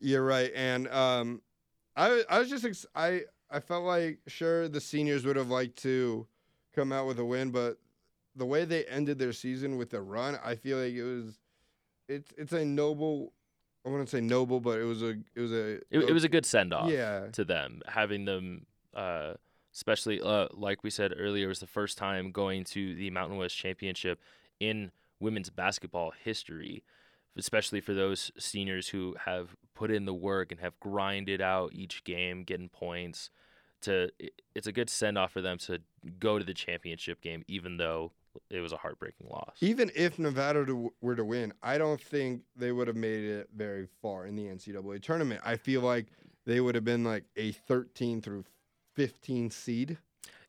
You're 0.00 0.24
right, 0.24 0.52
and 0.54 0.88
um, 0.88 1.42
I 1.96 2.22
I 2.28 2.38
was 2.38 2.50
just 2.50 2.64
ex- 2.64 2.86
I 2.94 3.22
I 3.50 3.60
felt 3.60 3.84
like 3.84 4.20
sure 4.26 4.68
the 4.68 4.80
seniors 4.80 5.24
would 5.24 5.36
have 5.36 5.48
liked 5.48 5.82
to 5.82 6.26
come 6.74 6.92
out 6.92 7.06
with 7.06 7.18
a 7.18 7.24
win, 7.24 7.50
but 7.50 7.78
the 8.34 8.46
way 8.46 8.64
they 8.64 8.84
ended 8.84 9.18
their 9.18 9.32
season 9.32 9.78
with 9.78 9.94
a 9.94 10.00
run, 10.00 10.38
I 10.44 10.54
feel 10.54 10.78
like 10.78 10.92
it 10.92 11.02
was 11.02 11.38
it's 12.08 12.32
it's 12.36 12.52
a 12.52 12.64
noble 12.64 13.32
I 13.86 13.88
wouldn't 13.88 14.08
say 14.10 14.20
noble, 14.20 14.58
but 14.58 14.80
it 14.80 14.84
was 14.84 15.02
a 15.02 15.10
it 15.34 15.40
was 15.40 15.52
a 15.52 15.74
It, 15.90 16.00
it 16.08 16.12
was 16.12 16.24
a 16.24 16.28
good 16.28 16.44
send 16.44 16.74
off 16.74 16.90
yeah 16.90 17.28
to 17.32 17.44
them, 17.44 17.82
having 17.86 18.24
them, 18.24 18.66
uh, 18.94 19.34
especially 19.72 20.20
uh, 20.20 20.48
like 20.52 20.82
we 20.82 20.90
said 20.90 21.14
earlier, 21.16 21.44
it 21.44 21.48
was 21.48 21.60
the 21.60 21.66
first 21.68 21.96
time 21.96 22.32
going 22.32 22.64
to 22.64 22.94
the 22.96 23.10
Mountain 23.10 23.38
West 23.38 23.56
Championship 23.56 24.20
in 24.58 24.90
women's 25.20 25.50
basketball 25.50 26.12
history, 26.24 26.82
especially 27.36 27.80
for 27.80 27.94
those 27.94 28.32
seniors 28.36 28.88
who 28.88 29.14
have 29.24 29.54
put 29.74 29.90
in 29.92 30.04
the 30.04 30.14
work 30.14 30.50
and 30.50 30.60
have 30.60 30.78
grinded 30.80 31.40
out 31.40 31.72
each 31.72 32.02
game, 32.02 32.42
getting 32.42 32.68
points. 32.68 33.30
To 33.82 34.10
it's 34.54 34.66
a 34.66 34.72
good 34.72 34.90
send 34.90 35.16
off 35.16 35.30
for 35.30 35.42
them 35.42 35.58
to 35.58 35.78
go 36.18 36.40
to 36.40 36.44
the 36.44 36.54
championship 36.54 37.20
game, 37.20 37.44
even 37.46 37.76
though 37.76 38.10
it 38.50 38.60
was 38.60 38.72
a 38.72 38.76
heartbreaking 38.76 39.28
loss. 39.28 39.56
Even 39.60 39.90
if 39.94 40.18
Nevada 40.18 40.64
to, 40.66 40.92
were 41.00 41.16
to 41.16 41.24
win, 41.24 41.52
I 41.62 41.78
don't 41.78 42.00
think 42.00 42.42
they 42.56 42.72
would 42.72 42.88
have 42.88 42.96
made 42.96 43.24
it 43.24 43.48
very 43.54 43.88
far 44.02 44.26
in 44.26 44.36
the 44.36 44.44
NCAA 44.44 45.02
tournament. 45.02 45.40
I 45.44 45.56
feel 45.56 45.80
like 45.80 46.06
they 46.44 46.60
would 46.60 46.74
have 46.74 46.84
been 46.84 47.04
like 47.04 47.24
a 47.36 47.52
13 47.52 48.22
through 48.22 48.44
15 48.94 49.50
seed. 49.50 49.98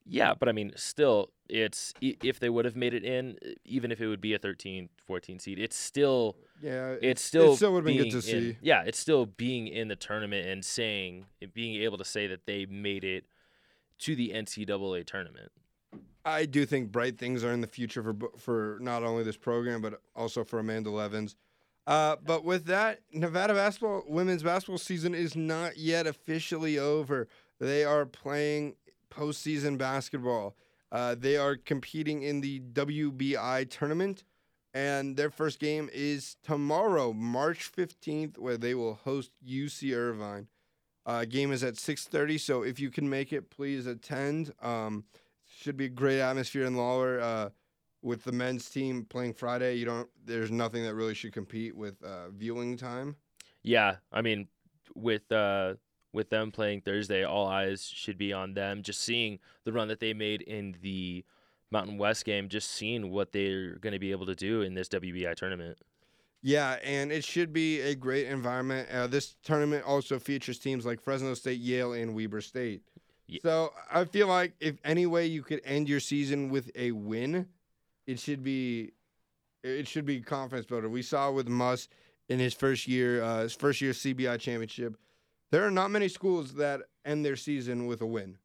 Yeah, 0.05 0.33
but 0.39 0.47
I 0.47 0.53
mean, 0.53 0.71
still, 0.75 1.31
it's 1.49 1.93
if 2.01 2.39
they 2.39 2.49
would 2.49 2.65
have 2.65 2.77
made 2.77 2.93
it 2.93 3.03
in, 3.03 3.37
even 3.65 3.91
if 3.91 3.99
it 3.99 4.07
would 4.07 4.21
be 4.21 4.33
a 4.33 4.39
13, 4.39 4.89
14 5.05 5.39
seed, 5.39 5.59
it's 5.59 5.75
still 5.75 6.37
Yeah, 6.61 6.95
it's 7.01 7.21
still 7.21 7.53
it 7.53 7.57
still 7.57 7.73
would 7.73 7.79
have 7.79 7.85
been 7.85 7.97
good 7.97 8.11
to 8.11 8.17
in- 8.17 8.21
see. 8.21 8.57
Yeah, 8.61 8.83
it's 8.83 8.97
still 8.97 9.25
being 9.25 9.67
in 9.67 9.89
the 9.89 9.97
tournament 9.97 10.47
and 10.47 10.63
saying 10.63 11.25
being 11.53 11.81
able 11.81 11.97
to 11.97 12.05
say 12.05 12.27
that 12.27 12.45
they 12.45 12.65
made 12.65 13.03
it 13.03 13.25
to 13.99 14.15
the 14.15 14.29
NCAA 14.33 15.05
tournament. 15.05 15.51
I 16.27 16.45
do 16.45 16.65
think 16.65 16.91
bright 16.91 17.17
things 17.17 17.41
are 17.45 17.53
in 17.53 17.61
the 17.61 17.67
future 17.67 18.03
for 18.03 18.15
for 18.37 18.77
not 18.81 19.01
only 19.01 19.23
this 19.23 19.37
program 19.37 19.81
but 19.81 20.01
also 20.13 20.43
for 20.43 20.59
Amanda 20.59 20.89
Levens. 20.89 21.35
Uh, 21.87 22.17
but 22.21 22.43
with 22.43 22.65
that, 22.65 22.99
Nevada 23.13 23.53
basketball 23.53 24.03
women's 24.09 24.43
basketball 24.43 24.77
season 24.77 25.15
is 25.15 25.37
not 25.37 25.77
yet 25.77 26.05
officially 26.05 26.77
over. 26.77 27.29
They 27.59 27.85
are 27.85 28.05
playing 28.05 28.75
postseason 29.09 29.77
basketball. 29.77 30.57
Uh, 30.91 31.15
they 31.17 31.37
are 31.37 31.55
competing 31.55 32.23
in 32.23 32.41
the 32.41 32.59
WBI 32.59 33.69
tournament, 33.69 34.25
and 34.73 35.15
their 35.15 35.29
first 35.29 35.59
game 35.59 35.89
is 35.93 36.35
tomorrow, 36.43 37.13
March 37.13 37.63
fifteenth, 37.63 38.37
where 38.37 38.57
they 38.57 38.75
will 38.75 38.95
host 38.95 39.31
UC 39.47 39.95
Irvine. 39.95 40.47
Uh, 41.05 41.23
game 41.23 41.53
is 41.53 41.63
at 41.63 41.77
six 41.77 42.05
thirty, 42.05 42.37
so 42.37 42.63
if 42.63 42.81
you 42.81 42.89
can 42.89 43.09
make 43.09 43.31
it, 43.31 43.49
please 43.49 43.87
attend. 43.87 44.53
Um, 44.61 45.05
should 45.57 45.77
be 45.77 45.85
a 45.85 45.89
great 45.89 46.21
atmosphere 46.21 46.65
in 46.65 46.75
Lawlor. 46.75 47.19
Uh, 47.21 47.49
with 48.03 48.23
the 48.23 48.31
men's 48.31 48.69
team 48.69 49.05
playing 49.09 49.33
Friday, 49.33 49.75
you 49.75 49.85
don't. 49.85 50.07
There's 50.23 50.51
nothing 50.51 50.83
that 50.83 50.93
really 50.93 51.13
should 51.13 51.33
compete 51.33 51.75
with 51.75 52.01
uh, 52.03 52.29
viewing 52.29 52.77
time. 52.77 53.15
Yeah, 53.63 53.97
I 54.11 54.21
mean, 54.21 54.47
with 54.95 55.29
uh, 55.31 55.73
with 56.13 56.29
them 56.29 56.51
playing 56.51 56.81
Thursday, 56.81 57.23
all 57.23 57.47
eyes 57.47 57.83
should 57.83 58.17
be 58.17 58.31
on 58.33 58.53
them. 58.53 58.83
Just 58.83 59.01
seeing 59.01 59.39
the 59.65 59.73
run 59.73 59.87
that 59.87 59.99
they 59.99 60.13
made 60.13 60.41
in 60.43 60.75
the 60.81 61.25
Mountain 61.71 61.97
West 61.97 62.23
game, 62.23 62.49
just 62.49 62.71
seeing 62.71 63.11
what 63.11 63.31
they're 63.31 63.77
going 63.77 63.93
to 63.93 63.99
be 63.99 64.11
able 64.11 64.25
to 64.27 64.35
do 64.35 64.61
in 64.61 64.73
this 64.73 64.87
WBI 64.89 65.35
tournament. 65.35 65.77
Yeah, 66.41 66.77
and 66.83 67.11
it 67.11 67.23
should 67.23 67.51
be 67.51 67.81
a 67.81 67.95
great 67.95 68.27
environment. 68.27 68.89
Uh, 68.89 69.07
this 69.07 69.35
tournament 69.43 69.83
also 69.85 70.19
features 70.19 70.59
teams 70.59 70.85
like 70.85 71.01
Fresno 71.01 71.33
State, 71.33 71.59
Yale, 71.59 71.93
and 71.93 72.15
Weber 72.15 72.41
State. 72.41 72.83
Ye- 73.27 73.39
So 73.43 73.73
I 73.91 74.05
feel 74.05 74.27
like 74.27 74.53
if 74.59 74.75
any 74.83 75.05
way 75.05 75.25
you 75.27 75.43
could 75.43 75.61
end 75.65 75.89
your 75.89 75.99
season 75.99 76.49
with 76.49 76.71
a 76.75 76.91
win, 76.91 77.47
it 78.05 78.19
should 78.19 78.43
be 78.43 78.93
it 79.63 79.87
should 79.87 80.05
be 80.05 80.21
confidence 80.21 80.65
builder. 80.65 80.87
We 80.89 81.01
saw 81.01 81.31
with 81.31 81.47
Muss 81.49 81.89
in 82.29 82.39
his 82.39 82.53
first 82.53 82.87
year, 82.87 83.21
uh, 83.21 83.41
his 83.43 83.53
first 83.53 83.81
year 83.81 83.91
CBI 83.91 84.39
championship. 84.39 84.95
There 85.51 85.65
are 85.65 85.71
not 85.71 85.91
many 85.91 86.07
schools 86.07 86.53
that 86.55 86.81
end 87.05 87.25
their 87.25 87.35
season 87.35 87.85
with 87.87 88.01
a 88.01 88.05
win, 88.05 88.37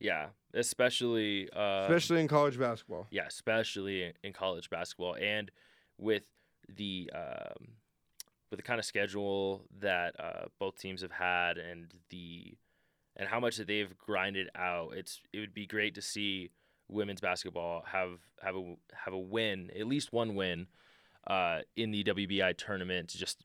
Yeah, 0.00 0.28
especially 0.54 1.48
uh, 1.52 1.82
especially 1.82 2.20
in 2.20 2.28
college 2.28 2.58
basketball. 2.58 3.06
yeah, 3.10 3.26
especially 3.26 4.04
in- 4.04 4.14
in 4.24 4.32
college 4.32 4.70
basketball 4.70 5.14
and 5.16 5.50
with 5.98 6.24
the 6.68 7.10
um, 7.14 7.68
with 8.50 8.58
the 8.58 8.62
kind 8.62 8.78
of 8.78 8.84
schedule 8.84 9.64
that 9.80 10.18
uh, 10.20 10.46
both 10.58 10.78
teams 10.78 11.02
have 11.02 11.10
had 11.12 11.58
and 11.58 11.92
the 12.10 12.56
and 13.16 13.28
how 13.28 13.40
much 13.40 13.56
that 13.56 13.66
they've 13.66 13.96
grinded 13.98 14.48
out. 14.54 14.92
It's 14.94 15.20
it 15.32 15.40
would 15.40 15.54
be 15.54 15.66
great 15.66 15.94
to 15.94 16.02
see 16.02 16.50
women's 16.88 17.20
basketball 17.20 17.82
have 17.86 18.18
have 18.42 18.56
a 18.56 18.74
have 18.92 19.14
a 19.14 19.18
win, 19.18 19.70
at 19.78 19.86
least 19.86 20.12
one 20.12 20.34
win, 20.34 20.66
uh, 21.26 21.60
in 21.76 21.90
the 21.90 22.04
WBI 22.04 22.56
tournament. 22.56 23.08
Just 23.08 23.44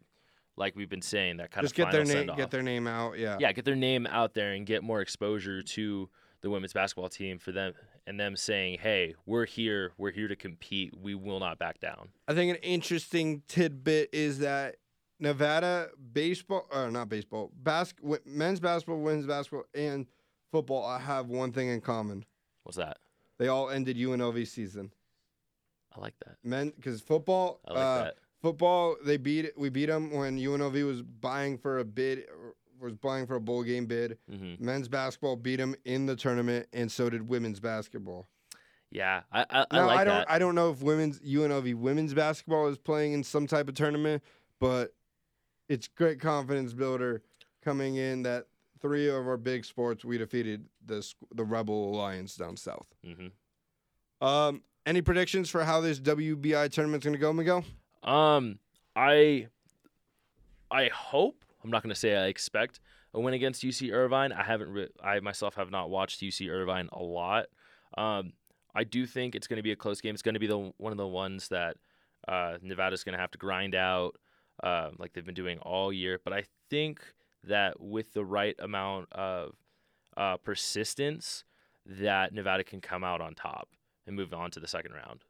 like 0.57 0.75
we've 0.75 0.89
been 0.89 1.01
saying, 1.01 1.37
that 1.37 1.51
kind 1.51 1.63
Just 1.63 1.73
of 1.73 1.77
get 1.77 1.91
their 1.91 2.05
name, 2.05 2.29
get 2.35 2.51
their 2.51 2.63
name 2.63 2.87
out. 2.87 3.17
Yeah. 3.17 3.37
yeah, 3.39 3.51
get 3.51 3.65
their 3.65 3.75
name 3.75 4.05
out 4.07 4.33
there 4.33 4.53
and 4.53 4.65
get 4.65 4.83
more 4.83 5.01
exposure 5.01 5.61
to 5.61 6.09
the 6.41 6.49
women's 6.49 6.73
basketball 6.73 7.09
team 7.09 7.39
for 7.39 7.51
them 7.51 7.73
and 8.05 8.19
them 8.19 8.35
saying, 8.35 8.79
"Hey, 8.79 9.15
we're 9.25 9.45
here. 9.45 9.93
We're 9.97 10.11
here 10.11 10.27
to 10.27 10.35
compete. 10.35 10.93
We 10.97 11.15
will 11.15 11.39
not 11.39 11.57
back 11.57 11.79
down." 11.79 12.09
I 12.27 12.33
think 12.33 12.55
an 12.55 12.61
interesting 12.63 13.43
tidbit 13.47 14.09
is 14.11 14.39
that 14.39 14.75
Nevada 15.21 15.89
baseball, 16.11 16.67
or 16.73 16.91
not 16.91 17.07
baseball, 17.07 17.51
bas- 17.61 17.93
men's 18.25 18.59
basketball, 18.59 18.99
women's 19.01 19.27
basketball, 19.27 19.65
and 19.73 20.07
football 20.51 20.83
all 20.83 20.97
have 20.97 21.27
one 21.27 21.51
thing 21.51 21.69
in 21.69 21.79
common. 21.79 22.25
What's 22.63 22.77
that? 22.77 22.97
They 23.37 23.47
all 23.47 23.69
ended 23.69 23.97
UNLV 23.97 24.47
season. 24.47 24.91
I 25.95 25.99
like 25.99 26.13
that. 26.25 26.37
Men, 26.43 26.73
because 26.75 27.01
football, 27.01 27.59
I 27.67 27.71
like 27.73 27.79
uh, 27.83 28.03
that. 28.05 28.15
football, 28.41 28.95
they 29.03 29.17
beat 29.17 29.51
we 29.57 29.69
beat 29.69 29.87
them 29.87 30.11
when 30.11 30.37
UNLV 30.37 30.85
was 30.85 31.01
buying 31.01 31.57
for 31.57 31.79
a 31.79 31.85
bid, 31.85 32.25
was 32.79 32.93
buying 32.95 33.25
for 33.27 33.35
a 33.35 33.41
bowl 33.41 33.63
game 33.63 33.85
bid. 33.85 34.17
hmm 34.29 34.55
Men's 34.59 34.87
basketball 34.87 35.35
beat 35.35 35.57
them 35.57 35.75
in 35.85 36.05
the 36.05 36.15
tournament, 36.15 36.67
and 36.73 36.91
so 36.91 37.09
did 37.09 37.27
women's 37.27 37.59
basketball. 37.59 38.27
Yeah, 38.89 39.21
I 39.31 39.45
I, 39.49 39.65
I 39.71 39.83
like 39.83 39.99
I 39.99 40.03
don't 40.03 40.13
that. 40.15 40.31
I 40.31 40.39
don't 40.39 40.55
know 40.55 40.71
if 40.71 40.81
women's 40.81 41.19
UNLV 41.19 41.75
women's 41.75 42.13
basketball 42.13 42.67
is 42.67 42.77
playing 42.77 43.13
in 43.13 43.23
some 43.23 43.47
type 43.47 43.67
of 43.69 43.75
tournament, 43.75 44.23
but 44.59 44.93
it's 45.69 45.87
great 45.87 46.19
confidence 46.19 46.73
builder 46.73 47.21
coming 47.63 47.95
in 47.95 48.23
that 48.23 48.45
three 48.81 49.07
of 49.07 49.27
our 49.27 49.37
big 49.37 49.63
sports 49.65 50.03
we 50.03 50.17
defeated 50.17 50.65
the 50.85 51.05
the 51.35 51.43
Rebel 51.43 51.93
Alliance 51.93 52.35
down 52.35 52.57
south. 52.57 52.87
hmm 53.05 53.27
Um, 54.25 54.63
any 54.85 55.01
predictions 55.01 55.49
for 55.49 55.63
how 55.63 55.79
this 55.81 55.99
WBI 55.99 56.71
tournament's 56.71 57.05
gonna 57.05 57.17
go, 57.17 57.31
Miguel? 57.33 57.63
Um, 58.03 58.57
I 58.95 59.47
I 60.69 60.87
hope 60.87 61.43
I'm 61.63 61.69
not 61.69 61.83
going 61.83 61.93
to 61.93 61.99
say 61.99 62.15
I 62.15 62.27
expect 62.27 62.79
a 63.13 63.19
win 63.19 63.33
against 63.33 63.61
UC 63.63 63.91
Irvine. 63.91 64.31
I 64.31 64.43
haven't. 64.43 64.69
Re- 64.71 64.89
I 65.03 65.19
myself 65.19 65.55
have 65.55 65.69
not 65.69 65.89
watched 65.89 66.21
UC 66.21 66.49
Irvine 66.49 66.89
a 66.91 67.03
lot. 67.03 67.47
Um, 67.97 68.33
I 68.73 68.83
do 68.85 69.05
think 69.05 69.35
it's 69.35 69.47
going 69.47 69.57
to 69.57 69.63
be 69.63 69.73
a 69.73 69.75
close 69.75 69.99
game. 70.01 70.13
It's 70.13 70.21
going 70.21 70.33
to 70.33 70.39
be 70.39 70.47
the 70.47 70.71
one 70.77 70.91
of 70.91 70.97
the 70.97 71.07
ones 71.07 71.49
that 71.49 71.75
uh, 72.27 72.57
Nevada's 72.61 73.03
going 73.03 73.13
to 73.13 73.19
have 73.19 73.31
to 73.31 73.37
grind 73.37 73.75
out, 73.75 74.15
uh, 74.63 74.89
like 74.97 75.13
they've 75.13 75.25
been 75.25 75.33
doing 75.33 75.59
all 75.59 75.91
year. 75.91 76.19
But 76.23 76.33
I 76.33 76.43
think 76.69 77.01
that 77.43 77.79
with 77.79 78.13
the 78.13 78.25
right 78.25 78.55
amount 78.59 79.11
of 79.11 79.53
uh, 80.15 80.37
persistence, 80.37 81.43
that 81.85 82.33
Nevada 82.33 82.63
can 82.63 82.81
come 82.81 83.03
out 83.03 83.21
on 83.21 83.33
top 83.33 83.69
and 84.05 84.15
move 84.15 84.33
on 84.33 84.51
to 84.51 84.59
the 84.59 84.67
second 84.67 84.93
round. 84.93 85.23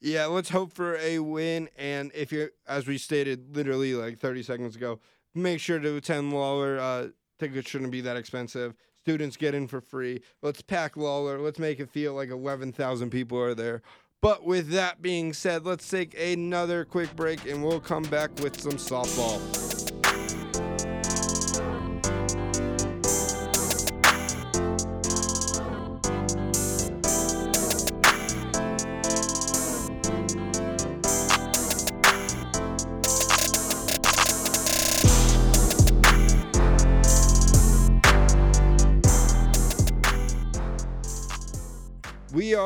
Yeah, 0.00 0.26
let's 0.26 0.50
hope 0.50 0.72
for 0.72 0.96
a 0.96 1.18
win. 1.18 1.68
And 1.76 2.12
if 2.14 2.30
you're, 2.30 2.50
as 2.68 2.86
we 2.86 2.98
stated 2.98 3.56
literally 3.56 3.94
like 3.94 4.18
30 4.18 4.42
seconds 4.42 4.76
ago, 4.76 5.00
make 5.34 5.60
sure 5.60 5.78
to 5.78 5.96
attend 5.96 6.32
Lawlor. 6.32 6.78
Uh, 6.78 7.08
tickets 7.38 7.70
shouldn't 7.70 7.90
be 7.90 8.02
that 8.02 8.16
expensive. 8.16 8.74
Students 9.00 9.36
get 9.36 9.54
in 9.54 9.66
for 9.66 9.80
free. 9.80 10.22
Let's 10.42 10.62
pack 10.62 10.96
Lawlor. 10.96 11.38
Let's 11.40 11.58
make 11.58 11.80
it 11.80 11.90
feel 11.90 12.14
like 12.14 12.30
11,000 12.30 13.10
people 13.10 13.38
are 13.38 13.54
there. 13.54 13.82
But 14.24 14.42
with 14.42 14.70
that 14.70 15.02
being 15.02 15.34
said, 15.34 15.66
let's 15.66 15.86
take 15.86 16.18
another 16.18 16.86
quick 16.86 17.14
break 17.14 17.44
and 17.44 17.62
we'll 17.62 17.78
come 17.78 18.04
back 18.04 18.30
with 18.40 18.58
some 18.58 18.78
softball. 18.78 19.73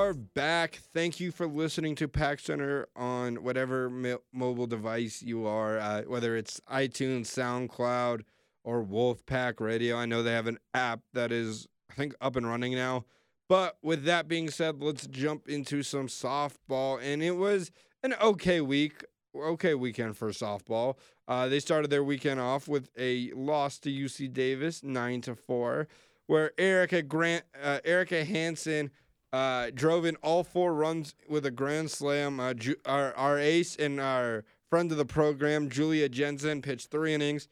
Are 0.08 0.14
back. 0.14 0.80
Thank 0.94 1.20
you 1.20 1.30
for 1.30 1.46
listening 1.46 1.94
to 1.96 2.08
Pack 2.08 2.40
Center 2.40 2.88
on 2.96 3.42
whatever 3.42 3.90
mo- 3.90 4.22
mobile 4.32 4.66
device 4.66 5.20
you 5.20 5.46
are, 5.46 5.76
uh, 5.78 6.02
whether 6.04 6.34
it's 6.34 6.62
iTunes, 6.72 7.26
SoundCloud, 7.26 8.22
or 8.64 8.82
Wolfpack 8.82 9.60
Radio. 9.60 9.98
I 9.98 10.06
know 10.06 10.22
they 10.22 10.32
have 10.32 10.46
an 10.46 10.60
app 10.72 11.00
that 11.12 11.30
is, 11.30 11.68
I 11.90 11.94
think, 11.94 12.14
up 12.22 12.36
and 12.36 12.48
running 12.48 12.74
now. 12.74 13.04
But 13.50 13.76
with 13.82 14.04
that 14.04 14.28
being 14.28 14.48
said, 14.48 14.80
let's 14.80 15.06
jump 15.06 15.46
into 15.46 15.82
some 15.82 16.06
softball. 16.06 16.98
And 17.02 17.22
it 17.22 17.36
was 17.36 17.70
an 18.02 18.14
okay 18.18 18.62
week. 18.62 19.04
okay 19.36 19.74
weekend 19.74 20.16
for 20.16 20.30
softball. 20.30 20.96
Uh, 21.26 21.48
they 21.48 21.60
started 21.60 21.90
their 21.90 22.02
weekend 22.02 22.40
off 22.40 22.66
with 22.66 22.88
a 22.98 23.30
loss 23.32 23.78
to 23.80 23.90
UC 23.90 24.32
Davis, 24.32 24.82
nine 24.82 25.20
to 25.20 25.34
four, 25.34 25.86
where 26.26 26.52
Erica 26.56 27.02
Grant, 27.02 27.44
uh, 27.62 27.80
Erica 27.84 28.24
Hansen 28.24 28.90
uh, 29.32 29.70
drove 29.74 30.04
in 30.04 30.16
all 30.16 30.42
four 30.44 30.74
runs 30.74 31.14
with 31.28 31.44
a 31.44 31.50
grand 31.50 31.90
slam. 31.90 32.40
Uh, 32.40 32.54
Ju- 32.54 32.76
our, 32.86 33.14
our 33.14 33.38
ace 33.38 33.76
and 33.76 34.00
our 34.00 34.44
friend 34.70 34.90
of 34.90 34.98
the 34.98 35.04
program, 35.04 35.68
Julia 35.68 36.08
Jensen, 36.08 36.62
pitched 36.62 36.90
three 36.90 37.14
innings, 37.14 37.48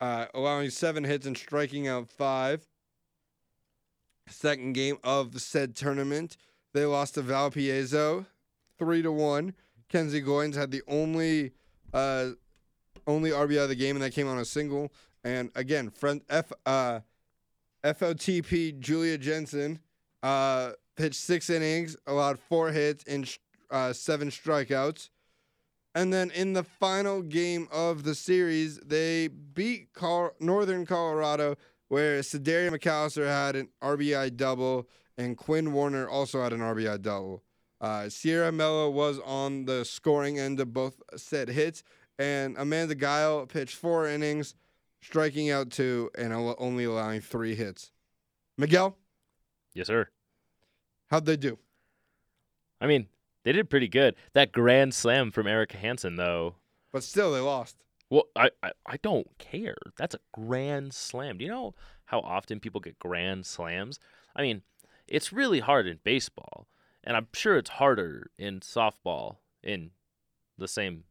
uh, 0.00 0.26
allowing 0.34 0.70
seven 0.70 1.04
hits 1.04 1.26
and 1.26 1.36
striking 1.36 1.86
out 1.88 2.08
five. 2.08 2.66
Second 4.28 4.72
game 4.72 4.98
of 5.04 5.32
the 5.32 5.40
said 5.40 5.76
tournament, 5.76 6.36
they 6.72 6.84
lost 6.84 7.14
to 7.14 7.22
Valparaiso, 7.22 8.26
three 8.78 9.02
to 9.02 9.12
one. 9.12 9.54
Kenzie 9.88 10.22
Goins 10.22 10.56
had 10.56 10.72
the 10.72 10.82
only 10.88 11.52
uh, 11.94 12.30
only 13.06 13.30
RBI 13.30 13.62
of 13.62 13.68
the 13.68 13.76
game, 13.76 13.94
and 13.94 14.02
that 14.02 14.12
came 14.12 14.26
on 14.26 14.38
a 14.38 14.44
single. 14.44 14.92
And 15.22 15.50
again, 15.54 15.90
friend 15.90 16.22
F 16.28 16.52
uh, 16.64 17.00
FOTP 17.84 18.80
Julia 18.80 19.16
Jensen 19.16 19.78
uh, 20.22 20.72
pitched 20.96 21.20
six 21.20 21.50
innings, 21.50 21.96
allowed 22.06 22.38
four 22.38 22.70
hits 22.70 23.04
and 23.06 23.36
uh, 23.70 23.92
seven 23.92 24.30
strikeouts. 24.30 25.10
And 25.94 26.12
then 26.12 26.30
in 26.32 26.52
the 26.52 26.62
final 26.62 27.22
game 27.22 27.68
of 27.72 28.02
the 28.04 28.14
series, 28.14 28.78
they 28.78 29.28
beat 29.28 29.92
Col- 29.94 30.32
Northern 30.40 30.84
Colorado, 30.84 31.56
where 31.88 32.20
Sedaria 32.20 32.70
McAllister 32.70 33.26
had 33.26 33.56
an 33.56 33.68
RBI 33.82 34.36
double 34.36 34.88
and 35.18 35.36
Quinn 35.36 35.72
Warner 35.72 36.08
also 36.08 36.42
had 36.42 36.52
an 36.52 36.60
RBI 36.60 37.00
double. 37.00 37.42
Uh, 37.80 38.08
Sierra 38.08 38.52
Mello 38.52 38.90
was 38.90 39.18
on 39.24 39.64
the 39.64 39.84
scoring 39.84 40.38
end 40.38 40.60
of 40.60 40.72
both 40.72 41.00
set 41.16 41.48
hits, 41.48 41.82
and 42.18 42.56
Amanda 42.58 42.94
Guile 42.94 43.46
pitched 43.46 43.76
four 43.76 44.06
innings, 44.06 44.54
striking 45.02 45.50
out 45.50 45.70
two 45.70 46.10
and 46.16 46.32
only 46.32 46.84
allowing 46.84 47.20
three 47.20 47.54
hits. 47.54 47.92
Miguel, 48.58 48.96
Yes, 49.74 49.88
sir. 49.88 50.08
How'd 51.10 51.26
they 51.26 51.36
do? 51.36 51.58
I 52.80 52.86
mean, 52.86 53.06
they 53.44 53.52
did 53.52 53.70
pretty 53.70 53.88
good. 53.88 54.14
That 54.34 54.52
grand 54.52 54.94
slam 54.94 55.30
from 55.30 55.46
Erica 55.46 55.76
Hansen, 55.76 56.16
though. 56.16 56.56
But 56.92 57.02
still, 57.04 57.32
they 57.32 57.40
lost. 57.40 57.76
Well, 58.10 58.24
I, 58.36 58.50
I, 58.62 58.72
I 58.86 58.96
don't 58.98 59.26
care. 59.38 59.76
That's 59.96 60.14
a 60.14 60.20
grand 60.32 60.94
slam. 60.94 61.38
Do 61.38 61.44
you 61.44 61.50
know 61.50 61.74
how 62.06 62.20
often 62.20 62.60
people 62.60 62.80
get 62.80 62.98
grand 62.98 63.46
slams? 63.46 63.98
I 64.34 64.42
mean, 64.42 64.62
it's 65.08 65.32
really 65.32 65.60
hard 65.60 65.86
in 65.86 65.98
baseball, 66.04 66.68
and 67.02 67.16
I'm 67.16 67.28
sure 67.32 67.56
it's 67.56 67.70
harder 67.70 68.30
in 68.38 68.60
softball 68.60 69.36
in 69.62 69.90
the 70.58 70.68
same 70.68 71.04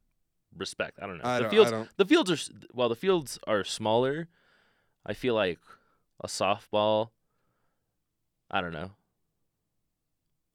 respect. 0.58 1.00
I 1.02 1.08
don't 1.08 1.18
know. 1.18 1.24
I 1.26 1.38
the 1.38 1.42
don't- 1.44 1.52
fields 1.52 1.90
the 1.98 2.06
fields 2.06 2.32
are 2.32 2.54
well, 2.74 2.90
the 2.90 2.96
fields 2.96 3.40
are 3.48 3.64
smaller. 3.64 4.28
I 5.06 5.14
feel 5.14 5.36
like 5.36 5.60
a 6.22 6.28
softball. 6.28 7.10
I 8.50 8.62
don't 8.62 8.74
know. 8.74 8.92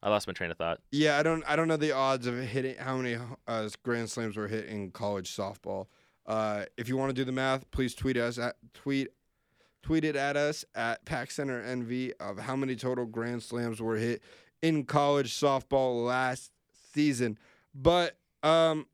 I 0.02 0.08
lost 0.08 0.26
my 0.26 0.32
train 0.32 0.50
of 0.50 0.56
thought. 0.56 0.80
Yeah, 0.90 1.18
I 1.18 1.22
don't. 1.22 1.44
I 1.46 1.56
don't 1.56 1.68
know 1.68 1.76
the 1.76 1.92
odds 1.92 2.26
of 2.26 2.38
hitting 2.38 2.76
how 2.76 2.96
many 2.96 3.18
uh, 3.46 3.68
grand 3.82 4.10
slams 4.10 4.36
were 4.36 4.48
hit 4.48 4.66
in 4.66 4.90
college 4.90 5.34
softball. 5.34 5.86
Uh, 6.26 6.64
if 6.76 6.88
you 6.88 6.96
want 6.96 7.10
to 7.10 7.14
do 7.14 7.24
the 7.24 7.32
math, 7.32 7.70
please 7.70 7.94
tweet 7.94 8.16
us 8.16 8.38
at 8.38 8.56
tweet 8.72 9.08
tweet 9.82 10.04
it 10.04 10.16
at 10.16 10.36
us 10.36 10.64
at 10.74 11.04
Pack 11.04 11.30
Center 11.30 11.62
NV 11.62 12.12
of 12.20 12.38
how 12.38 12.56
many 12.56 12.76
total 12.76 13.06
grand 13.06 13.42
slams 13.42 13.80
were 13.80 13.96
hit 13.96 14.22
in 14.62 14.84
college 14.84 15.32
softball 15.32 16.06
last 16.06 16.52
season. 16.92 17.38
But 17.74 18.16
um, 18.42 18.86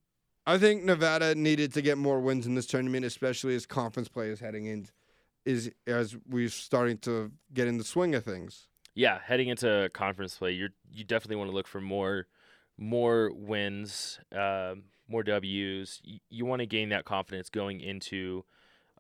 I 0.47 0.59
think 0.59 0.85
Nevada 0.85 1.35
needed 1.35 1.73
to 1.75 1.83
get 1.83 1.99
more 1.99 2.21
wins 2.21 2.47
in 2.47 2.55
this 2.55 2.67
tournament, 2.67 3.05
especially 3.05 3.55
as 3.55 3.67
conference 3.67 4.09
play 4.09 4.29
is 4.29 4.41
heading 4.41 4.67
in, 4.67 4.89
is 5.45 5.71
as 5.87 6.17
we're 6.29 6.49
starting 6.49 6.99
to 6.99 7.33
get 7.53 7.67
in 7.67 7.79
the 7.79 7.85
swing 7.85 8.15
of 8.15 8.25
things. 8.25 8.69
Yeah, 8.97 9.19
heading 9.23 9.49
into 9.49 9.91
conference 9.93 10.39
play, 10.39 10.53
you're 10.53 10.71
you 10.91 11.05
definitely 11.05 11.37
want 11.37 11.51
to 11.51 11.55
look 11.55 11.69
for 11.69 11.83
more 11.83 12.27
more 12.79 13.31
wins, 13.33 14.19
um, 14.35 14.85
more 15.07 15.23
W's. 15.23 16.01
You, 16.03 16.19
you 16.31 16.47
want 16.47 16.61
to 16.61 16.67
gain 16.67 16.89
that 16.89 17.05
confidence 17.05 17.51
going 17.51 17.81
into 17.81 18.45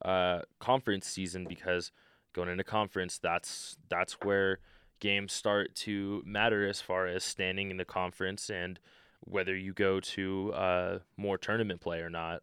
uh, 0.05 0.41
conference 0.61 1.07
season 1.07 1.47
because 1.49 1.93
going 2.35 2.51
into 2.51 2.63
conference, 2.63 3.19
that's 3.19 3.79
that's 3.89 4.21
where 4.21 4.59
games 5.01 5.33
start 5.33 5.75
to 5.75 6.23
matter 6.27 6.69
as 6.69 6.83
far 6.83 7.07
as 7.07 7.25
standing 7.25 7.71
in 7.71 7.79
the 7.79 7.85
conference 7.87 8.51
and 8.51 8.79
whether 9.21 9.57
you 9.57 9.73
go 9.73 9.99
to 9.99 10.53
uh, 10.53 10.99
more 11.17 11.39
tournament 11.39 11.81
play 11.81 12.01
or 12.01 12.11
not. 12.11 12.43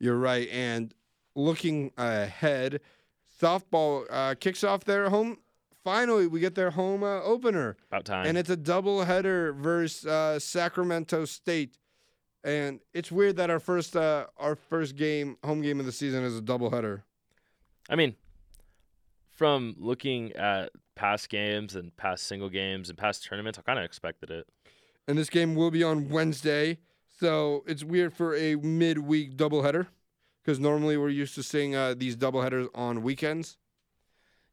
You're 0.00 0.18
right. 0.18 0.48
And 0.50 0.92
looking 1.36 1.92
ahead, 1.96 2.80
softball 3.40 4.06
uh, 4.10 4.34
kicks 4.34 4.64
off 4.64 4.84
their 4.84 5.08
home. 5.08 5.38
Finally, 5.86 6.26
we 6.26 6.40
get 6.40 6.56
their 6.56 6.72
home 6.72 7.04
uh, 7.04 7.22
opener, 7.22 7.76
About 7.92 8.04
time. 8.04 8.26
and 8.26 8.36
it's 8.36 8.50
a 8.50 8.56
doubleheader 8.56 9.54
versus 9.54 10.04
uh, 10.04 10.36
Sacramento 10.36 11.24
State. 11.26 11.78
And 12.42 12.80
it's 12.92 13.12
weird 13.12 13.36
that 13.36 13.50
our 13.50 13.60
first 13.60 13.96
uh, 13.96 14.26
our 14.36 14.56
first 14.56 14.96
game, 14.96 15.36
home 15.44 15.62
game 15.62 15.78
of 15.78 15.86
the 15.86 15.92
season, 15.92 16.24
is 16.24 16.36
a 16.36 16.42
doubleheader. 16.42 17.02
I 17.88 17.94
mean, 17.94 18.16
from 19.30 19.76
looking 19.78 20.32
at 20.32 20.70
past 20.96 21.28
games 21.28 21.76
and 21.76 21.96
past 21.96 22.26
single 22.26 22.48
games 22.48 22.88
and 22.88 22.98
past 22.98 23.24
tournaments, 23.24 23.56
I 23.56 23.62
kind 23.62 23.78
of 23.78 23.84
expected 23.84 24.28
it. 24.28 24.48
And 25.06 25.16
this 25.16 25.30
game 25.30 25.54
will 25.54 25.70
be 25.70 25.84
on 25.84 26.08
Wednesday, 26.08 26.78
so 27.20 27.62
it's 27.64 27.84
weird 27.84 28.12
for 28.12 28.34
a 28.34 28.56
midweek 28.56 29.36
doubleheader 29.36 29.86
because 30.42 30.58
normally 30.58 30.96
we're 30.96 31.10
used 31.10 31.36
to 31.36 31.44
seeing 31.44 31.76
uh, 31.76 31.94
these 31.96 32.16
doubleheaders 32.16 32.66
on 32.74 33.02
weekends. 33.04 33.56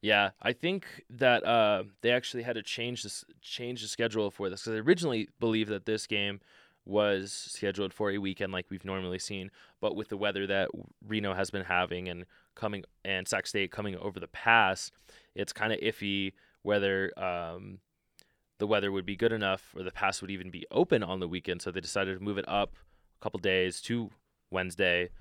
Yeah, 0.03 0.31
I 0.41 0.51
think 0.51 0.85
that 1.11 1.45
uh, 1.45 1.83
they 2.01 2.11
actually 2.11 2.43
had 2.43 2.55
to 2.55 2.61
change 2.61 3.03
this 3.03 3.23
change 3.41 3.81
the 3.81 3.87
schedule 3.87 4.29
for 4.31 4.49
this 4.49 4.59
because 4.59 4.73
they 4.73 4.79
originally 4.79 5.29
believed 5.39 5.69
that 5.71 5.85
this 5.85 6.07
game 6.07 6.41
was 6.83 7.31
scheduled 7.31 7.93
for 7.93 8.11
a 8.11 8.17
weekend 8.17 8.51
like 8.51 8.65
we've 8.69 8.83
normally 8.83 9.17
seen, 9.17 9.49
but 9.79 9.95
with 9.95 10.09
the 10.09 10.17
weather 10.17 10.45
that 10.45 10.67
Reno 11.07 11.33
has 11.33 11.49
been 11.51 11.63
having 11.63 12.09
and 12.09 12.25
coming 12.53 12.83
and 13.05 13.25
Sac 13.25 13.47
State 13.47 13.71
coming 13.71 13.95
over 13.95 14.19
the 14.19 14.27
pass, 14.27 14.91
it's 15.35 15.53
kind 15.53 15.71
of 15.71 15.79
iffy 15.79 16.33
whether 16.63 17.17
um, 17.17 17.79
the 18.57 18.67
weather 18.67 18.91
would 18.91 19.05
be 19.05 19.15
good 19.15 19.31
enough 19.31 19.73
or 19.73 19.83
the 19.83 19.91
pass 19.91 20.19
would 20.19 20.31
even 20.31 20.51
be 20.51 20.65
open 20.69 21.01
on 21.01 21.21
the 21.21 21.29
weekend. 21.29 21.61
So 21.61 21.71
they 21.71 21.79
decided 21.79 22.19
to 22.19 22.23
move 22.23 22.37
it 22.37 22.45
up 22.49 22.75
a 23.21 23.23
couple 23.23 23.39
days 23.39 23.79
to 23.83 24.09
Wednesday 24.51 25.11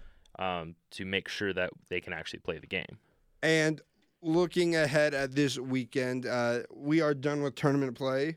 um, 0.41 0.75
to 0.91 1.05
make 1.05 1.29
sure 1.29 1.53
that 1.53 1.71
they 1.89 2.01
can 2.01 2.13
actually 2.13 2.41
play 2.41 2.59
the 2.59 2.67
game. 2.67 2.99
And 3.45 3.81
looking 4.23 4.77
ahead 4.77 5.15
at 5.15 5.35
this 5.35 5.59
weekend, 5.59 6.27
uh, 6.27 6.61
we 6.73 7.01
are 7.01 7.15
done 7.15 7.43
with 7.43 7.55
tournament 7.55 7.97
play. 7.97 8.37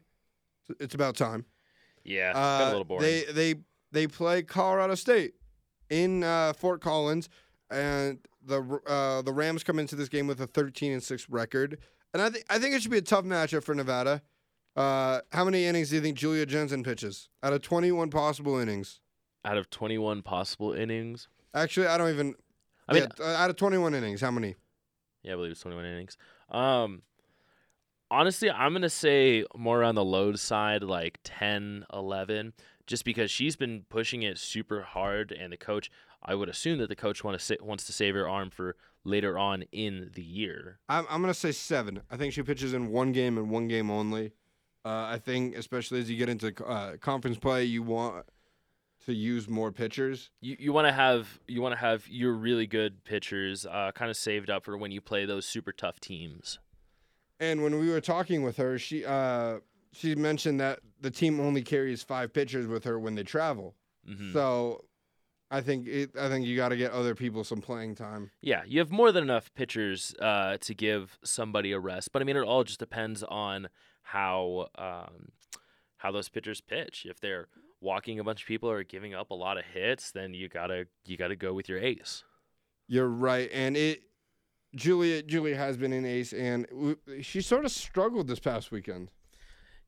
It's 0.79 0.95
about 0.95 1.15
time. 1.15 1.45
Yeah, 2.03 2.31
Uh, 2.35 2.65
a 2.65 2.69
little 2.69 2.83
boring. 2.83 3.03
They 3.03 3.23
they 3.31 3.55
they 3.91 4.07
play 4.07 4.43
Colorado 4.43 4.95
State 4.95 5.35
in 5.89 6.23
uh, 6.23 6.53
Fort 6.53 6.81
Collins, 6.81 7.29
and 7.69 8.19
the 8.43 8.61
uh, 8.87 9.21
the 9.21 9.31
Rams 9.31 9.63
come 9.63 9.79
into 9.79 9.95
this 9.95 10.09
game 10.09 10.27
with 10.27 10.41
a 10.41 10.47
13 10.47 10.91
and 10.91 11.01
six 11.03 11.29
record. 11.29 11.79
And 12.13 12.21
I 12.21 12.29
think 12.29 12.45
I 12.49 12.59
think 12.59 12.75
it 12.75 12.81
should 12.81 12.91
be 12.91 12.97
a 12.97 13.01
tough 13.01 13.25
matchup 13.25 13.63
for 13.63 13.73
Nevada. 13.75 14.21
Uh, 14.75 15.21
how 15.31 15.45
many 15.45 15.65
innings 15.65 15.89
do 15.89 15.95
you 15.95 16.01
think 16.01 16.17
Julia 16.17 16.45
Jensen 16.45 16.83
pitches 16.83 17.29
out 17.41 17.53
of 17.53 17.61
21 17.61 18.09
possible 18.09 18.57
innings? 18.57 18.99
out 19.45 19.57
of 19.57 19.69
21 19.69 20.23
possible 20.23 20.73
innings. 20.73 21.27
Actually, 21.53 21.85
I 21.87 21.97
don't 21.99 22.09
even. 22.09 22.33
I 22.89 22.93
mean, 22.93 23.07
yeah, 23.19 23.25
uh, 23.25 23.35
out 23.35 23.49
of 23.51 23.55
21 23.55 23.93
innings, 23.93 24.21
how 24.21 24.31
many? 24.31 24.55
Yeah, 25.25 25.33
I 25.33 25.35
believe 25.35 25.51
it's 25.51 25.61
21 25.61 25.85
innings. 25.85 26.17
Um, 26.49 27.01
honestly, 28.11 28.49
I'm 28.49 28.73
gonna 28.73 28.89
say 28.89 29.45
more 29.55 29.83
on 29.83 29.95
the 29.95 30.05
load 30.05 30.39
side, 30.39 30.83
like 30.83 31.19
10, 31.23 31.85
11, 31.91 32.53
just 32.87 33.03
because 33.03 33.31
she's 33.31 33.55
been 33.55 33.85
pushing 33.89 34.23
it 34.23 34.37
super 34.37 34.83
hard, 34.83 35.31
and 35.31 35.51
the 35.51 35.57
coach. 35.57 35.91
I 36.27 36.33
would 36.33 36.49
assume 36.49 36.79
that 36.79 36.89
the 36.89 36.95
coach 36.95 37.23
want 37.23 37.39
to 37.39 37.57
wants 37.61 37.85
to 37.85 37.93
save 37.93 38.15
her 38.15 38.27
arm 38.27 38.49
for 38.49 38.75
later 39.03 39.37
on 39.37 39.63
in 39.71 40.09
the 40.15 40.23
year. 40.23 40.79
I'm, 40.89 41.05
I'm 41.09 41.21
gonna 41.21 41.33
say 41.33 41.51
seven. 41.51 42.01
I 42.09 42.17
think 42.17 42.33
she 42.33 42.41
pitches 42.41 42.73
in 42.73 42.91
one 42.91 43.11
game 43.11 43.37
and 43.37 43.49
one 43.49 43.67
game 43.67 43.91
only. 43.91 44.31
Uh, 44.83 45.07
I 45.09 45.19
think, 45.23 45.55
especially 45.55 45.99
as 45.99 46.09
you 46.09 46.17
get 46.17 46.29
into 46.29 46.53
uh, 46.65 46.97
conference 46.97 47.37
play, 47.37 47.63
you 47.63 47.81
want 47.83 48.25
to 49.05 49.13
use 49.13 49.47
more 49.49 49.71
pitchers. 49.71 50.31
You 50.41 50.55
you 50.59 50.73
want 50.73 50.87
to 50.87 50.93
have 50.93 51.39
you 51.47 51.61
want 51.61 51.73
to 51.73 51.79
have 51.79 52.07
your 52.07 52.33
really 52.33 52.67
good 52.67 53.03
pitchers 53.03 53.65
uh, 53.65 53.91
kind 53.93 54.09
of 54.09 54.17
saved 54.17 54.49
up 54.49 54.65
for 54.65 54.77
when 54.77 54.91
you 54.91 55.01
play 55.01 55.25
those 55.25 55.45
super 55.45 55.71
tough 55.71 55.99
teams. 55.99 56.59
And 57.39 57.61
when 57.63 57.79
we 57.79 57.89
were 57.89 58.01
talking 58.01 58.43
with 58.43 58.57
her, 58.57 58.77
she 58.79 59.05
uh, 59.05 59.59
she 59.91 60.15
mentioned 60.15 60.59
that 60.59 60.79
the 61.01 61.11
team 61.11 61.39
only 61.39 61.61
carries 61.61 62.01
five 62.03 62.33
pitchers 62.33 62.67
with 62.67 62.83
her 62.85 62.99
when 62.99 63.15
they 63.15 63.23
travel. 63.23 63.75
Mhm. 64.09 64.33
So, 64.33 64.85
I 65.51 65.61
think 65.61 65.87
it, 65.87 66.11
I 66.17 66.29
think 66.29 66.45
you 66.45 66.55
got 66.55 66.69
to 66.69 66.77
get 66.77 66.91
other 66.91 67.15
people 67.15 67.43
some 67.43 67.61
playing 67.61 67.95
time. 67.95 68.31
Yeah, 68.41 68.63
you 68.65 68.79
have 68.79 68.91
more 68.91 69.11
than 69.11 69.23
enough 69.23 69.53
pitchers 69.53 70.15
uh, 70.19 70.57
to 70.61 70.73
give 70.73 71.17
somebody 71.23 71.71
a 71.71 71.79
rest, 71.79 72.11
but 72.11 72.21
I 72.21 72.25
mean, 72.25 72.37
it 72.37 72.41
all 72.43 72.63
just 72.63 72.79
depends 72.79 73.23
on 73.23 73.69
how 74.01 74.67
um, 74.77 75.29
how 75.97 76.11
those 76.11 76.29
pitchers 76.29 76.61
pitch. 76.61 77.05
If 77.09 77.19
they're 77.19 77.47
walking 77.85 78.19
a 78.19 78.23
bunch 78.23 78.41
of 78.41 78.47
people 78.47 78.69
or 78.69 78.83
giving 78.83 79.13
up 79.13 79.29
a 79.29 79.35
lot 79.35 79.57
of 79.57 79.63
hits, 79.63 80.11
then 80.11 80.33
you 80.33 80.49
gotta 80.49 80.87
you 81.05 81.15
gotta 81.15 81.35
go 81.35 81.53
with 81.53 81.69
your 81.69 81.79
ace. 81.79 82.23
You're 82.87 83.07
right, 83.07 83.49
and 83.53 83.77
it. 83.77 84.01
Julia 84.75 85.21
Julia 85.21 85.55
has 85.55 85.77
been 85.77 85.93
in 85.93 86.03
ace, 86.03 86.33
and 86.33 86.67
she 87.21 87.41
sort 87.41 87.63
of 87.63 87.71
struggled 87.71 88.27
this 88.27 88.39
past 88.39 88.71
weekend. 88.71 89.09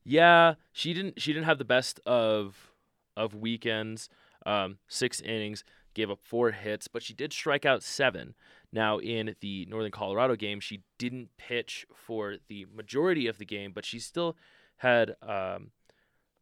Yeah, 0.02 0.54
she 0.72 0.94
didn't 0.94 1.20
she 1.20 1.34
didn't 1.34 1.44
have 1.44 1.58
the 1.58 1.64
best 1.64 2.00
of 2.06 2.72
of 3.14 3.34
weekends. 3.34 4.08
Um, 4.46 4.78
six 4.88 5.20
innings, 5.20 5.62
gave 5.92 6.10
up 6.10 6.20
four 6.22 6.52
hits, 6.52 6.88
but 6.88 7.02
she 7.02 7.12
did 7.12 7.32
strike 7.32 7.66
out 7.66 7.82
seven. 7.82 8.34
Now 8.72 8.98
in 8.98 9.34
the 9.40 9.66
Northern 9.66 9.90
Colorado 9.90 10.36
game, 10.36 10.60
she 10.60 10.82
didn't 10.96 11.30
pitch 11.36 11.86
for 11.92 12.36
the 12.48 12.66
majority 12.74 13.26
of 13.26 13.38
the 13.38 13.44
game, 13.44 13.72
but 13.74 13.84
she 13.84 13.98
still 13.98 14.36
had 14.76 15.16
um, 15.22 15.72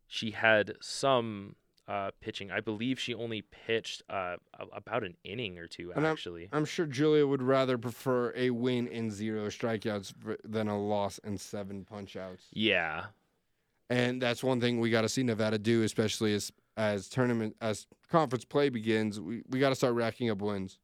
she 0.06 0.30
had 0.32 0.74
some 0.80 1.56
uh, 1.88 2.10
pitching. 2.20 2.50
I 2.50 2.60
believe 2.60 2.98
she 2.98 3.14
only 3.14 3.42
pitched 3.42 4.02
uh, 4.10 4.36
about 4.72 5.04
an 5.04 5.16
inning 5.22 5.56
or 5.58 5.66
two 5.68 5.92
And 5.92 6.04
I'm- 6.04 6.12
actually. 6.12 6.48
I'm 6.52 6.64
sure 6.64 6.84
Julia 6.86 7.26
would 7.26 7.42
rather 7.42 7.78
prefer 7.78 8.32
a 8.34 8.50
win 8.50 8.88
in 8.88 9.10
zero 9.10 9.46
strikeouts 9.48 10.12
than 10.44 10.66
a 10.68 10.78
loss 10.80 11.18
in 11.18 11.38
seven 11.38 11.86
punchouts. 11.90 12.46
yeah, 12.52 13.06
And 13.88 14.20
that's 14.20 14.42
one 14.42 14.60
thing 14.60 14.80
we 14.80 14.90
got 14.90 15.02
to 15.02 15.08
see 15.08 15.22
Nevada 15.22 15.58
do, 15.58 15.82
especially 15.82 16.34
as 16.34 16.52
as 16.78 17.08
tournament 17.08 17.56
as 17.62 17.86
conference 18.10 18.44
play 18.44 18.68
begins. 18.68 19.18
We 19.20 19.42
we 19.48 19.60
got 19.60 19.68
to 19.70 19.74
start 19.76 19.94
racking 19.94 20.28
up 20.28 20.42
wins. 20.42 20.78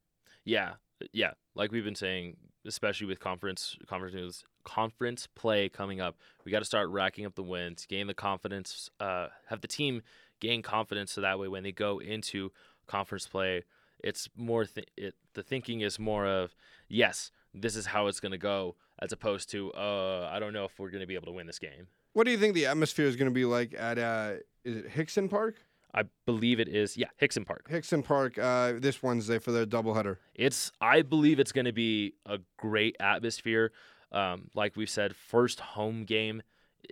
Yeah, 0.45 0.73
yeah. 1.11 1.33
Like 1.53 1.71
we've 1.71 1.83
been 1.83 1.95
saying, 1.95 2.37
especially 2.65 3.07
with 3.07 3.19
conference 3.19 3.77
conference 3.87 4.43
conference 4.63 5.27
play 5.35 5.69
coming 5.69 5.99
up, 6.01 6.17
we 6.45 6.51
got 6.51 6.59
to 6.59 6.65
start 6.65 6.89
racking 6.89 7.25
up 7.25 7.35
the 7.35 7.43
wins, 7.43 7.85
gain 7.85 8.07
the 8.07 8.13
confidence, 8.13 8.89
uh, 8.99 9.27
have 9.47 9.61
the 9.61 9.67
team 9.67 10.01
gain 10.39 10.61
confidence, 10.61 11.11
so 11.11 11.21
that 11.21 11.39
way 11.39 11.47
when 11.47 11.63
they 11.63 11.71
go 11.71 11.99
into 11.99 12.51
conference 12.87 13.27
play, 13.27 13.63
it's 14.03 14.29
more 14.35 14.65
th- 14.65 14.87
it, 14.97 15.15
the 15.33 15.43
thinking 15.43 15.81
is 15.81 15.99
more 15.99 16.25
of 16.25 16.55
yes, 16.87 17.31
this 17.53 17.75
is 17.75 17.87
how 17.87 18.07
it's 18.07 18.19
gonna 18.19 18.37
go, 18.37 18.75
as 18.99 19.11
opposed 19.11 19.49
to 19.51 19.71
uh, 19.73 20.29
I 20.31 20.39
don't 20.39 20.53
know 20.53 20.65
if 20.65 20.79
we're 20.79 20.89
gonna 20.89 21.07
be 21.07 21.15
able 21.15 21.27
to 21.27 21.33
win 21.33 21.47
this 21.47 21.59
game. 21.59 21.87
What 22.13 22.25
do 22.25 22.31
you 22.31 22.37
think 22.37 22.53
the 22.53 22.67
atmosphere 22.67 23.07
is 23.07 23.15
going 23.15 23.29
to 23.29 23.33
be 23.33 23.45
like 23.45 23.73
at 23.77 23.97
uh, 23.97 24.33
is 24.63 24.77
it 24.77 24.89
Hixson 24.91 25.29
Park? 25.29 25.55
I 25.93 26.03
believe 26.25 26.59
it 26.59 26.67
is 26.67 26.97
yeah 26.97 27.09
Hixson 27.21 27.45
Park. 27.45 27.69
Hixson 27.69 28.03
Park 28.03 28.37
uh, 28.37 28.73
this 28.77 29.03
Wednesday 29.03 29.39
for 29.39 29.51
their 29.51 29.65
doubleheader. 29.65 30.17
It's 30.33 30.71
I 30.81 31.01
believe 31.01 31.39
it's 31.39 31.51
going 31.51 31.65
to 31.65 31.73
be 31.73 32.15
a 32.25 32.39
great 32.57 32.95
atmosphere. 32.99 33.71
Um, 34.11 34.49
like 34.53 34.75
we've 34.75 34.89
said, 34.89 35.15
first 35.15 35.59
home 35.59 36.05
game 36.05 36.43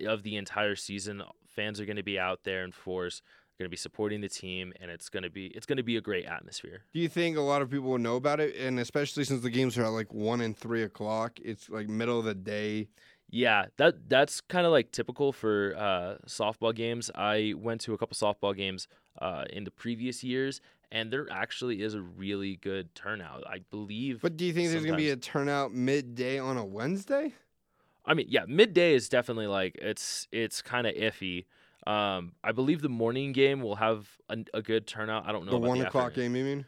of 0.05 0.23
the 0.23 0.37
entire 0.37 0.75
season. 0.75 1.21
Fans 1.45 1.79
are 1.79 1.85
going 1.85 1.97
to 1.97 2.03
be 2.03 2.17
out 2.17 2.43
there 2.43 2.63
in 2.63 2.71
force, 2.71 3.21
going 3.61 3.67
to 3.67 3.69
be 3.69 3.77
supporting 3.77 4.21
the 4.21 4.29
team, 4.29 4.73
and 4.81 4.89
it's 4.89 5.09
going 5.09 5.23
to 5.23 5.29
be 5.29 5.47
it's 5.47 5.65
going 5.65 5.77
to 5.77 5.83
be 5.83 5.97
a 5.97 6.01
great 6.01 6.25
atmosphere. 6.25 6.83
Do 6.93 6.99
you 6.99 7.09
think 7.09 7.37
a 7.37 7.41
lot 7.41 7.61
of 7.61 7.69
people 7.69 7.89
will 7.89 7.99
know 7.99 8.15
about 8.15 8.39
it? 8.39 8.55
And 8.55 8.79
especially 8.79 9.23
since 9.23 9.41
the 9.41 9.49
games 9.49 9.77
are 9.77 9.85
at 9.85 9.89
like 9.91 10.13
one 10.13 10.41
and 10.41 10.57
three 10.57 10.83
o'clock, 10.83 11.39
it's 11.43 11.69
like 11.69 11.87
middle 11.87 12.19
of 12.19 12.25
the 12.25 12.33
day. 12.33 12.89
Yeah, 13.32 13.67
that 13.77 14.09
that's 14.09 14.41
kind 14.41 14.65
of 14.65 14.73
like 14.73 14.91
typical 14.91 15.32
for 15.32 15.73
uh, 15.77 16.15
softball 16.27 16.75
games. 16.75 17.09
I 17.15 17.53
went 17.57 17.79
to 17.82 17.93
a 17.93 17.97
couple 17.97 18.15
softball 18.15 18.55
games 18.55 18.88
uh, 19.21 19.45
in 19.49 19.63
the 19.63 19.71
previous 19.71 20.21
years, 20.23 20.59
and 20.91 21.11
there 21.13 21.27
actually 21.32 21.82
is 21.82 21.93
a 21.93 22.01
really 22.01 22.57
good 22.57 22.93
turnout. 22.93 23.43
I 23.47 23.59
believe. 23.71 24.21
But 24.21 24.36
do 24.36 24.45
you 24.45 24.51
think 24.51 24.69
there's 24.69 24.84
going 24.84 24.97
to 24.97 25.03
be 25.03 25.09
a 25.11 25.15
turnout 25.15 25.73
midday 25.73 26.39
on 26.39 26.57
a 26.57 26.65
Wednesday? 26.65 27.34
I 28.05 28.15
mean, 28.15 28.25
yeah, 28.29 28.43
midday 28.47 28.93
is 28.95 29.07
definitely 29.07 29.47
like 29.47 29.75
it's 29.82 30.27
it's 30.32 30.61
kind 30.61 30.86
of 30.86 30.93
iffy. 30.95 31.45
Um, 31.88 32.34
I 32.43 32.51
believe 32.51 32.82
the 32.82 32.89
morning 32.89 33.32
game 33.32 33.61
will 33.61 33.75
have 33.77 34.07
a, 34.29 34.38
a 34.53 34.61
good 34.61 34.86
turnout. 34.88 35.25
I 35.27 35.32
don't 35.32 35.45
know 35.45 35.51
The 35.51 35.57
about 35.57 35.67
one 35.69 35.79
the 35.79 35.88
o'clock 35.88 36.07
afternoon. 36.09 36.34
game, 36.34 36.36
you 36.36 36.55
mean? 36.57 36.65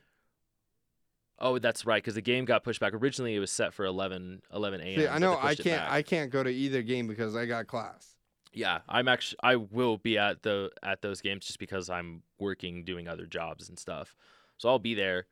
Oh, 1.39 1.59
that's 1.59 1.86
right, 1.86 2.01
because 2.01 2.15
the 2.15 2.21
game 2.21 2.45
got 2.45 2.63
pushed 2.63 2.79
back. 2.79 2.93
Originally, 2.93 3.36
it 3.36 3.39
was 3.39 3.51
set 3.51 3.73
for 3.73 3.86
11, 3.86 4.43
11 4.53 4.81
a.m. 4.81 4.99
See, 4.99 5.07
I 5.07 5.17
know 5.17 5.38
I 5.41 5.55
can't. 5.55 5.91
I 5.91 6.01
can't 6.01 6.31
go 6.31 6.43
to 6.43 6.49
either 6.49 6.81
game 6.81 7.07
because 7.07 7.36
I 7.36 7.45
got 7.45 7.67
class. 7.67 8.15
Yeah, 8.53 8.79
I'm 8.88 9.07
actually 9.07 9.39
I 9.41 9.55
will 9.55 9.97
be 9.97 10.17
at 10.17 10.43
the 10.43 10.69
at 10.84 11.01
those 11.01 11.21
games 11.21 11.45
just 11.47 11.57
because 11.57 11.89
I'm 11.89 12.21
working 12.39 12.84
doing 12.86 13.07
other 13.07 13.25
jobs 13.25 13.67
and 13.67 13.79
stuff. 13.79 14.15
So 14.57 14.69
I'll 14.69 14.77
be 14.79 14.93
there. 14.93 15.25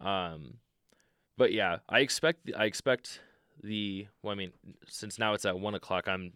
Um 0.00 0.58
but 1.36 1.52
yeah, 1.52 1.78
I 1.88 1.98
expect 2.00 2.50
I 2.56 2.66
expect 2.66 3.20
the 3.64 4.06
well 4.22 4.32
I 4.32 4.36
mean 4.36 4.52
since 4.86 5.18
now 5.18 5.34
it's 5.34 5.44
at 5.44 5.58
one 5.58 5.74
o'clock 5.74 6.06
I'm 6.06 6.34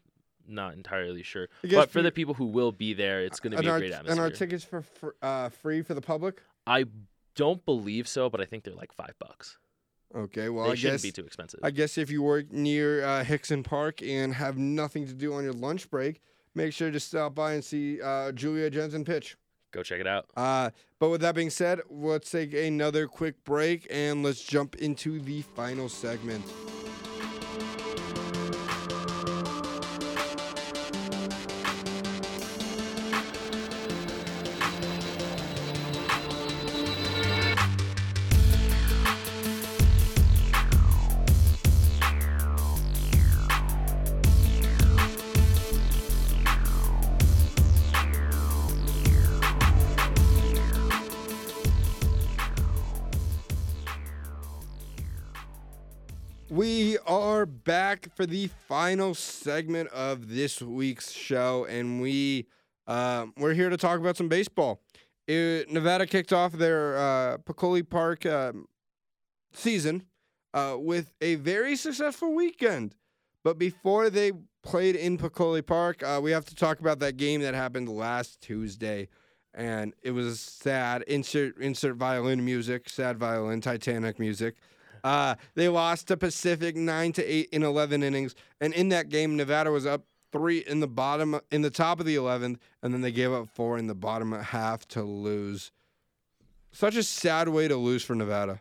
not 0.48 0.74
entirely 0.74 1.22
sure. 1.22 1.48
But 1.70 1.90
for 1.90 2.02
the 2.02 2.10
people 2.10 2.34
who 2.34 2.46
will 2.46 2.72
be 2.72 2.92
there, 2.92 3.22
it's 3.24 3.38
going 3.38 3.52
to 3.56 3.62
be 3.62 3.68
a 3.68 3.70
our, 3.70 3.78
great 3.78 3.92
And 3.92 4.00
atmosphere. 4.00 4.24
our 4.24 4.30
tickets 4.30 4.64
for 4.64 4.82
fr- 4.82 5.10
uh, 5.22 5.48
free 5.50 5.82
for 5.82 5.94
the 5.94 6.00
public. 6.00 6.42
I 6.66 6.86
don't 7.34 7.64
believe 7.64 8.08
so, 8.08 8.28
but 8.30 8.40
I 8.40 8.44
think 8.44 8.64
they're 8.64 8.74
like 8.74 8.92
five 8.92 9.14
bucks. 9.18 9.58
Okay, 10.14 10.48
well 10.48 10.66
they 10.66 10.72
I 10.72 10.74
shouldn't 10.74 10.94
guess 10.94 11.02
be 11.02 11.12
too 11.12 11.24
expensive. 11.24 11.60
I 11.62 11.70
guess 11.70 11.96
if 11.96 12.10
you 12.10 12.22
work 12.22 12.52
near 12.52 13.04
uh, 13.04 13.24
Hixson 13.24 13.64
Park 13.64 14.02
and 14.02 14.34
have 14.34 14.58
nothing 14.58 15.06
to 15.06 15.14
do 15.14 15.32
on 15.34 15.42
your 15.42 15.54
lunch 15.54 15.88
break, 15.88 16.20
make 16.54 16.72
sure 16.72 16.90
to 16.90 17.00
stop 17.00 17.34
by 17.34 17.54
and 17.54 17.64
see 17.64 18.00
uh, 18.00 18.32
Julia 18.32 18.68
Jensen 18.68 19.04
pitch. 19.04 19.36
Go 19.72 19.82
check 19.82 20.00
it 20.00 20.06
out. 20.06 20.26
Uh, 20.36 20.68
but 20.98 21.08
with 21.08 21.22
that 21.22 21.34
being 21.34 21.48
said, 21.48 21.80
let's 21.88 22.30
take 22.30 22.52
another 22.52 23.06
quick 23.06 23.42
break 23.44 23.86
and 23.90 24.22
let's 24.22 24.42
jump 24.42 24.74
into 24.76 25.18
the 25.18 25.40
final 25.40 25.88
segment. 25.88 26.44
Back 57.92 58.08
for 58.16 58.24
the 58.24 58.48
final 58.68 59.14
segment 59.14 59.90
of 59.90 60.30
this 60.30 60.62
week's 60.62 61.12
show, 61.12 61.66
and 61.66 62.00
we 62.00 62.46
um, 62.86 63.34
we're 63.36 63.52
here 63.52 63.68
to 63.68 63.76
talk 63.76 64.00
about 64.00 64.16
some 64.16 64.30
baseball. 64.30 64.80
It- 65.26 65.70
Nevada 65.70 66.06
kicked 66.06 66.32
off 66.32 66.52
their 66.52 66.96
uh, 66.96 67.36
Park 67.90 68.24
um, 68.24 68.66
season 69.52 70.06
uh, 70.54 70.76
with 70.78 71.12
a 71.20 71.34
very 71.34 71.76
successful 71.76 72.34
weekend. 72.34 72.94
But 73.44 73.58
before 73.58 74.08
they 74.08 74.32
played 74.62 74.96
in 74.96 75.18
Peccole 75.18 75.60
Park, 75.60 76.02
uh, 76.02 76.18
we 76.22 76.30
have 76.30 76.46
to 76.46 76.54
talk 76.54 76.80
about 76.80 76.98
that 77.00 77.18
game 77.18 77.42
that 77.42 77.52
happened 77.52 77.90
last 77.90 78.40
Tuesday, 78.40 79.08
and 79.52 79.92
it 80.02 80.12
was 80.12 80.40
sad. 80.40 81.02
Insert 81.02 81.58
insert 81.58 81.96
violin 81.96 82.42
music, 82.42 82.88
sad 82.88 83.18
violin, 83.18 83.60
Titanic 83.60 84.18
music. 84.18 84.54
Uh, 85.04 85.34
they 85.54 85.68
lost 85.68 86.08
to 86.08 86.16
Pacific 86.16 86.76
nine 86.76 87.12
to 87.12 87.24
eight 87.24 87.48
in 87.52 87.62
eleven 87.62 88.02
innings, 88.02 88.34
and 88.60 88.72
in 88.72 88.88
that 88.90 89.08
game, 89.08 89.36
Nevada 89.36 89.70
was 89.70 89.84
up 89.86 90.04
three 90.30 90.58
in 90.58 90.80
the 90.80 90.86
bottom, 90.88 91.40
in 91.50 91.62
the 91.62 91.70
top 91.70 91.98
of 92.00 92.06
the 92.06 92.14
eleventh, 92.14 92.58
and 92.82 92.94
then 92.94 93.00
they 93.00 93.12
gave 93.12 93.32
up 93.32 93.48
four 93.48 93.78
in 93.78 93.86
the 93.88 93.94
bottom 93.94 94.32
half 94.32 94.86
to 94.88 95.02
lose. 95.02 95.72
Such 96.70 96.96
a 96.96 97.02
sad 97.02 97.48
way 97.48 97.68
to 97.68 97.76
lose 97.76 98.02
for 98.04 98.14
Nevada. 98.14 98.60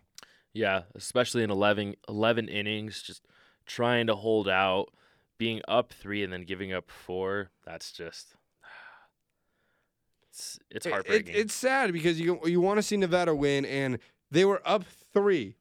Yeah, 0.54 0.82
especially 0.96 1.44
in 1.44 1.50
11, 1.52 1.96
11 2.10 2.50
innings, 2.50 3.02
just 3.02 3.26
trying 3.66 4.08
to 4.08 4.16
hold 4.16 4.50
out, 4.50 4.90
being 5.38 5.62
up 5.68 5.94
three 5.94 6.24
and 6.24 6.34
then 6.34 6.44
giving 6.44 6.74
up 6.74 6.92
four. 6.92 7.52
That's 7.66 7.94
just 7.94 8.36
it's 10.30 10.60
it's 10.70 10.86
It- 10.86 10.90
it- 10.90 10.92
heartbreaking. 10.92 11.36
it's 11.36 11.54
sad 11.54 11.94
because 11.94 12.20
you 12.20 12.40
you 12.46 12.62
want 12.62 12.78
to 12.80 12.84
see 12.84 12.98
Nevada 12.98 13.34
win, 13.36 13.66
and 13.66 14.00
they 14.30 14.46
were 14.46 14.62
up 14.66 14.84
three 15.14 15.56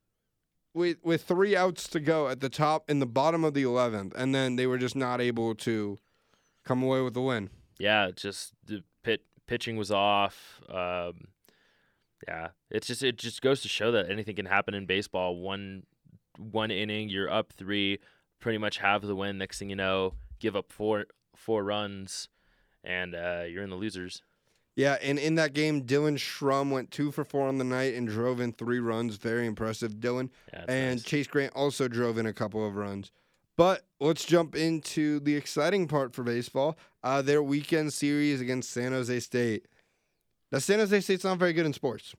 with 0.74 0.98
with 1.02 1.22
three 1.22 1.56
outs 1.56 1.88
to 1.88 2.00
go 2.00 2.28
at 2.28 2.40
the 2.40 2.48
top 2.48 2.88
in 2.88 2.98
the 2.98 3.06
bottom 3.06 3.44
of 3.44 3.54
the 3.54 3.62
eleventh, 3.62 4.12
and 4.16 4.34
then 4.34 4.56
they 4.56 4.66
were 4.66 4.78
just 4.78 4.96
not 4.96 5.20
able 5.20 5.54
to 5.56 5.98
come 6.64 6.82
away 6.82 7.00
with 7.00 7.14
the 7.14 7.22
win. 7.22 7.50
yeah, 7.78 8.10
just 8.14 8.52
the 8.66 8.82
pit 9.02 9.22
pitching 9.46 9.76
was 9.76 9.90
off. 9.90 10.60
Um, 10.68 11.28
yeah, 12.28 12.48
it's 12.70 12.86
just 12.86 13.02
it 13.02 13.16
just 13.16 13.42
goes 13.42 13.62
to 13.62 13.68
show 13.68 13.90
that 13.92 14.10
anything 14.10 14.36
can 14.36 14.46
happen 14.46 14.74
in 14.74 14.86
baseball. 14.86 15.36
One 15.36 15.84
one 16.38 16.70
inning, 16.70 17.08
you're 17.08 17.30
up 17.30 17.52
three, 17.52 17.98
pretty 18.40 18.58
much 18.58 18.78
have 18.78 19.02
the 19.02 19.16
win. 19.16 19.38
Next 19.38 19.58
thing 19.58 19.70
you 19.70 19.76
know, 19.76 20.14
give 20.38 20.54
up 20.54 20.70
four 20.70 21.06
four 21.34 21.64
runs, 21.64 22.28
and 22.84 23.14
uh, 23.14 23.44
you're 23.48 23.64
in 23.64 23.70
the 23.70 23.76
losers. 23.76 24.22
Yeah, 24.80 24.96
and 25.02 25.18
in 25.18 25.34
that 25.34 25.52
game, 25.52 25.82
Dillan 25.82 26.16
Shrum 26.16 26.70
went 26.70 26.90
two 26.90 27.10
for 27.10 27.22
four 27.22 27.46
on 27.46 27.58
the 27.58 27.64
night 27.64 27.94
and 27.94 28.08
drove 28.08 28.40
in 28.40 28.52
three 28.54 28.80
runs. 28.80 29.16
Very 29.16 29.46
impressive, 29.46 29.96
Dylan. 29.96 30.30
Yeah, 30.54 30.64
and 30.68 30.96
nice. 30.96 31.02
Chase 31.04 31.26
Grant 31.26 31.52
also 31.54 31.86
drove 31.86 32.16
in 32.16 32.24
a 32.24 32.32
couple 32.32 32.66
of 32.66 32.76
runs. 32.76 33.10
But 33.58 33.82
let's 34.00 34.24
jump 34.24 34.56
into 34.56 35.20
the 35.20 35.36
exciting 35.36 35.86
part 35.86 36.14
for 36.14 36.22
baseball. 36.22 36.78
Uh, 37.02 37.20
their 37.20 37.42
weekend 37.42 37.92
series 37.92 38.40
against 38.40 38.70
San 38.70 38.92
Jose 38.92 39.20
State. 39.20 39.66
Now, 40.50 40.60
San 40.60 40.78
Jose 40.78 40.98
State's 41.02 41.24
not 41.24 41.36
very 41.38 41.52
good 41.52 41.66
in 41.66 41.74
sports. 41.74 42.14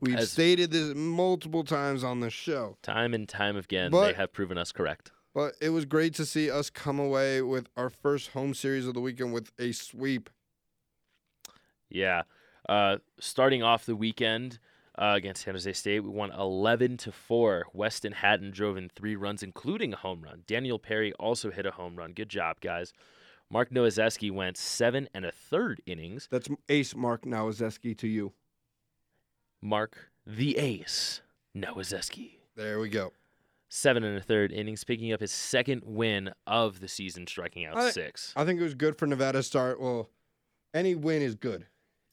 We've 0.00 0.16
As- 0.16 0.32
stated 0.32 0.70
this 0.70 0.94
multiple 0.94 1.62
times 1.62 2.02
on 2.04 2.20
the 2.20 2.30
show, 2.30 2.78
Time 2.82 3.12
and 3.12 3.28
time 3.28 3.56
again, 3.58 3.90
But- 3.90 4.06
they 4.06 4.14
have 4.14 4.32
proven 4.32 4.56
us 4.56 4.72
correct. 4.72 5.12
but 5.34 5.56
it 5.60 5.68
was 5.70 5.84
great 5.84 6.14
to 6.14 6.24
see 6.24 6.50
us 6.50 6.70
come 6.70 6.98
away 6.98 7.42
with 7.42 7.68
our 7.76 7.90
first 7.90 8.28
home 8.30 8.54
series 8.54 8.86
of 8.86 8.94
the 8.94 9.00
weekend 9.00 9.34
with 9.34 9.50
a 9.58 9.72
sweep. 9.72 10.30
Yeah. 11.90 12.22
Uh, 12.68 12.98
starting 13.18 13.62
off 13.62 13.86
the 13.86 13.96
weekend 13.96 14.58
uh, 14.98 15.14
against 15.16 15.44
San 15.44 15.54
Jose 15.54 15.72
State, 15.72 16.00
we 16.00 16.10
won 16.10 16.30
11 16.32 16.96
to 16.98 17.12
4. 17.12 17.66
Weston 17.72 18.12
Hatton 18.12 18.50
drove 18.50 18.76
in 18.76 18.88
three 18.88 19.16
runs, 19.16 19.42
including 19.42 19.92
a 19.92 19.96
home 19.96 20.22
run. 20.22 20.42
Daniel 20.46 20.78
Perry 20.78 21.12
also 21.14 21.50
hit 21.50 21.64
a 21.66 21.70
home 21.70 21.96
run. 21.96 22.12
Good 22.12 22.28
job, 22.28 22.60
guys. 22.60 22.92
Mark 23.50 23.70
Nowaczewski 23.70 24.30
went 24.30 24.58
seven 24.58 25.08
and 25.14 25.24
a 25.24 25.32
third 25.32 25.80
innings. 25.86 26.28
That's 26.30 26.48
Ace 26.68 26.94
Mark 26.94 27.22
Nowaczewski 27.24 27.96
to 27.98 28.06
you. 28.08 28.32
Mark 29.62 30.10
the 30.26 30.58
ace, 30.58 31.22
Nowaczewski. 31.56 32.32
There 32.56 32.78
we 32.78 32.88
go. 32.90 33.12
Seven 33.70 34.02
and 34.04 34.16
a 34.18 34.22
third 34.22 34.52
innings, 34.52 34.84
picking 34.84 35.12
up 35.12 35.20
his 35.20 35.32
second 35.32 35.82
win 35.84 36.30
of 36.46 36.80
the 36.80 36.88
season, 36.88 37.26
striking 37.26 37.64
out 37.64 37.76
I- 37.76 37.90
six. 37.90 38.32
I 38.36 38.44
think 38.44 38.60
it 38.60 38.64
was 38.64 38.74
good 38.74 38.98
for 38.98 39.06
Nevada 39.06 39.38
to 39.38 39.42
start. 39.42 39.80
Well, 39.80 40.10
any 40.74 40.94
win 40.94 41.22
is 41.22 41.34
good 41.34 41.66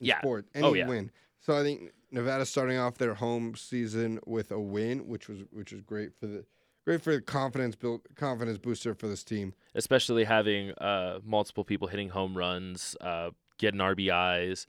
in 0.06 0.10
Yeah. 0.10 0.20
sport. 0.20 0.46
Any 0.54 0.68
Oh, 0.68 0.74
yeah. 0.74 0.88
win. 0.88 1.12
So 1.42 1.56
I 1.58 1.64
think 1.64 1.92
Nevada 2.12 2.46
starting 2.46 2.78
off 2.78 2.98
their 2.98 3.14
home 3.16 3.56
season 3.56 4.20
with 4.26 4.52
a 4.52 4.60
win, 4.60 5.08
which 5.08 5.28
was 5.28 5.40
which 5.52 5.72
was 5.72 5.82
great 5.82 6.16
for 6.20 6.28
the 6.28 6.46
great 6.86 7.02
for 7.02 7.14
the 7.16 7.22
confidence 7.22 7.76
build 7.76 8.02
confidence 8.16 8.58
booster 8.58 8.94
for 8.96 9.08
this 9.08 9.24
team. 9.24 9.54
especially 9.76 10.24
having 10.24 10.72
uh, 10.74 11.20
multiple 11.24 11.64
people 11.64 11.88
hitting 11.88 12.10
home 12.10 12.36
runs, 12.38 12.96
uh, 13.02 13.32
getting 13.58 13.80
RBIs, 13.82 14.66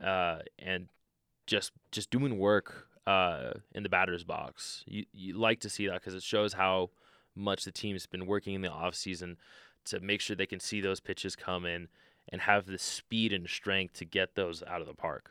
uh, 0.00 0.38
and 0.58 0.88
just 1.46 1.72
just 1.90 2.10
doing 2.10 2.38
work 2.38 2.88
uh, 3.06 3.52
in 3.72 3.82
the 3.82 3.88
batter's 3.88 4.24
box. 4.24 4.82
You 4.86 5.04
you 5.12 5.34
like 5.36 5.60
to 5.60 5.68
see 5.68 5.86
that 5.88 6.00
because 6.00 6.14
it 6.14 6.22
shows 6.22 6.54
how 6.54 6.90
much 7.34 7.64
the 7.64 7.72
team's 7.72 8.06
been 8.06 8.26
working 8.26 8.54
in 8.54 8.62
the 8.62 8.70
off 8.70 8.94
season 8.94 9.36
to 9.86 10.00
make 10.00 10.20
sure 10.22 10.34
they 10.36 10.46
can 10.46 10.60
see 10.60 10.80
those 10.80 11.00
pitches 11.00 11.34
come 11.36 11.66
in 11.66 11.88
and 12.30 12.40
have 12.42 12.66
the 12.66 12.78
speed 12.78 13.32
and 13.32 13.48
strength 13.48 13.94
to 13.94 14.04
get 14.04 14.34
those 14.34 14.62
out 14.66 14.80
of 14.80 14.86
the 14.86 14.94
park. 14.94 15.30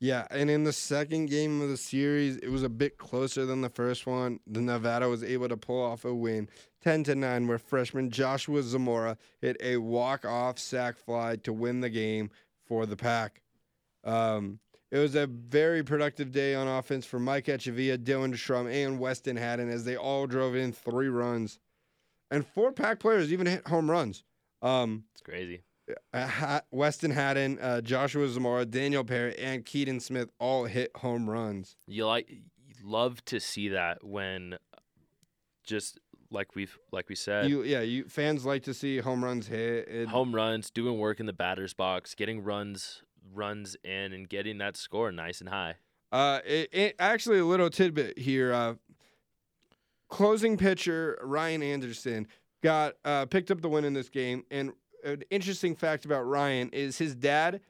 Yeah, 0.00 0.26
and 0.30 0.50
in 0.50 0.64
the 0.64 0.72
second 0.72 1.26
game 1.26 1.60
of 1.60 1.68
the 1.68 1.76
series, 1.76 2.36
it 2.38 2.48
was 2.48 2.64
a 2.64 2.68
bit 2.68 2.98
closer 2.98 3.46
than 3.46 3.60
the 3.60 3.68
first 3.68 4.04
one. 4.04 4.40
The 4.48 4.60
Nevada 4.60 5.08
was 5.08 5.22
able 5.22 5.48
to 5.48 5.56
pull 5.56 5.80
off 5.80 6.04
a 6.04 6.12
win, 6.12 6.48
ten 6.82 7.04
to 7.04 7.14
nine, 7.14 7.46
where 7.46 7.58
freshman 7.58 8.10
Joshua 8.10 8.64
Zamora 8.64 9.16
hit 9.40 9.56
a 9.60 9.76
walk-off 9.76 10.58
sac 10.58 10.96
fly 10.96 11.36
to 11.44 11.52
win 11.52 11.80
the 11.82 11.88
game 11.88 12.30
for 12.66 12.84
the 12.84 12.96
Pack. 12.96 13.42
Um, 14.02 14.58
it 14.90 14.98
was 14.98 15.14
a 15.14 15.28
very 15.28 15.84
productive 15.84 16.32
day 16.32 16.56
on 16.56 16.66
offense 16.66 17.06
for 17.06 17.20
Mike 17.20 17.46
Echavia, 17.46 17.96
Dillan 17.96 18.34
Shrum, 18.34 18.68
and 18.68 18.98
Weston 18.98 19.36
Haddon 19.36 19.70
as 19.70 19.84
they 19.84 19.94
all 19.96 20.26
drove 20.26 20.56
in 20.56 20.72
three 20.72 21.08
runs, 21.08 21.60
and 22.28 22.44
four 22.44 22.72
Pack 22.72 22.98
players 22.98 23.32
even 23.32 23.46
hit 23.46 23.68
home 23.68 23.88
runs. 23.88 24.24
Um, 24.62 25.04
It's 25.12 25.22
crazy. 25.22 25.62
Uh, 26.12 26.60
Weston 26.70 27.10
Haddon, 27.10 27.58
uh, 27.60 27.80
Joshua 27.80 28.28
Zamora, 28.28 28.64
Daniel 28.64 29.04
Perry, 29.04 29.36
and 29.38 29.64
Keaton 29.64 30.00
Smith 30.00 30.30
all 30.38 30.64
hit 30.64 30.90
home 30.96 31.28
runs. 31.28 31.76
You 31.86 32.06
like 32.06 32.30
you 32.30 32.42
love 32.82 33.24
to 33.26 33.40
see 33.40 33.68
that 33.68 34.04
when 34.04 34.58
just 35.64 35.98
like 36.30 36.54
we've 36.54 36.78
like 36.92 37.08
we 37.08 37.14
said 37.14 37.48
You, 37.48 37.62
yeah, 37.62 37.80
you 37.80 38.04
fans 38.04 38.44
like 38.44 38.62
to 38.64 38.74
see 38.74 38.98
home 38.98 39.24
runs 39.24 39.48
hit. 39.48 39.88
It, 39.88 40.08
home 40.08 40.34
runs, 40.34 40.70
doing 40.70 40.98
work 40.98 41.20
in 41.20 41.26
the 41.26 41.32
batter's 41.32 41.74
box, 41.74 42.14
getting 42.14 42.42
runs 42.42 43.02
runs 43.34 43.76
in, 43.84 44.12
and 44.12 44.28
getting 44.28 44.58
that 44.58 44.76
score 44.76 45.12
nice 45.12 45.40
and 45.40 45.48
high. 45.48 45.74
Uh, 46.10 46.40
it, 46.44 46.68
it, 46.72 46.96
actually, 46.98 47.38
a 47.38 47.44
little 47.44 47.70
tidbit 47.70 48.18
here. 48.18 48.52
Uh, 48.52 48.74
closing 50.08 50.58
pitcher 50.58 51.18
Ryan 51.22 51.62
Anderson 51.62 52.26
got 52.62 52.94
uh, 53.04 53.24
picked 53.26 53.50
up 53.50 53.62
the 53.62 53.68
win 53.68 53.84
in 53.84 53.94
this 53.94 54.08
game, 54.08 54.44
and 54.50 54.72
an 55.04 55.22
interesting 55.30 55.74
fact 55.74 56.04
about 56.04 56.22
Ryan 56.22 56.70
is 56.72 56.98
his 56.98 57.14
dad 57.14 57.60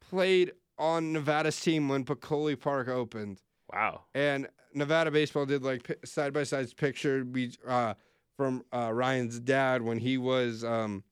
played 0.00 0.52
on 0.78 1.12
Nevada's 1.12 1.60
team 1.60 1.88
when 1.88 2.04
Peccole 2.04 2.56
Park 2.56 2.88
opened. 2.88 3.40
Wow. 3.72 4.02
and 4.14 4.48
Nevada 4.74 5.10
baseball 5.10 5.46
did 5.46 5.62
like 5.62 5.98
side 6.04 6.32
by 6.32 6.42
side 6.44 6.74
picture 6.76 7.24
be, 7.24 7.52
uh, 7.66 7.94
from 8.36 8.64
uh, 8.72 8.90
Ryan's 8.92 9.38
dad 9.40 9.82
when 9.82 9.98
he 9.98 10.18
was 10.18 10.62
um, 10.64 11.04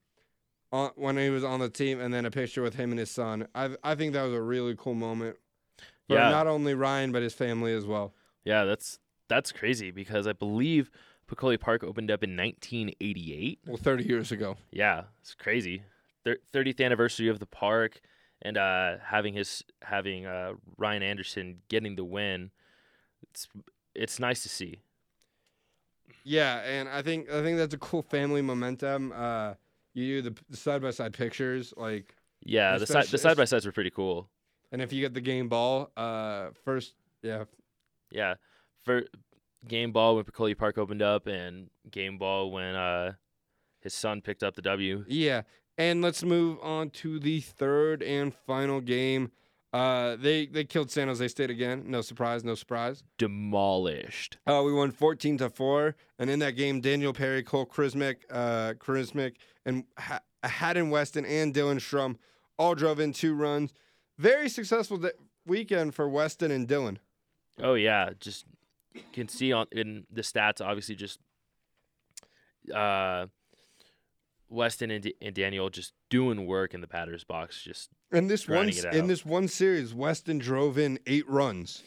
on, 0.71 0.91
when 0.95 1.17
he 1.17 1.29
was 1.29 1.43
on 1.43 1.59
the 1.59 1.69
team, 1.69 1.99
and 1.99 2.13
then 2.13 2.25
a 2.25 2.31
picture 2.31 2.61
with 2.61 2.75
him 2.75 2.91
and 2.91 2.99
his 2.99 3.09
son. 3.11 3.47
I 3.55 3.75
I 3.83 3.95
think 3.95 4.13
that 4.13 4.23
was 4.23 4.33
a 4.33 4.41
really 4.41 4.75
cool 4.77 4.93
moment 4.93 5.37
for 6.07 6.15
Yeah. 6.15 6.29
not 6.29 6.47
only 6.47 6.73
Ryan 6.73 7.11
but 7.11 7.21
his 7.23 7.33
family 7.33 7.73
as 7.73 7.85
well. 7.85 8.13
Yeah, 8.45 8.65
that's 8.65 8.99
that's 9.27 9.51
crazy 9.51 9.91
because 9.91 10.27
I 10.27 10.33
believe 10.33 10.91
Peccole 11.31 11.57
Park 11.57 11.81
opened 11.81 12.11
up 12.11 12.23
in 12.25 12.35
1988. 12.35 13.59
Well, 13.65 13.77
30 13.77 14.03
years 14.03 14.33
ago. 14.33 14.57
Yeah, 14.69 15.03
it's 15.21 15.33
crazy. 15.33 15.83
Thir- 16.25 16.39
30th 16.53 16.83
anniversary 16.83 17.29
of 17.29 17.39
the 17.39 17.45
park, 17.45 18.01
and 18.41 18.57
uh, 18.57 18.97
having 19.01 19.33
his 19.33 19.63
having 19.81 20.25
uh, 20.25 20.53
Ryan 20.77 21.03
Anderson 21.03 21.59
getting 21.69 21.95
the 21.95 22.03
win. 22.03 22.51
It's 23.29 23.47
it's 23.95 24.19
nice 24.19 24.43
to 24.43 24.49
see. 24.49 24.79
Yeah, 26.25 26.57
and 26.59 26.89
I 26.89 27.01
think 27.01 27.31
I 27.31 27.41
think 27.41 27.57
that's 27.57 27.73
a 27.73 27.77
cool 27.77 28.01
family 28.01 28.41
momentum. 28.41 29.13
Uh, 29.15 29.53
you 29.93 30.21
do 30.21 30.35
the 30.49 30.57
side 30.57 30.81
by 30.81 30.91
side 30.91 31.13
pictures, 31.13 31.73
like, 31.77 32.13
Yeah, 32.43 32.77
the 32.77 32.85
side 32.85 33.05
the 33.07 33.17
side 33.17 33.37
by 33.37 33.45
sides 33.45 33.65
were 33.65 33.71
pretty 33.71 33.89
cool. 33.89 34.29
and 34.71 34.81
if 34.81 34.91
you 34.93 34.99
get 35.01 35.13
the 35.13 35.21
game 35.21 35.47
ball, 35.49 35.91
uh, 35.97 36.49
first, 36.65 36.93
yeah, 37.23 37.45
Yeah, 38.11 38.35
for 38.83 39.03
game 39.67 39.91
ball 39.91 40.15
when 40.15 40.23
Peccole 40.25 40.53
Park 40.55 40.77
opened 40.77 41.01
up, 41.01 41.27
and 41.27 41.69
game 41.89 42.17
ball 42.17 42.51
when 42.51 42.75
uh, 42.75 43.13
his 43.81 43.93
son 43.93 44.21
picked 44.21 44.43
up 44.43 44.55
the 44.55 44.61
W. 44.61 45.05
Yeah, 45.07 45.41
and 45.77 46.01
let's 46.01 46.23
move 46.23 46.57
on 46.61 46.89
to 46.91 47.19
the 47.19 47.39
third 47.41 48.01
and 48.03 48.33
final 48.33 48.81
game. 48.81 49.31
Uh, 49.73 50.17
they 50.17 50.45
they 50.47 50.65
killed 50.65 50.91
San 50.91 51.07
Jose 51.07 51.25
State 51.29 51.49
again. 51.49 51.85
No 51.87 52.01
surprise, 52.01 52.43
no 52.43 52.55
surprise. 52.55 53.03
Demolished. 53.17 54.37
Uh, 54.45 54.61
we 54.65 54.73
won 54.73 54.91
14 54.91 55.37
to 55.37 55.49
four, 55.49 55.95
and 56.19 56.29
in 56.29 56.39
that 56.39 56.51
game, 56.57 56.81
Daniel 56.81 57.13
Perry, 57.13 57.41
Cole 57.41 57.65
Krzmarzick, 57.65 58.17
uh, 58.29 58.73
and 59.65 59.85
ha- 59.97 60.19
Haddon 60.43 60.89
Weston 60.89 61.25
and 61.25 61.53
Dillan 61.53 61.77
Shrum 61.77 62.17
all 62.57 62.75
drove 62.75 62.99
in 62.99 63.13
two 63.13 63.33
runs. 63.33 63.73
Very 64.17 64.49
successful 64.49 64.97
d- 64.97 65.09
weekend 65.45 65.95
for 65.95 66.09
Weston 66.09 66.51
and 66.51 66.67
Dylan. 66.67 66.97
Oh 67.59 67.75
yeah, 67.75 68.09
just 68.19 68.45
can 69.13 69.27
see 69.27 69.53
on 69.53 69.65
in 69.71 70.05
the 70.11 70.21
stats 70.21 70.59
obviously 70.61 70.95
just 70.95 71.19
uh 72.73 73.25
Weston 74.49 74.91
and, 74.91 75.03
D- 75.03 75.15
and 75.21 75.33
Daniel 75.33 75.69
just 75.69 75.93
doing 76.09 76.45
work 76.45 76.73
in 76.73 76.81
the 76.81 76.87
batter's 76.87 77.23
box. 77.23 77.61
Just 77.63 77.89
In 78.11 78.27
this 78.27 78.47
one 78.49 78.69
in 78.93 79.07
this 79.07 79.25
one 79.25 79.47
series, 79.47 79.93
Weston 79.93 80.39
drove 80.39 80.77
in 80.77 80.99
eight 81.07 81.27
runs. 81.29 81.83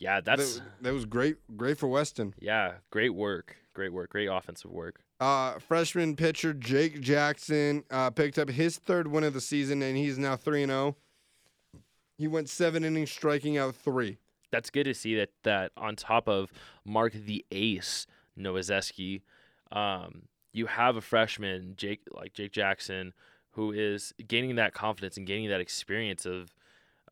yeah, 0.00 0.20
that's 0.20 0.56
that, 0.56 0.82
that 0.82 0.92
was 0.92 1.04
great, 1.04 1.36
great 1.56 1.78
for 1.78 1.86
Weston. 1.88 2.34
yeah, 2.40 2.72
great 2.90 3.14
work, 3.14 3.56
great 3.74 3.92
work, 3.92 4.10
great 4.10 4.26
offensive 4.26 4.72
work. 4.72 5.02
Uh, 5.20 5.58
freshman 5.60 6.16
pitcher 6.16 6.52
Jake 6.52 7.00
Jackson 7.00 7.84
uh, 7.92 8.10
picked 8.10 8.38
up 8.38 8.48
his 8.50 8.76
third 8.78 9.06
win 9.06 9.22
of 9.22 9.32
the 9.34 9.40
season, 9.40 9.80
and 9.82 9.96
he's 9.96 10.18
now 10.18 10.34
three 10.34 10.62
and 10.64 10.70
zero. 10.72 10.96
He 12.18 12.26
went 12.26 12.48
seven 12.48 12.82
innings, 12.84 13.10
striking 13.12 13.56
out 13.56 13.76
three. 13.76 14.18
That's 14.50 14.70
good 14.70 14.84
to 14.84 14.94
see 14.94 15.16
that 15.16 15.30
that 15.44 15.72
on 15.76 15.96
top 15.96 16.28
of 16.28 16.52
Mark 16.84 17.12
the 17.12 17.44
Ace 17.50 18.06
Nowaczewski, 18.38 19.22
um, 19.72 20.22
you 20.52 20.66
have 20.66 20.96
a 20.96 21.00
freshman 21.00 21.74
Jake 21.76 22.00
like 22.12 22.32
Jake 22.32 22.52
Jackson 22.52 23.12
who 23.52 23.72
is 23.72 24.14
gaining 24.26 24.56
that 24.56 24.74
confidence 24.74 25.16
and 25.16 25.26
gaining 25.26 25.48
that 25.48 25.60
experience 25.60 26.26
of 26.26 26.54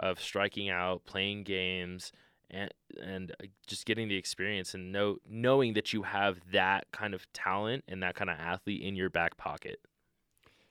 of 0.00 0.20
striking 0.20 0.70
out, 0.70 1.04
playing 1.06 1.42
games, 1.42 2.12
and 2.50 2.72
and 3.02 3.32
uh, 3.32 3.46
just 3.66 3.84
getting 3.86 4.08
the 4.08 4.16
experience 4.16 4.74
and 4.74 4.92
know 4.92 5.18
knowing 5.28 5.74
that 5.74 5.92
you 5.92 6.02
have 6.02 6.38
that 6.52 6.86
kind 6.92 7.14
of 7.14 7.30
talent 7.32 7.84
and 7.88 8.02
that 8.02 8.14
kind 8.14 8.30
of 8.30 8.38
athlete 8.38 8.82
in 8.82 8.94
your 8.94 9.10
back 9.10 9.36
pocket. 9.36 9.80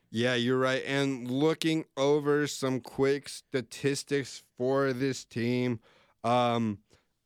Yeah, 0.10 0.36
you're 0.36 0.58
right. 0.58 0.84
And 0.86 1.30
looking 1.30 1.84
over 1.98 2.48
some 2.48 2.80
quick 2.80 3.28
statistics 3.28 4.42
for 4.58 4.94
this 4.94 5.26
team, 5.26 5.82
um, 6.24 6.80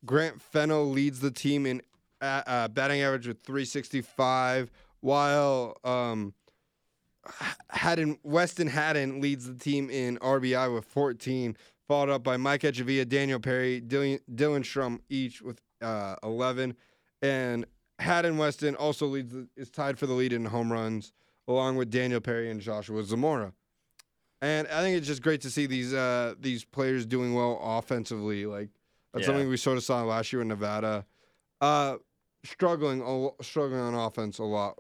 Grant 0.06 0.42
Fennell 0.42 0.90
leads 0.90 1.20
the 1.20 1.32
team 1.32 1.66
in 1.66 1.82
uh, 2.22 2.68
batting 2.68 3.02
average 3.02 3.28
with 3.28 3.42
365, 3.42 4.72
while 5.00 5.78
um, 5.84 6.34
Haddon 7.70 8.18
Weston 8.24 8.68
Haddon 8.68 9.22
leads 9.22 9.48
the 9.48 9.56
team 9.56 9.90
in 9.90 10.18
RBI 10.18 10.74
with 10.74 10.86
14, 10.86 11.56
followed 11.88 12.10
up 12.10 12.24
by 12.24 12.38
Mike 12.38 12.62
Echavia, 12.62 13.08
Daniel 13.08 13.40
Perry, 13.40 13.82
Dylan, 13.82 14.20
Dillan 14.34 14.64
Shrum 14.64 15.00
each 15.10 15.42
with 15.42 15.62
uh, 15.82 16.16
11, 16.24 16.76
and 17.22 17.66
Haddon 18.00 18.38
Weston 18.38 18.76
also 18.76 19.06
leads 19.06 19.34
the, 19.34 19.48
is 19.56 19.70
tied 19.70 20.00
for 20.00 20.08
the 20.08 20.14
lead 20.14 20.34
in 20.34 20.46
home 20.46 20.72
runs 20.72 21.14
along 21.48 21.76
with 21.76 21.90
Daniel 21.90 22.22
Perry 22.22 22.50
and 22.50 22.62
Joshua 22.62 23.04
Zamora. 23.04 23.54
And 24.42 24.68
I 24.70 24.82
think 24.82 24.98
it's 24.98 25.08
just 25.08 25.22
great 25.22 25.42
to 25.42 25.52
see 25.52 25.68
these 25.68 25.94
uh, 25.94 26.34
these 26.40 26.66
players 26.66 27.06
doing 27.06 27.36
well 27.36 27.60
offensively. 27.62 28.46
Like 28.48 28.70
that's 29.14 29.24
Yeah. 29.24 29.28
something 29.34 29.50
we 29.50 29.58
sort 29.58 29.78
of 29.78 29.84
saw 29.84 30.04
last 30.04 30.32
year 30.34 30.42
in 30.42 30.48
Nevada, 30.48 31.06
uh, 31.60 31.98
struggling 32.44 33.02
struggling 33.42 33.80
on 33.82 33.94
offense 33.94 34.40
a 34.40 34.44
lot. 34.44 34.78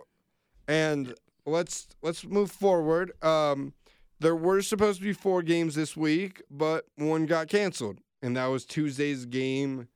And 0.67 1.13
let's 1.45 1.87
let's 2.01 2.23
move 2.25 2.51
forward. 2.51 3.11
Um, 3.23 3.73
there 4.19 4.35
were 4.35 4.61
supposed 4.61 4.99
to 4.99 5.05
be 5.05 5.13
four 5.13 5.41
games 5.41 5.75
this 5.75 5.97
week, 5.97 6.41
but 6.49 6.85
one 6.95 7.25
got 7.25 7.47
canceled, 7.47 7.99
and 8.21 8.35
that 8.37 8.47
was 8.47 8.65
Tuesday's 8.65 9.25
game. 9.25 9.87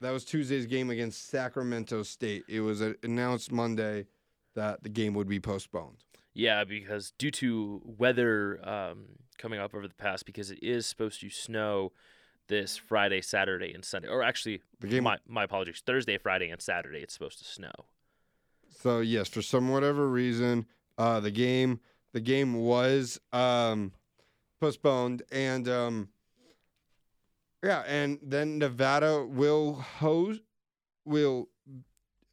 That 0.00 0.10
was 0.12 0.24
Tuesday's 0.24 0.66
game 0.66 0.90
against 0.90 1.28
Sacramento 1.28 2.04
State. 2.04 2.44
It 2.48 2.60
was 2.60 2.80
uh, 2.80 2.94
announced 3.02 3.50
Monday 3.50 4.06
that 4.54 4.84
the 4.84 4.88
game 4.88 5.12
would 5.14 5.28
be 5.28 5.40
postponed. 5.40 6.04
Yeah, 6.34 6.62
because 6.62 7.12
due 7.18 7.32
to 7.32 7.82
weather 7.84 8.60
um, 8.66 9.06
coming 9.38 9.58
up 9.58 9.74
over 9.74 9.88
the 9.88 9.94
past, 9.94 10.24
because 10.24 10.52
it 10.52 10.60
is 10.62 10.86
supposed 10.86 11.20
to 11.22 11.30
snow 11.30 11.92
this 12.48 12.76
Friday, 12.76 13.20
Saturday, 13.20 13.72
and 13.72 13.84
Sunday. 13.84 14.08
Or 14.08 14.22
actually, 14.22 14.62
The 14.80 14.88
game 14.88 15.04
my 15.04 15.18
my 15.26 15.44
apologies. 15.44 15.82
Thursday, 15.84 16.18
Friday, 16.18 16.50
and 16.50 16.60
Saturday. 16.60 17.00
It's 17.00 17.14
supposed 17.14 17.38
to 17.38 17.44
snow. 17.44 17.72
So 18.80 19.00
yes, 19.00 19.28
for 19.28 19.42
some 19.42 19.68
whatever 19.70 20.08
reason, 20.08 20.66
uh, 20.96 21.20
the 21.20 21.30
game 21.30 21.80
the 22.12 22.20
game 22.20 22.54
was 22.54 23.20
um, 23.32 23.92
postponed, 24.60 25.22
and 25.30 25.68
um, 25.68 26.08
yeah, 27.62 27.82
and 27.86 28.18
then 28.22 28.58
Nevada 28.58 29.24
will 29.26 29.74
host 29.74 30.40
will 31.04 31.48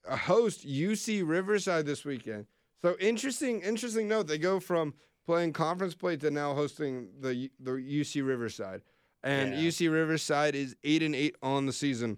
host 0.09 0.67
UC 0.67 1.27
Riverside 1.27 1.85
this 1.85 2.05
weekend. 2.05 2.45
So 2.81 2.95
interesting, 2.99 3.61
interesting 3.61 4.07
note. 4.07 4.27
They 4.27 4.37
go 4.37 4.59
from 4.59 4.93
playing 5.25 5.53
conference 5.53 5.95
play 5.95 6.17
to 6.17 6.29
now 6.29 6.53
hosting 6.53 7.09
the 7.19 7.49
the 7.59 7.71
UC 7.71 8.25
Riverside, 8.25 8.81
and 9.25 9.53
Yeah. 9.53 9.67
UC 9.67 9.91
Riverside 9.91 10.55
is 10.55 10.75
eight 10.83 11.03
and 11.03 11.13
eight 11.15 11.35
on 11.41 11.65
the 11.65 11.73
season. 11.73 12.17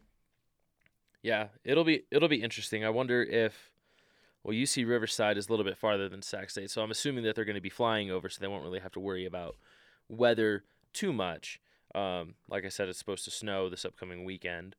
Yeah, 1.24 1.48
it'll 1.64 1.84
be 1.84 2.04
it'll 2.12 2.30
be 2.30 2.42
interesting. 2.44 2.86
I 2.86 2.90
wonder 2.90 3.24
if 3.24 3.72
well, 4.44 4.56
UC 4.56 4.88
Riverside 4.88 5.38
is 5.38 5.48
a 5.48 5.52
little 5.52 5.66
bit 5.66 5.78
farther 5.78 6.08
than 6.08 6.22
Sac 6.22 6.50
State, 6.50 6.70
so 6.70 6.82
I'm 6.82 6.92
assuming 6.92 7.24
that 7.24 7.36
they're 7.36 7.44
going 7.46 7.56
to 7.56 7.62
be 7.62 7.70
flying 7.70 8.12
over, 8.12 8.30
so 8.30 8.40
they 8.40 8.48
won't 8.48 8.64
really 8.64 8.80
have 8.80 8.94
to 8.94 9.00
worry 9.00 9.26
about 9.26 9.56
weather 10.08 10.64
too 10.94 11.12
much. 11.12 11.60
Um, 11.96 12.36
like 12.48 12.64
I 12.64 12.70
said, 12.70 12.88
it's 12.88 13.00
supposed 13.00 13.26
to 13.26 13.32
snow 13.32 13.70
this 13.70 13.84
upcoming 13.84 14.24
weekend 14.24 14.76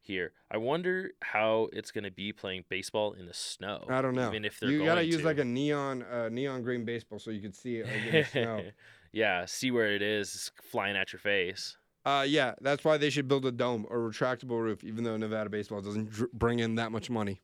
here. 0.00 0.32
I 0.50 0.56
wonder 0.56 1.12
how 1.20 1.68
it's 1.72 1.92
going 1.92 2.04
to 2.04 2.10
be 2.10 2.32
playing 2.32 2.64
baseball 2.68 3.12
in 3.12 3.26
the 3.26 3.34
snow. 3.34 3.84
I 3.88 4.02
don't 4.02 4.14
know. 4.14 4.28
Even 4.28 4.44
if 4.44 4.58
they're 4.58 4.70
you 4.70 4.78
going 4.78 4.88
gotta 4.88 5.04
use 5.04 5.18
to. 5.18 5.24
like 5.24 5.38
a 5.38 5.44
neon 5.44 6.02
uh, 6.02 6.28
neon 6.28 6.62
green 6.62 6.84
baseball 6.84 7.18
so 7.18 7.30
you 7.30 7.40
can 7.40 7.52
see 7.52 7.76
it 7.76 7.86
like 7.86 8.06
in 8.06 8.12
the 8.12 8.24
snow. 8.24 8.62
yeah, 9.12 9.44
see 9.44 9.70
where 9.70 9.92
it 9.94 10.02
is 10.02 10.50
flying 10.62 10.96
at 10.96 11.12
your 11.12 11.20
face. 11.20 11.76
Uh, 12.04 12.24
yeah, 12.26 12.54
that's 12.60 12.84
why 12.84 12.96
they 12.96 13.10
should 13.10 13.28
build 13.28 13.46
a 13.46 13.52
dome 13.52 13.86
or 13.88 13.98
retractable 14.10 14.60
roof, 14.60 14.82
even 14.82 15.04
though 15.04 15.16
Nevada 15.16 15.48
baseball 15.48 15.80
doesn't 15.80 16.10
dr- 16.10 16.32
bring 16.32 16.58
in 16.58 16.74
that 16.74 16.90
much 16.90 17.08
money. 17.10 17.40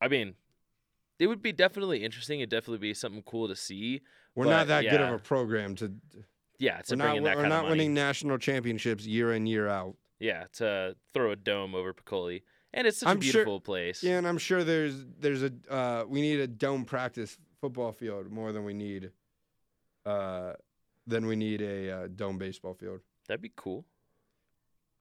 I 0.00 0.08
mean, 0.08 0.34
it 1.18 1.26
would 1.28 1.40
be 1.40 1.52
definitely 1.52 2.04
interesting. 2.04 2.40
It'd 2.40 2.50
definitely 2.50 2.78
be 2.86 2.92
something 2.92 3.22
cool 3.22 3.48
to 3.48 3.56
see. 3.56 4.02
We're 4.34 4.44
not 4.46 4.66
that 4.66 4.82
good 4.82 5.00
of 5.00 5.14
a 5.14 5.18
program 5.18 5.74
to. 5.76 5.92
Yeah, 6.58 6.80
to 6.82 6.94
We're 6.94 6.96
bring 6.98 7.08
not, 7.08 7.16
in 7.16 7.22
that 7.24 7.36
we're 7.36 7.42
kind 7.42 7.48
not 7.50 7.58
of 7.60 7.62
money. 7.70 7.78
winning 7.80 7.94
national 7.94 8.38
championships 8.38 9.06
year 9.06 9.32
in 9.32 9.46
year 9.46 9.68
out. 9.68 9.96
Yeah, 10.20 10.44
to 10.54 10.94
throw 11.14 11.32
a 11.32 11.36
dome 11.36 11.74
over 11.74 11.92
Peccole, 11.92 12.38
and 12.74 12.86
it's 12.86 12.98
such 12.98 13.08
I'm 13.08 13.18
a 13.18 13.22
sure- 13.22 13.32
beautiful 13.32 13.60
place. 13.60 14.02
Yeah, 14.02 14.18
and 14.18 14.28
I'm 14.28 14.38
sure 14.38 14.62
there's 14.64 14.94
there's 15.18 15.42
a 15.42 15.52
uh, 15.70 16.04
we 16.06 16.20
need 16.20 16.40
a 16.40 16.46
dome 16.46 16.84
practice 16.84 17.36
football 17.60 17.90
field 17.92 18.30
more 18.30 18.52
than 18.52 18.64
we 18.64 18.74
need, 18.74 19.10
uh, 20.06 20.52
than 21.06 21.26
we 21.26 21.36
need 21.36 21.60
a 21.62 21.90
uh, 21.90 22.08
dome 22.14 22.38
baseball 22.38 22.74
field. 22.74 23.00
That'd 23.28 23.42
be 23.42 23.52
cool. 23.56 23.84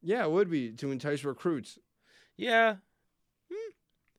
Yeah, 0.02 0.24
it 0.26 0.32
would 0.32 0.50
be 0.50 0.72
to 0.74 0.92
entice 0.92 1.24
recruits. 1.24 1.78
Yeah, 2.38 2.76
Hmm. 3.52 3.72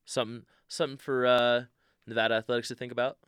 something 0.05 0.43
something 0.69 0.99
for 0.99 1.27
uh, 1.27 1.65
Nevada 2.07 2.35
athletics 2.35 2.69
to 2.69 2.75
think 2.75 2.93
about. 2.93 3.19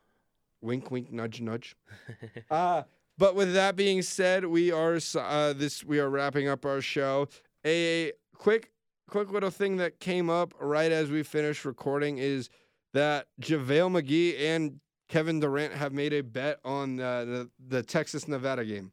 Wink, 0.61 0.91
wink, 0.91 1.13
nudge, 1.13 1.41
nudge. 1.41 1.77
Uh, 2.51 2.83
but 3.19 3.35
with 3.35 3.55
that 3.55 3.77
being 3.77 4.03
said, 4.03 4.45
we 4.45 4.71
are 4.73 4.99
uh, 5.19 5.53
this 5.53 5.85
we 5.85 5.99
are 6.01 6.09
wrapping 6.11 6.49
up 6.49 6.65
our 6.65 6.81
show. 6.81 7.29
A 7.67 8.13
quick 8.37 8.71
quick 9.09 9.31
little 9.31 9.51
thing 9.51 9.77
that 9.79 10.01
came 10.01 10.31
up 10.31 10.55
right 10.61 10.91
as 10.93 11.11
we 11.11 11.23
finished 11.23 11.65
recording 11.65 12.19
is 12.19 12.49
that 12.93 13.27
JaVale 13.41 14.01
McGee 14.03 14.39
and 14.41 14.81
Kevin 15.09 15.41
Durant 15.41 15.75
have 15.75 15.93
made 15.93 16.13
a 16.13 16.23
bet 16.23 16.59
on 16.65 16.99
uh, 17.01 17.25
the 17.25 17.51
the 17.69 17.83
Texas 17.83 18.27
Nevada 18.29 18.65
game. 18.65 18.93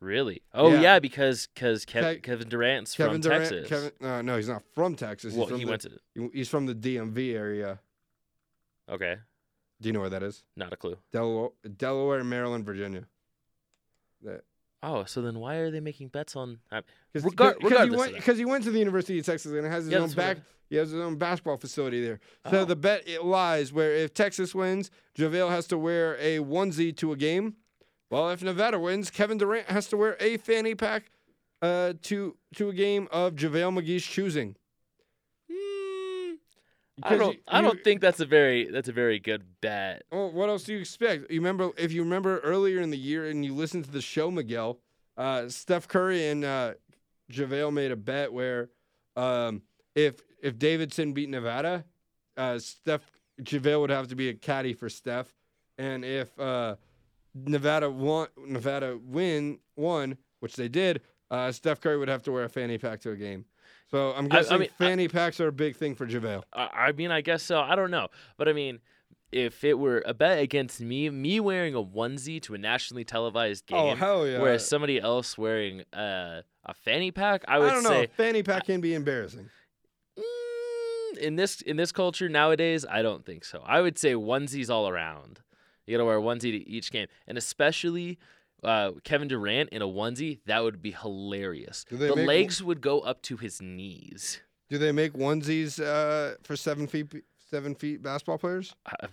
Really? 0.00 0.42
Oh 0.54 0.72
Yeah. 0.72 0.80
yeah, 0.80 0.98
because 1.00 1.48
because 1.54 1.84
Kev- 1.84 2.20
Ke- 2.20 2.22
Kevin 2.22 2.48
Durant's 2.48 2.94
Kevin 2.94 3.14
from 3.14 3.20
Durant, 3.22 3.42
Texas. 3.50 3.68
Kevin, 3.68 3.92
uh, 4.00 4.22
no, 4.22 4.36
he's 4.36 4.48
not 4.48 4.62
from 4.74 4.94
Texas. 4.94 5.32
He's 5.32 5.38
well, 5.38 5.48
from 5.48 5.58
he 5.58 5.64
the, 5.64 5.70
went 5.70 5.82
to. 5.82 6.30
He's 6.32 6.48
from 6.48 6.66
the 6.66 6.74
DMV 6.74 7.34
area. 7.34 7.80
Okay, 8.88 9.16
Do 9.80 9.88
you 9.88 9.92
know 9.92 10.00
where 10.00 10.08
that 10.10 10.22
is? 10.22 10.44
not 10.56 10.72
a 10.72 10.76
clue. 10.76 10.96
Delaware, 11.12 11.50
Delaware, 11.76 12.24
Maryland, 12.24 12.64
Virginia. 12.64 13.04
That 14.22 14.42
Oh, 14.82 15.04
so 15.04 15.22
then 15.22 15.38
why 15.40 15.56
are 15.56 15.70
they 15.70 15.80
making 15.80 16.08
bets 16.08 16.36
on? 16.36 16.58
I- 16.70 16.82
Because 17.12 17.32
Regar- 17.32 17.56
he 17.90 17.96
went 17.96 18.16
he 18.38 18.44
went 18.44 18.64
to 18.64 18.70
the 18.70 18.78
University 18.78 19.18
of 19.18 19.26
Texas 19.26 19.52
and 19.52 19.66
it 19.66 19.70
has 19.70 19.84
his 19.84 19.92
Yeah, 19.92 19.98
own 19.98 20.02
that's 20.04 20.16
what 20.16 20.24
I- 20.26 20.34
back. 20.34 20.42
He 20.70 20.76
has 20.76 20.90
his 20.90 21.00
own 21.00 21.16
basketball 21.16 21.56
facility 21.56 22.04
there. 22.04 22.20
So 22.50 22.58
Oh. 22.60 22.64
the 22.66 22.76
bet 22.76 23.08
it 23.08 23.24
lies 23.24 23.72
where 23.72 23.94
if 23.94 24.12
Texas 24.12 24.54
wins, 24.54 24.90
JaVale 25.16 25.48
has 25.48 25.66
to 25.68 25.78
wear 25.78 26.14
a 26.18 26.38
onesie 26.40 26.94
to 26.98 27.10
a 27.12 27.16
game. 27.16 27.56
Well, 28.10 28.28
if 28.30 28.42
Nevada 28.42 28.78
wins, 28.78 29.10
Kevin 29.10 29.38
Durant 29.38 29.68
has 29.70 29.86
to 29.88 29.96
wear 29.96 30.16
a 30.20 30.36
fanny 30.36 30.74
pack 30.74 31.10
uh, 31.62 31.94
to 32.02 32.36
to 32.56 32.68
a 32.68 32.72
game 32.74 33.08
of 33.10 33.34
JaVale 33.34 33.82
McGee's 33.82 34.04
choosing. 34.04 34.56
I 37.02 37.16
don't. 37.16 37.34
you- 37.34 37.40
I 37.48 37.60
don't 37.60 37.82
think 37.84 38.00
that's 38.00 38.20
a 38.20 38.26
very. 38.26 38.70
That's 38.70 38.88
a 38.88 38.92
very 38.92 39.18
good 39.18 39.42
bet. 39.60 40.02
Well, 40.10 40.30
what 40.32 40.48
else 40.48 40.64
do 40.64 40.72
you 40.74 40.80
expect? 40.80 41.30
You 41.30 41.40
remember 41.40 41.70
if 41.76 41.92
you 41.92 42.02
remember 42.02 42.38
earlier 42.40 42.80
in 42.80 42.90
the 42.90 42.98
year 42.98 43.26
and 43.28 43.44
you 43.44 43.54
listened 43.54 43.84
to 43.84 43.90
the 43.90 44.00
show, 44.02 44.30
Miguel, 44.30 44.78
uh, 45.16 45.48
Steph 45.48 45.88
Curry 45.88 46.28
and 46.28 46.44
uh, 46.44 46.74
JaVale 47.32 47.72
made 47.72 47.90
a 47.90 47.96
bet 47.96 48.32
where 48.32 48.70
um, 49.16 49.62
if 49.94 50.22
if 50.42 50.58
Davidson 50.58 51.12
beat 51.12 51.28
Nevada, 51.28 51.84
uh, 52.36 52.58
Steph 52.58 53.02
JaVale 53.42 53.80
would 53.80 53.90
have 53.90 54.08
to 54.08 54.16
be 54.16 54.28
a 54.30 54.34
caddy 54.34 54.72
for 54.72 54.88
Steph, 54.88 55.32
and 55.78 56.04
if 56.04 56.38
uh, 56.40 56.76
Nevada 57.34 57.90
won, 57.90 58.28
Nevada 58.46 58.98
win 59.02 59.58
won, 59.76 60.16
which 60.40 60.56
they 60.56 60.68
did, 60.68 61.00
uh, 61.30 61.52
Steph 61.52 61.80
Curry 61.80 61.98
would 61.98 62.08
have 62.08 62.22
to 62.24 62.32
wear 62.32 62.44
a 62.44 62.48
fanny 62.48 62.78
pack 62.78 63.00
to 63.00 63.10
a 63.10 63.16
game. 63.16 63.44
So 63.90 64.12
I'm 64.12 64.24
I- 64.30 64.36
I 64.36 64.40
guessing 64.40 64.58
mean, 64.60 64.68
I- 64.80 64.84
fanny 64.84 65.08
packs 65.08 65.40
are 65.40 65.48
a 65.48 65.52
big 65.52 65.76
thing 65.76 65.94
for 65.94 66.06
JaVale. 66.06 66.42
I, 66.52 66.68
I 66.88 66.92
mean, 66.92 67.10
I 67.10 67.20
guess 67.20 67.42
so. 67.42 67.60
I 67.60 67.74
don't 67.74 67.90
know, 67.90 68.08
but 68.36 68.48
I 68.48 68.52
mean, 68.52 68.80
if 69.32 69.62
it 69.64 69.78
were 69.78 70.02
a 70.06 70.14
bet 70.14 70.38
against 70.38 70.80
me, 70.80 71.08
me 71.10 71.38
wearing 71.40 71.74
a 71.74 71.82
onesie 71.82 72.40
to 72.42 72.54
a 72.54 72.58
nationally 72.58 73.04
televised 73.04 73.66
game, 73.66 73.78
Oh 73.78 73.94
hell 73.94 74.26
yeah! 74.26 74.40
whereas 74.40 74.66
somebody 74.66 75.00
else 75.00 75.36
wearing 75.36 75.82
uh, 75.92 76.42
a 76.64 76.74
fanny 76.74 77.10
pack, 77.10 77.44
I 77.48 77.58
would 77.58 77.68
I 77.70 77.74
don't 77.74 77.82
know. 77.82 77.90
say 77.90 78.06
Fanny 78.16 78.42
pack 78.42 78.64
can 78.66 78.80
be 78.80 78.94
embarrassing. 78.94 79.48
mm, 80.18 81.18
in 81.18 81.36
this 81.36 81.60
in 81.62 81.76
this 81.76 81.92
culture 81.92 82.28
nowadays, 82.28 82.84
I 82.88 83.02
don't 83.02 83.24
think 83.24 83.44
so. 83.44 83.62
I 83.66 83.80
would 83.80 83.98
say 83.98 84.12
onesies 84.14 84.70
all 84.70 84.88
around. 84.88 85.40
You 85.86 85.94
gotta 85.96 86.04
wear 86.04 86.18
a 86.18 86.22
onesie 86.22 86.52
to 86.52 86.68
each 86.68 86.90
game, 86.90 87.06
and 87.26 87.38
especially 87.38 88.18
uh, 88.62 88.92
Kevin 89.04 89.28
Durant 89.28 89.70
in 89.70 89.82
a 89.82 89.86
onesie, 89.86 90.40
that 90.46 90.62
would 90.62 90.82
be 90.82 90.92
hilarious. 90.92 91.84
The 91.90 92.14
make- 92.14 92.26
legs 92.26 92.62
would 92.62 92.80
go 92.80 93.00
up 93.00 93.22
to 93.22 93.36
his 93.36 93.62
knees. 93.62 94.40
Do 94.68 94.78
they 94.78 94.92
make 94.92 95.14
onesies 95.14 95.82
uh, 95.82 96.36
for 96.42 96.56
seven 96.56 96.86
feet 96.86 97.24
seven 97.50 97.74
feet 97.74 98.02
basketball 98.02 98.38
players? 98.38 98.74
We're 99.00 99.08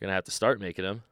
gonna 0.00 0.14
have 0.14 0.24
to 0.24 0.30
start 0.30 0.60
making 0.60 0.84
them. 0.84 1.02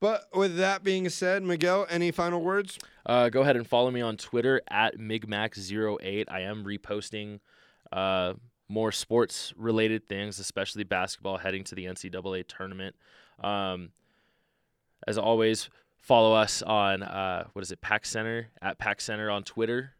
But 0.00 0.28
with 0.32 0.56
that 0.58 0.84
being 0.84 1.08
said, 1.08 1.42
Miguel, 1.42 1.86
any 1.90 2.12
final 2.12 2.40
words? 2.40 2.78
Uh, 3.04 3.30
go 3.30 3.42
ahead 3.42 3.56
and 3.56 3.66
follow 3.66 3.90
me 3.90 4.00
on 4.00 4.16
Twitter 4.16 4.60
at 4.68 4.96
migmac08. 4.96 6.26
I 6.28 6.40
am 6.42 6.64
reposting 6.64 7.40
uh, 7.90 8.34
more 8.68 8.92
sports 8.92 9.52
related 9.56 10.06
things, 10.06 10.38
especially 10.38 10.84
basketball 10.84 11.38
heading 11.38 11.64
to 11.64 11.74
the 11.74 11.86
NCAA 11.86 12.46
tournament. 12.46 12.94
Um, 13.40 13.90
as 15.06 15.18
always, 15.18 15.68
follow 15.96 16.32
us 16.34 16.62
on 16.62 17.02
uh, 17.02 17.44
what 17.52 17.62
is 17.62 17.70
it, 17.72 17.80
Pack 17.80 18.04
Center 18.06 18.48
at 18.62 18.78
Pack 18.78 19.00
Center 19.00 19.30
on 19.30 19.42
Twitter. 19.44 19.92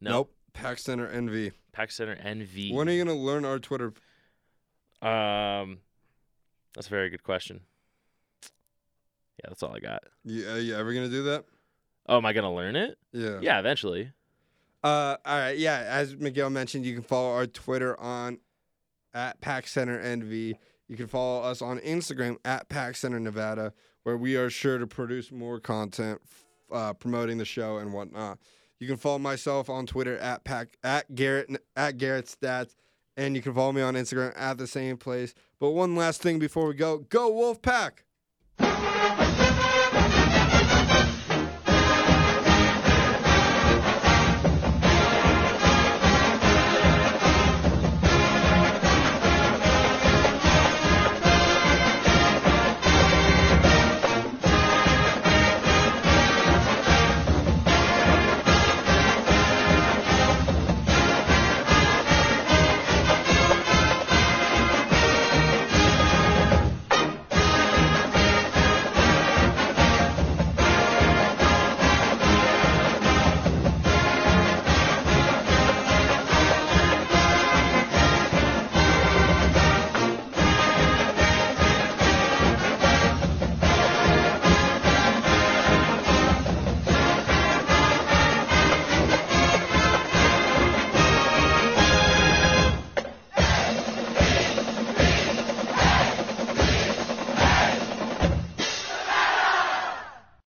No, 0.00 0.10
Nope. 0.10 0.34
Pack 0.52 0.78
Center 0.78 1.08
NV. 1.08 1.52
Pack 1.72 1.90
Center 1.90 2.16
NV. 2.16 2.72
When 2.74 2.88
are 2.88 2.92
you 2.92 3.04
gonna 3.04 3.18
learn 3.18 3.44
our 3.44 3.58
Twitter? 3.58 3.92
Um, 5.00 5.78
that's 6.74 6.86
a 6.86 6.90
very 6.90 7.10
good 7.10 7.22
question. 7.22 7.60
Yeah, 8.42 9.48
that's 9.50 9.62
all 9.62 9.74
I 9.74 9.78
got. 9.80 10.02
You, 10.24 10.48
uh, 10.50 10.54
you 10.56 10.74
ever 10.76 10.92
gonna 10.92 11.08
do 11.08 11.22
that? 11.24 11.44
Oh, 12.08 12.16
am 12.16 12.26
I 12.26 12.32
gonna 12.32 12.52
learn 12.54 12.74
it? 12.76 12.98
Yeah. 13.12 13.38
Yeah, 13.40 13.58
eventually. 13.60 14.10
Uh, 14.82 15.16
all 15.24 15.38
right. 15.38 15.58
Yeah. 15.58 15.84
As 15.86 16.16
Miguel 16.16 16.50
mentioned, 16.50 16.84
you 16.86 16.94
can 16.94 17.02
follow 17.02 17.32
our 17.34 17.46
Twitter 17.46 17.98
on 18.00 18.38
at 19.14 19.40
Pack 19.40 19.66
Center 19.68 20.00
NV. 20.02 20.54
You 20.88 20.96
can 20.96 21.06
follow 21.06 21.42
us 21.42 21.60
on 21.60 21.78
Instagram 21.80 22.38
at 22.44 22.68
Pack 22.68 22.96
Center 22.96 23.20
Nevada, 23.20 23.74
where 24.04 24.16
we 24.16 24.36
are 24.36 24.48
sure 24.48 24.78
to 24.78 24.86
produce 24.86 25.30
more 25.30 25.60
content 25.60 26.20
uh, 26.72 26.94
promoting 26.94 27.38
the 27.38 27.44
show 27.44 27.76
and 27.78 27.92
whatnot. 27.92 28.38
You 28.80 28.86
can 28.86 28.96
follow 28.96 29.18
myself 29.18 29.68
on 29.68 29.86
Twitter 29.86 30.16
at 30.18 30.44
pack 30.44 30.78
at 30.84 31.14
Garrett 31.14 31.50
at 31.76 31.98
Garrett 31.98 32.26
Stats, 32.26 32.74
and 33.16 33.34
you 33.34 33.42
can 33.42 33.52
follow 33.52 33.72
me 33.72 33.82
on 33.82 33.94
Instagram 33.94 34.32
at 34.36 34.56
the 34.56 34.66
same 34.66 34.96
place. 34.96 35.34
But 35.58 35.70
one 35.70 35.96
last 35.96 36.22
thing 36.22 36.38
before 36.38 36.66
we 36.68 36.74
go, 36.74 36.98
go 36.98 37.30
Wolf 37.30 37.60
Pack! 37.60 38.04